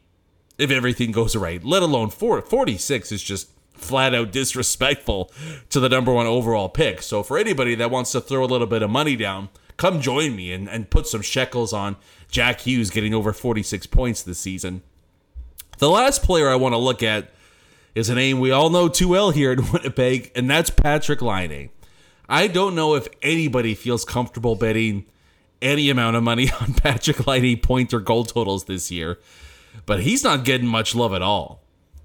if 0.57 0.71
everything 0.71 1.11
goes 1.11 1.35
right, 1.35 1.63
let 1.63 1.83
alone 1.83 2.09
46 2.09 3.11
is 3.11 3.23
just 3.23 3.49
flat 3.73 4.15
out 4.15 4.31
disrespectful 4.31 5.31
to 5.69 5.79
the 5.79 5.89
number 5.89 6.11
one 6.11 6.25
overall 6.25 6.69
pick. 6.69 7.01
So 7.01 7.23
for 7.23 7.37
anybody 7.37 7.75
that 7.75 7.91
wants 7.91 8.11
to 8.13 8.21
throw 8.21 8.43
a 8.43 8.47
little 8.47 8.67
bit 8.67 8.81
of 8.81 8.89
money 8.89 9.15
down, 9.15 9.49
come 9.77 10.01
join 10.01 10.35
me 10.35 10.51
and, 10.51 10.67
and 10.67 10.89
put 10.89 11.07
some 11.07 11.21
shekels 11.21 11.73
on 11.73 11.95
Jack 12.29 12.61
Hughes 12.61 12.89
getting 12.89 13.13
over 13.13 13.31
46 13.33 13.87
points 13.87 14.23
this 14.23 14.39
season. 14.39 14.81
The 15.77 15.89
last 15.89 16.23
player 16.23 16.49
I 16.49 16.55
want 16.55 16.73
to 16.73 16.79
look 16.79 17.03
at 17.03 17.29
is 17.93 18.09
a 18.09 18.15
name 18.15 18.39
we 18.39 18.51
all 18.51 18.69
know 18.69 18.89
too 18.89 19.09
well 19.09 19.31
here 19.31 19.51
in 19.51 19.71
Winnipeg, 19.71 20.31
and 20.35 20.49
that's 20.49 20.69
Patrick 20.69 21.21
Laine. 21.21 21.69
I 22.27 22.47
don't 22.47 22.75
know 22.75 22.95
if 22.95 23.07
anybody 23.21 23.73
feels 23.75 24.03
comfortable 24.03 24.55
betting 24.55 25.05
any 25.61 25.89
amount 25.89 26.15
of 26.15 26.23
money 26.23 26.51
on 26.61 26.73
Patrick 26.73 27.25
Laine 27.25 27.59
point 27.59 27.93
or 27.93 27.99
goal 27.99 28.25
totals 28.25 28.65
this 28.65 28.91
year, 28.91 29.19
but 29.85 30.01
he's 30.01 30.23
not 30.23 30.45
getting 30.45 30.67
much 30.67 30.95
love 30.95 31.13
at 31.13 31.21
all. 31.21 31.61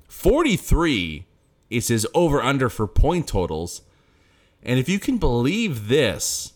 43 0.08 1.26
is 1.70 1.88
his 1.88 2.06
over 2.14 2.42
under 2.42 2.68
for 2.68 2.86
point 2.86 3.26
totals. 3.26 3.82
And 4.62 4.78
if 4.78 4.88
you 4.88 4.98
can 4.98 5.18
believe 5.18 5.88
this, 5.88 6.52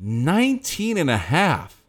19 0.00 0.96
and 0.96 1.10
a 1.10 1.18
half 1.18 1.82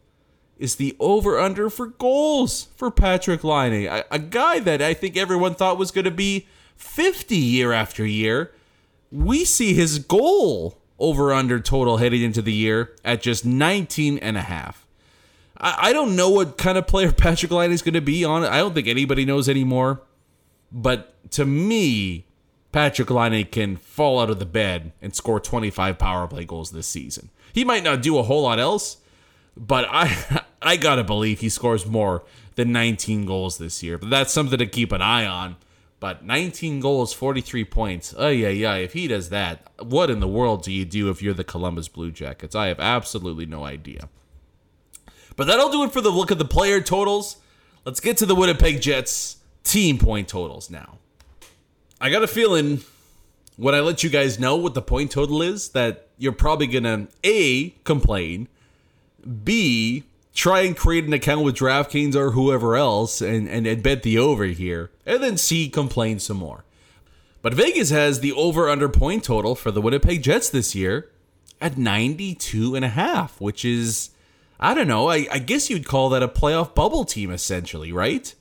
is 0.58 0.76
the 0.76 0.96
over 1.00 1.38
under 1.38 1.68
for 1.68 1.86
goals 1.86 2.68
for 2.76 2.90
Patrick 2.90 3.44
Laine, 3.44 3.86
a, 3.86 4.04
a 4.10 4.18
guy 4.18 4.58
that 4.60 4.80
I 4.80 4.94
think 4.94 5.16
everyone 5.16 5.54
thought 5.54 5.78
was 5.78 5.90
going 5.90 6.04
to 6.04 6.10
be 6.10 6.46
50 6.76 7.36
year 7.36 7.72
after 7.72 8.06
year. 8.06 8.52
We 9.10 9.44
see 9.44 9.74
his 9.74 9.98
goal 9.98 10.78
over 10.98 11.32
under 11.32 11.60
total 11.60 11.98
heading 11.98 12.22
into 12.22 12.42
the 12.42 12.52
year 12.52 12.94
at 13.04 13.20
just 13.20 13.44
19 13.44 14.18
and 14.18 14.36
a 14.36 14.42
half. 14.42 14.85
I, 15.58 15.88
I 15.88 15.92
don't 15.92 16.16
know 16.16 16.30
what 16.30 16.58
kind 16.58 16.78
of 16.78 16.86
player 16.86 17.12
Patrick 17.16 17.52
Laine 17.52 17.72
is 17.72 17.82
going 17.82 17.94
to 17.94 18.00
be 18.00 18.24
on. 18.24 18.44
I 18.44 18.58
don't 18.58 18.74
think 18.74 18.88
anybody 18.88 19.24
knows 19.24 19.48
anymore. 19.48 20.02
But 20.72 21.14
to 21.32 21.44
me, 21.44 22.26
Patrick 22.72 23.10
Laine 23.10 23.46
can 23.46 23.76
fall 23.76 24.20
out 24.20 24.30
of 24.30 24.38
the 24.38 24.46
bed 24.46 24.92
and 25.00 25.14
score 25.14 25.40
25 25.40 25.98
power 25.98 26.26
play 26.26 26.44
goals 26.44 26.70
this 26.70 26.86
season. 26.86 27.30
He 27.52 27.64
might 27.64 27.84
not 27.84 28.02
do 28.02 28.18
a 28.18 28.22
whole 28.22 28.42
lot 28.42 28.58
else, 28.58 28.98
but 29.56 29.86
I 29.90 30.44
I 30.62 30.76
gotta 30.76 31.04
believe 31.04 31.40
he 31.40 31.48
scores 31.48 31.86
more 31.86 32.24
than 32.56 32.72
19 32.72 33.24
goals 33.24 33.58
this 33.58 33.82
year. 33.82 33.98
But 33.98 34.10
that's 34.10 34.32
something 34.32 34.58
to 34.58 34.66
keep 34.66 34.92
an 34.92 35.02
eye 35.02 35.26
on. 35.26 35.56
But 35.98 36.24
19 36.24 36.80
goals, 36.80 37.14
43 37.14 37.64
points. 37.64 38.14
Oh 38.16 38.28
yeah, 38.28 38.48
yeah. 38.48 38.74
If 38.74 38.92
he 38.92 39.08
does 39.08 39.30
that, 39.30 39.70
what 39.78 40.10
in 40.10 40.20
the 40.20 40.28
world 40.28 40.62
do 40.62 40.72
you 40.72 40.84
do 40.84 41.08
if 41.08 41.22
you're 41.22 41.32
the 41.32 41.44
Columbus 41.44 41.88
Blue 41.88 42.10
Jackets? 42.10 42.54
I 42.54 42.66
have 42.66 42.80
absolutely 42.80 43.46
no 43.46 43.64
idea. 43.64 44.08
But 45.36 45.46
that'll 45.46 45.70
do 45.70 45.84
it 45.84 45.92
for 45.92 46.00
the 46.00 46.10
look 46.10 46.32
at 46.32 46.38
the 46.38 46.44
player 46.44 46.80
totals. 46.80 47.36
Let's 47.84 48.00
get 48.00 48.16
to 48.18 48.26
the 48.26 48.34
Winnipeg 48.34 48.80
Jets 48.80 49.36
team 49.62 49.98
point 49.98 50.28
totals 50.28 50.70
now. 50.70 50.98
I 52.00 52.10
got 52.10 52.22
a 52.22 52.26
feeling 52.26 52.82
when 53.56 53.74
I 53.74 53.80
let 53.80 54.02
you 54.02 54.10
guys 54.10 54.38
know 54.38 54.56
what 54.56 54.74
the 54.74 54.82
point 54.82 55.10
total 55.10 55.42
is 55.42 55.70
that 55.70 56.08
you're 56.18 56.32
probably 56.32 56.66
gonna 56.66 57.08
a 57.22 57.70
complain, 57.84 58.48
B, 59.44 60.04
try 60.34 60.60
and 60.60 60.76
create 60.76 61.04
an 61.04 61.12
account 61.12 61.42
with 61.42 61.56
DraftKings 61.56 62.14
or 62.14 62.32
whoever 62.32 62.76
else 62.76 63.20
and, 63.20 63.48
and, 63.48 63.66
and 63.66 63.82
bet 63.82 64.02
the 64.02 64.18
over 64.18 64.44
here. 64.44 64.90
And 65.04 65.22
then 65.22 65.36
C, 65.36 65.68
complain 65.68 66.18
some 66.18 66.36
more. 66.36 66.64
But 67.42 67.54
Vegas 67.54 67.90
has 67.90 68.20
the 68.20 68.32
over 68.32 68.68
under 68.68 68.88
point 68.88 69.24
total 69.24 69.54
for 69.54 69.70
the 69.70 69.80
Winnipeg 69.80 70.22
Jets 70.22 70.50
this 70.50 70.74
year 70.74 71.10
at 71.60 71.78
92 71.78 72.74
and 72.74 72.84
a 72.84 72.88
half, 72.88 73.40
which 73.40 73.64
is, 73.64 74.10
I 74.58 74.74
don't 74.74 74.88
know, 74.88 75.08
I, 75.08 75.26
I 75.30 75.38
guess 75.38 75.68
you'd 75.68 75.86
call 75.86 76.08
that 76.10 76.22
a 76.22 76.28
playoff 76.28 76.74
bubble 76.74 77.04
team 77.04 77.30
essentially, 77.30 77.92
right? 77.92 78.34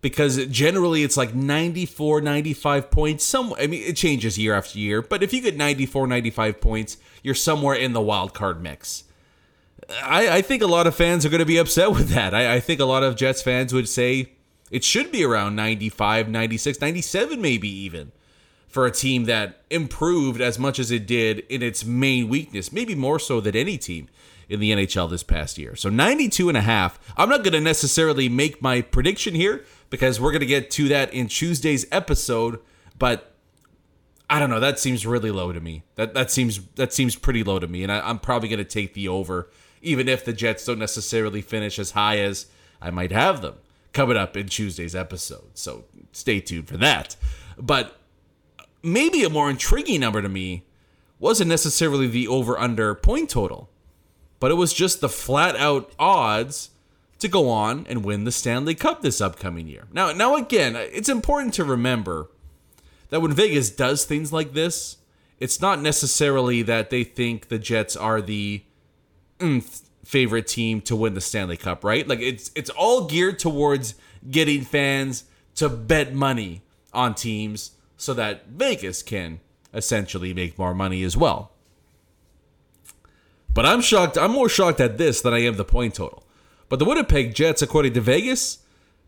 Because 0.00 0.46
generally 0.46 1.02
it's 1.02 1.16
like 1.16 1.34
94, 1.34 2.20
95 2.20 2.90
points. 2.90 3.24
Some, 3.24 3.52
I 3.58 3.66
mean, 3.66 3.82
it 3.82 3.96
changes 3.96 4.38
year 4.38 4.54
after 4.54 4.78
year, 4.78 5.02
but 5.02 5.22
if 5.22 5.32
you 5.32 5.42
get 5.42 5.56
94, 5.56 6.06
95 6.06 6.60
points, 6.60 6.96
you're 7.22 7.34
somewhere 7.34 7.74
in 7.74 7.92
the 7.92 8.00
wild 8.00 8.32
card 8.32 8.62
mix. 8.62 9.04
I, 10.02 10.38
I 10.38 10.42
think 10.42 10.62
a 10.62 10.66
lot 10.66 10.86
of 10.86 10.94
fans 10.94 11.24
are 11.26 11.30
going 11.30 11.40
to 11.40 11.46
be 11.46 11.58
upset 11.58 11.90
with 11.90 12.10
that. 12.10 12.34
I, 12.34 12.54
I 12.54 12.60
think 12.60 12.80
a 12.80 12.84
lot 12.84 13.02
of 13.02 13.16
Jets 13.16 13.42
fans 13.42 13.72
would 13.72 13.88
say 13.88 14.32
it 14.70 14.84
should 14.84 15.10
be 15.10 15.24
around 15.24 15.56
95, 15.56 16.28
96, 16.28 16.80
97, 16.80 17.40
maybe 17.40 17.68
even 17.68 18.12
for 18.68 18.86
a 18.86 18.90
team 18.90 19.24
that 19.24 19.62
improved 19.70 20.40
as 20.40 20.58
much 20.58 20.78
as 20.78 20.90
it 20.90 21.06
did 21.06 21.40
in 21.48 21.62
its 21.62 21.84
main 21.84 22.28
weakness, 22.28 22.70
maybe 22.70 22.94
more 22.94 23.18
so 23.18 23.40
than 23.40 23.56
any 23.56 23.78
team 23.78 24.08
in 24.48 24.60
the 24.60 24.72
NHL 24.72 25.10
this 25.10 25.22
past 25.22 25.58
year. 25.58 25.76
So 25.76 25.88
92 25.88 26.48
and 26.48 26.56
a 26.56 26.62
half. 26.62 26.98
I'm 27.16 27.28
not 27.28 27.42
going 27.42 27.52
to 27.52 27.60
necessarily 27.60 28.28
make 28.28 28.62
my 28.62 28.80
prediction 28.80 29.34
here 29.34 29.64
because 29.90 30.20
we're 30.20 30.32
going 30.32 30.40
to 30.40 30.46
get 30.46 30.70
to 30.72 30.88
that 30.88 31.12
in 31.12 31.28
Tuesday's 31.28 31.86
episode, 31.92 32.60
but 32.98 33.34
I 34.30 34.38
don't 34.38 34.50
know, 34.50 34.60
that 34.60 34.78
seems 34.78 35.06
really 35.06 35.30
low 35.30 35.52
to 35.52 35.60
me. 35.60 35.84
That 35.94 36.14
that 36.14 36.30
seems 36.30 36.60
that 36.74 36.92
seems 36.92 37.16
pretty 37.16 37.42
low 37.42 37.58
to 37.58 37.66
me 37.66 37.82
and 37.82 37.92
I, 37.92 38.00
I'm 38.00 38.18
probably 38.18 38.48
going 38.48 38.58
to 38.58 38.64
take 38.64 38.94
the 38.94 39.08
over 39.08 39.50
even 39.80 40.08
if 40.08 40.24
the 40.24 40.32
Jets 40.32 40.64
don't 40.64 40.78
necessarily 40.78 41.40
finish 41.40 41.78
as 41.78 41.92
high 41.92 42.18
as 42.18 42.46
I 42.80 42.90
might 42.90 43.12
have 43.12 43.42
them 43.42 43.54
coming 43.92 44.16
up 44.16 44.36
in 44.36 44.48
Tuesday's 44.48 44.94
episode. 44.94 45.50
So 45.54 45.84
stay 46.12 46.40
tuned 46.40 46.68
for 46.68 46.76
that. 46.78 47.16
But 47.56 47.96
maybe 48.82 49.24
a 49.24 49.30
more 49.30 49.50
intriguing 49.50 50.00
number 50.00 50.22
to 50.22 50.28
me 50.28 50.64
wasn't 51.18 51.48
necessarily 51.48 52.06
the 52.06 52.28
over 52.28 52.58
under 52.58 52.94
point 52.94 53.30
total, 53.30 53.70
but 54.40 54.50
it 54.50 54.54
was 54.54 54.72
just 54.72 55.00
the 55.00 55.08
flat 55.08 55.56
out 55.56 55.92
odds 55.98 56.70
to 57.18 57.28
go 57.28 57.48
on 57.48 57.86
and 57.88 58.04
win 58.04 58.24
the 58.24 58.32
Stanley 58.32 58.74
Cup 58.74 59.02
this 59.02 59.20
upcoming 59.20 59.66
year. 59.66 59.84
Now, 59.92 60.12
now 60.12 60.36
again, 60.36 60.76
it's 60.76 61.08
important 61.08 61.54
to 61.54 61.64
remember 61.64 62.28
that 63.10 63.20
when 63.20 63.32
Vegas 63.32 63.70
does 63.70 64.04
things 64.04 64.32
like 64.32 64.52
this, 64.52 64.98
it's 65.40 65.60
not 65.60 65.80
necessarily 65.80 66.62
that 66.62 66.90
they 66.90 67.04
think 67.04 67.48
the 67.48 67.58
Jets 67.58 67.96
are 67.96 68.20
the 68.20 68.62
mm, 69.38 69.82
favorite 70.04 70.46
team 70.46 70.80
to 70.82 70.96
win 70.96 71.14
the 71.14 71.20
Stanley 71.20 71.56
Cup, 71.56 71.84
right? 71.84 72.06
Like 72.06 72.20
it's 72.20 72.50
it's 72.54 72.70
all 72.70 73.06
geared 73.06 73.38
towards 73.38 73.94
getting 74.30 74.62
fans 74.62 75.24
to 75.56 75.68
bet 75.68 76.14
money 76.14 76.62
on 76.92 77.14
teams 77.14 77.72
so 77.96 78.14
that 78.14 78.46
Vegas 78.46 79.02
can 79.02 79.40
essentially 79.74 80.32
make 80.32 80.58
more 80.58 80.74
money 80.74 81.02
as 81.02 81.16
well. 81.16 81.52
But 83.52 83.66
I'm 83.66 83.80
shocked. 83.80 84.16
I'm 84.16 84.32
more 84.32 84.48
shocked 84.48 84.80
at 84.80 84.98
this 84.98 85.20
than 85.20 85.34
I 85.34 85.42
am 85.42 85.56
the 85.56 85.64
point 85.64 85.94
total. 85.94 86.24
But 86.68 86.78
the 86.78 86.84
Winnipeg 86.84 87.34
Jets, 87.34 87.62
according 87.62 87.94
to 87.94 88.00
Vegas, 88.00 88.58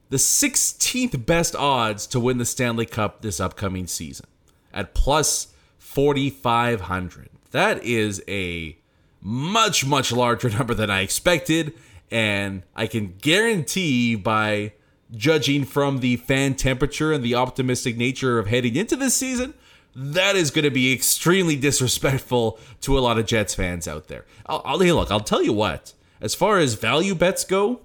the 0.08 0.16
16th 0.16 1.24
best 1.24 1.54
odds 1.54 2.06
to 2.08 2.18
win 2.18 2.38
the 2.38 2.44
Stanley 2.44 2.86
Cup 2.86 3.22
this 3.22 3.38
upcoming 3.38 3.86
season 3.86 4.26
at 4.72 4.94
plus 4.94 5.48
4,500. 5.78 7.28
That 7.52 7.82
is 7.84 8.22
a 8.28 8.76
much, 9.20 9.84
much 9.84 10.12
larger 10.12 10.50
number 10.56 10.74
than 10.74 10.90
I 10.90 11.00
expected. 11.00 11.74
And 12.10 12.62
I 12.74 12.86
can 12.86 13.14
guarantee 13.20 14.16
by 14.16 14.72
judging 15.12 15.64
from 15.64 15.98
the 15.98 16.16
fan 16.16 16.54
temperature 16.54 17.12
and 17.12 17.24
the 17.24 17.34
optimistic 17.34 17.96
nature 17.96 18.38
of 18.38 18.46
heading 18.46 18.76
into 18.76 18.96
this 18.96 19.14
season, 19.14 19.54
that 19.94 20.36
is 20.36 20.50
going 20.50 20.64
to 20.64 20.70
be 20.70 20.92
extremely 20.92 21.56
disrespectful 21.56 22.58
to 22.82 22.98
a 22.98 23.00
lot 23.00 23.18
of 23.18 23.26
Jets 23.26 23.54
fans 23.54 23.88
out 23.88 24.08
there. 24.08 24.24
I'll, 24.46 24.62
I'll 24.64 24.78
hey, 24.78 24.92
look. 24.92 25.10
I'll 25.10 25.20
tell 25.20 25.42
you 25.42 25.52
what. 25.52 25.94
As 26.20 26.34
far 26.34 26.58
as 26.58 26.74
value 26.74 27.14
bets 27.14 27.44
go, 27.44 27.80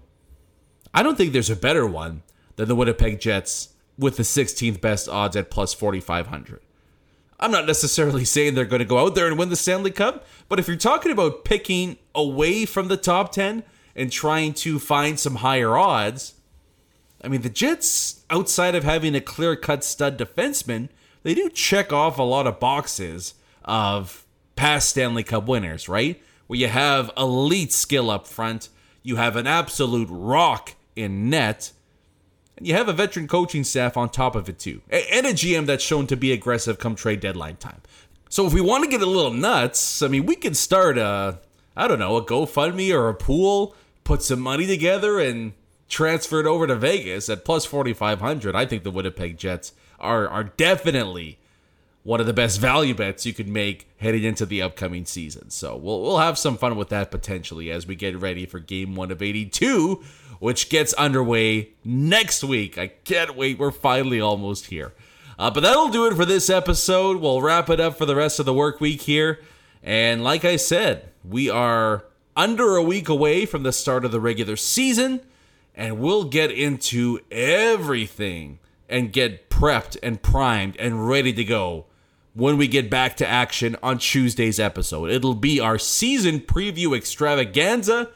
I 0.93 1.03
don't 1.03 1.17
think 1.17 1.33
there's 1.33 1.49
a 1.49 1.55
better 1.55 1.85
one 1.85 2.23
than 2.57 2.67
the 2.67 2.75
Winnipeg 2.75 3.19
Jets 3.19 3.73
with 3.97 4.17
the 4.17 4.23
16th 4.23 4.81
best 4.81 5.07
odds 5.07 5.35
at 5.35 5.49
plus 5.49 5.73
4,500. 5.73 6.61
I'm 7.39 7.51
not 7.51 7.65
necessarily 7.65 8.25
saying 8.25 8.55
they're 8.55 8.65
going 8.65 8.79
to 8.79 8.85
go 8.85 8.99
out 8.99 9.15
there 9.15 9.27
and 9.27 9.37
win 9.37 9.49
the 9.49 9.55
Stanley 9.55 9.91
Cup, 9.91 10.25
but 10.47 10.59
if 10.59 10.67
you're 10.67 10.77
talking 10.77 11.11
about 11.11 11.43
picking 11.43 11.97
away 12.13 12.65
from 12.65 12.87
the 12.87 12.97
top 12.97 13.31
10 13.31 13.63
and 13.95 14.11
trying 14.11 14.53
to 14.53 14.79
find 14.79 15.19
some 15.19 15.35
higher 15.35 15.77
odds, 15.77 16.35
I 17.21 17.27
mean, 17.27 17.41
the 17.41 17.49
Jets, 17.49 18.23
outside 18.29 18.75
of 18.75 18.83
having 18.83 19.15
a 19.15 19.21
clear 19.21 19.55
cut 19.55 19.83
stud 19.83 20.17
defenseman, 20.17 20.89
they 21.25 21.33
do 21.33 21.49
check 21.49 21.91
off 21.91 22.19
a 22.19 22.23
lot 22.23 22.45
of 22.45 22.59
boxes 22.59 23.33
of 23.63 24.27
past 24.55 24.89
Stanley 24.89 25.23
Cup 25.23 25.47
winners, 25.47 25.89
right? 25.89 26.21
Where 26.45 26.59
you 26.59 26.67
have 26.67 27.09
elite 27.17 27.73
skill 27.73 28.11
up 28.11 28.27
front, 28.27 28.69
you 29.01 29.15
have 29.15 29.35
an 29.35 29.47
absolute 29.47 30.07
rock 30.11 30.75
in 30.95 31.31
net, 31.31 31.71
and 32.55 32.67
you 32.67 32.75
have 32.75 32.87
a 32.87 32.93
veteran 32.93 33.27
coaching 33.27 33.63
staff 33.63 33.97
on 33.97 34.09
top 34.09 34.35
of 34.35 34.47
it 34.47 34.59
too, 34.59 34.83
and 34.91 35.25
a 35.25 35.33
GM 35.33 35.65
that's 35.65 35.83
shown 35.83 36.05
to 36.07 36.15
be 36.15 36.31
aggressive 36.31 36.77
come 36.77 36.93
trade 36.93 37.21
deadline 37.21 37.55
time. 37.55 37.81
So 38.29 38.45
if 38.45 38.53
we 38.53 38.61
want 38.61 38.83
to 38.83 38.89
get 38.89 39.01
a 39.01 39.07
little 39.07 39.33
nuts, 39.33 40.03
I 40.03 40.07
mean, 40.07 40.27
we 40.27 40.35
could 40.35 40.55
start 40.55 40.99
a, 40.99 41.39
I 41.75 41.87
don't 41.87 41.97
know, 41.97 42.17
a 42.17 42.23
GoFundMe 42.23 42.93
or 42.93 43.09
a 43.09 43.15
pool, 43.15 43.75
put 44.03 44.21
some 44.21 44.41
money 44.41 44.67
together, 44.67 45.19
and 45.19 45.53
transfer 45.89 46.39
it 46.39 46.45
over 46.45 46.67
to 46.67 46.75
Vegas 46.75 47.29
at 47.29 47.45
plus 47.45 47.65
4,500, 47.65 48.55
I 48.55 48.67
think 48.67 48.83
the 48.83 48.91
Winnipeg 48.91 49.39
Jets 49.39 49.73
are, 49.99 50.27
are 50.27 50.43
definitely 50.43 51.37
one 52.03 52.19
of 52.19 52.27
the 52.27 52.33
best 52.33 52.59
value 52.59 52.93
bets 52.93 53.25
you 53.25 53.33
could 53.33 53.47
make 53.47 53.89
heading 53.97 54.23
into 54.23 54.45
the 54.45 54.61
upcoming 54.61 55.05
season. 55.05 55.49
So 55.49 55.75
we'll, 55.75 56.01
we'll 56.01 56.19
have 56.19 56.37
some 56.37 56.55
fun 56.55 56.75
with 56.75 56.89
that 56.89 57.09
potentially 57.09 57.71
as 57.71 57.87
we 57.87 57.95
get 57.95 58.15
ready 58.17 58.45
for 58.45 58.59
game 58.59 58.95
one 58.95 59.11
of 59.11 59.23
82, 59.23 60.03
which 60.39 60.69
gets 60.69 60.93
underway 60.93 61.69
next 61.83 62.43
week. 62.43 62.77
I 62.77 62.87
can't 62.87 63.35
wait. 63.35 63.57
We're 63.57 63.71
finally 63.71 64.21
almost 64.21 64.67
here. 64.67 64.93
Uh, 65.39 65.49
but 65.49 65.61
that'll 65.61 65.89
do 65.89 66.05
it 66.05 66.15
for 66.15 66.25
this 66.25 66.49
episode. 66.49 67.17
We'll 67.17 67.41
wrap 67.41 67.69
it 67.71 67.79
up 67.79 67.97
for 67.97 68.05
the 68.05 68.15
rest 68.15 68.39
of 68.39 68.45
the 68.45 68.53
work 68.53 68.79
week 68.79 69.01
here. 69.01 69.39
And 69.81 70.23
like 70.23 70.45
I 70.45 70.57
said, 70.57 71.09
we 71.27 71.49
are 71.49 72.05
under 72.35 72.75
a 72.75 72.83
week 72.83 73.09
away 73.09 73.45
from 73.45 73.63
the 73.63 73.71
start 73.71 74.05
of 74.05 74.11
the 74.11 74.19
regular 74.19 74.55
season 74.55 75.21
and 75.73 75.99
we'll 75.99 76.25
get 76.25 76.51
into 76.51 77.19
everything 77.31 78.59
and 78.89 79.11
get 79.11 79.49
prepped 79.49 79.97
and 80.03 80.21
primed 80.21 80.75
and 80.77 81.07
ready 81.07 81.33
to 81.33 81.43
go 81.43 81.85
when 82.33 82.57
we 82.57 82.67
get 82.67 82.89
back 82.89 83.15
to 83.17 83.27
action 83.27 83.77
on 83.81 83.97
Tuesday's 83.97 84.59
episode. 84.59 85.09
It'll 85.09 85.35
be 85.35 85.59
our 85.59 85.79
season 85.79 86.41
preview 86.41 86.95
extravaganza. 86.95 88.11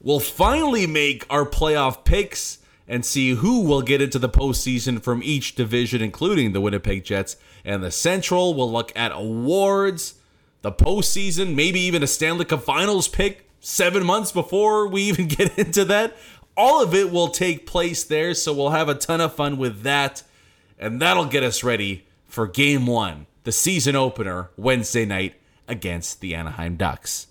We'll 0.00 0.20
finally 0.20 0.86
make 0.86 1.26
our 1.28 1.44
playoff 1.44 2.04
picks 2.04 2.58
and 2.88 3.04
see 3.04 3.34
who 3.34 3.62
will 3.62 3.82
get 3.82 4.00
into 4.00 4.18
the 4.18 4.28
postseason 4.28 5.02
from 5.02 5.22
each 5.24 5.56
division, 5.56 6.00
including 6.00 6.52
the 6.52 6.60
Winnipeg 6.60 7.04
Jets 7.04 7.36
and 7.64 7.82
the 7.82 7.90
Central. 7.90 8.54
We'll 8.54 8.70
look 8.70 8.92
at 8.96 9.10
awards, 9.12 10.14
the 10.62 10.70
postseason, 10.70 11.54
maybe 11.54 11.80
even 11.80 12.04
a 12.04 12.06
Stanley 12.06 12.44
Cup 12.44 12.62
Finals 12.62 13.08
pick 13.08 13.50
seven 13.58 14.04
months 14.04 14.30
before 14.30 14.86
we 14.86 15.02
even 15.02 15.26
get 15.28 15.58
into 15.58 15.84
that 15.86 16.16
all 16.56 16.82
of 16.82 16.94
it 16.94 17.12
will 17.12 17.28
take 17.28 17.66
place 17.66 18.04
there, 18.04 18.34
so 18.34 18.52
we'll 18.52 18.70
have 18.70 18.88
a 18.88 18.94
ton 18.94 19.20
of 19.20 19.34
fun 19.34 19.58
with 19.58 19.82
that. 19.82 20.22
And 20.78 21.00
that'll 21.00 21.26
get 21.26 21.42
us 21.42 21.62
ready 21.64 22.06
for 22.26 22.46
game 22.46 22.86
one, 22.86 23.26
the 23.44 23.52
season 23.52 23.96
opener, 23.96 24.50
Wednesday 24.56 25.04
night 25.04 25.34
against 25.68 26.20
the 26.20 26.34
Anaheim 26.34 26.76
Ducks. 26.76 27.26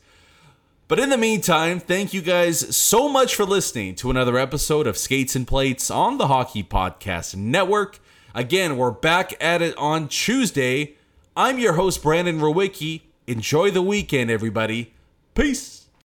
But 0.87 0.99
in 0.99 1.09
the 1.09 1.17
meantime, 1.17 1.79
thank 1.79 2.13
you 2.13 2.21
guys 2.21 2.75
so 2.75 3.09
much 3.09 3.33
for 3.35 3.43
listening 3.43 3.95
to 3.95 4.11
another 4.11 4.37
episode 4.37 4.85
of 4.85 4.97
Skates 4.97 5.35
and 5.35 5.47
Plates 5.47 5.89
on 5.89 6.19
the 6.19 6.27
Hockey 6.27 6.63
Podcast 6.63 7.35
Network. 7.35 7.99
Again, 8.35 8.77
we're 8.77 8.91
back 8.91 9.33
at 9.41 9.63
it 9.63 9.75
on 9.77 10.07
Tuesday. 10.07 10.93
I'm 11.35 11.57
your 11.57 11.73
host, 11.73 12.03
Brandon 12.03 12.39
Rowicki. 12.39 13.01
Enjoy 13.25 13.71
the 13.71 13.81
weekend, 13.81 14.29
everybody. 14.29 14.93
Peace. 15.33 15.84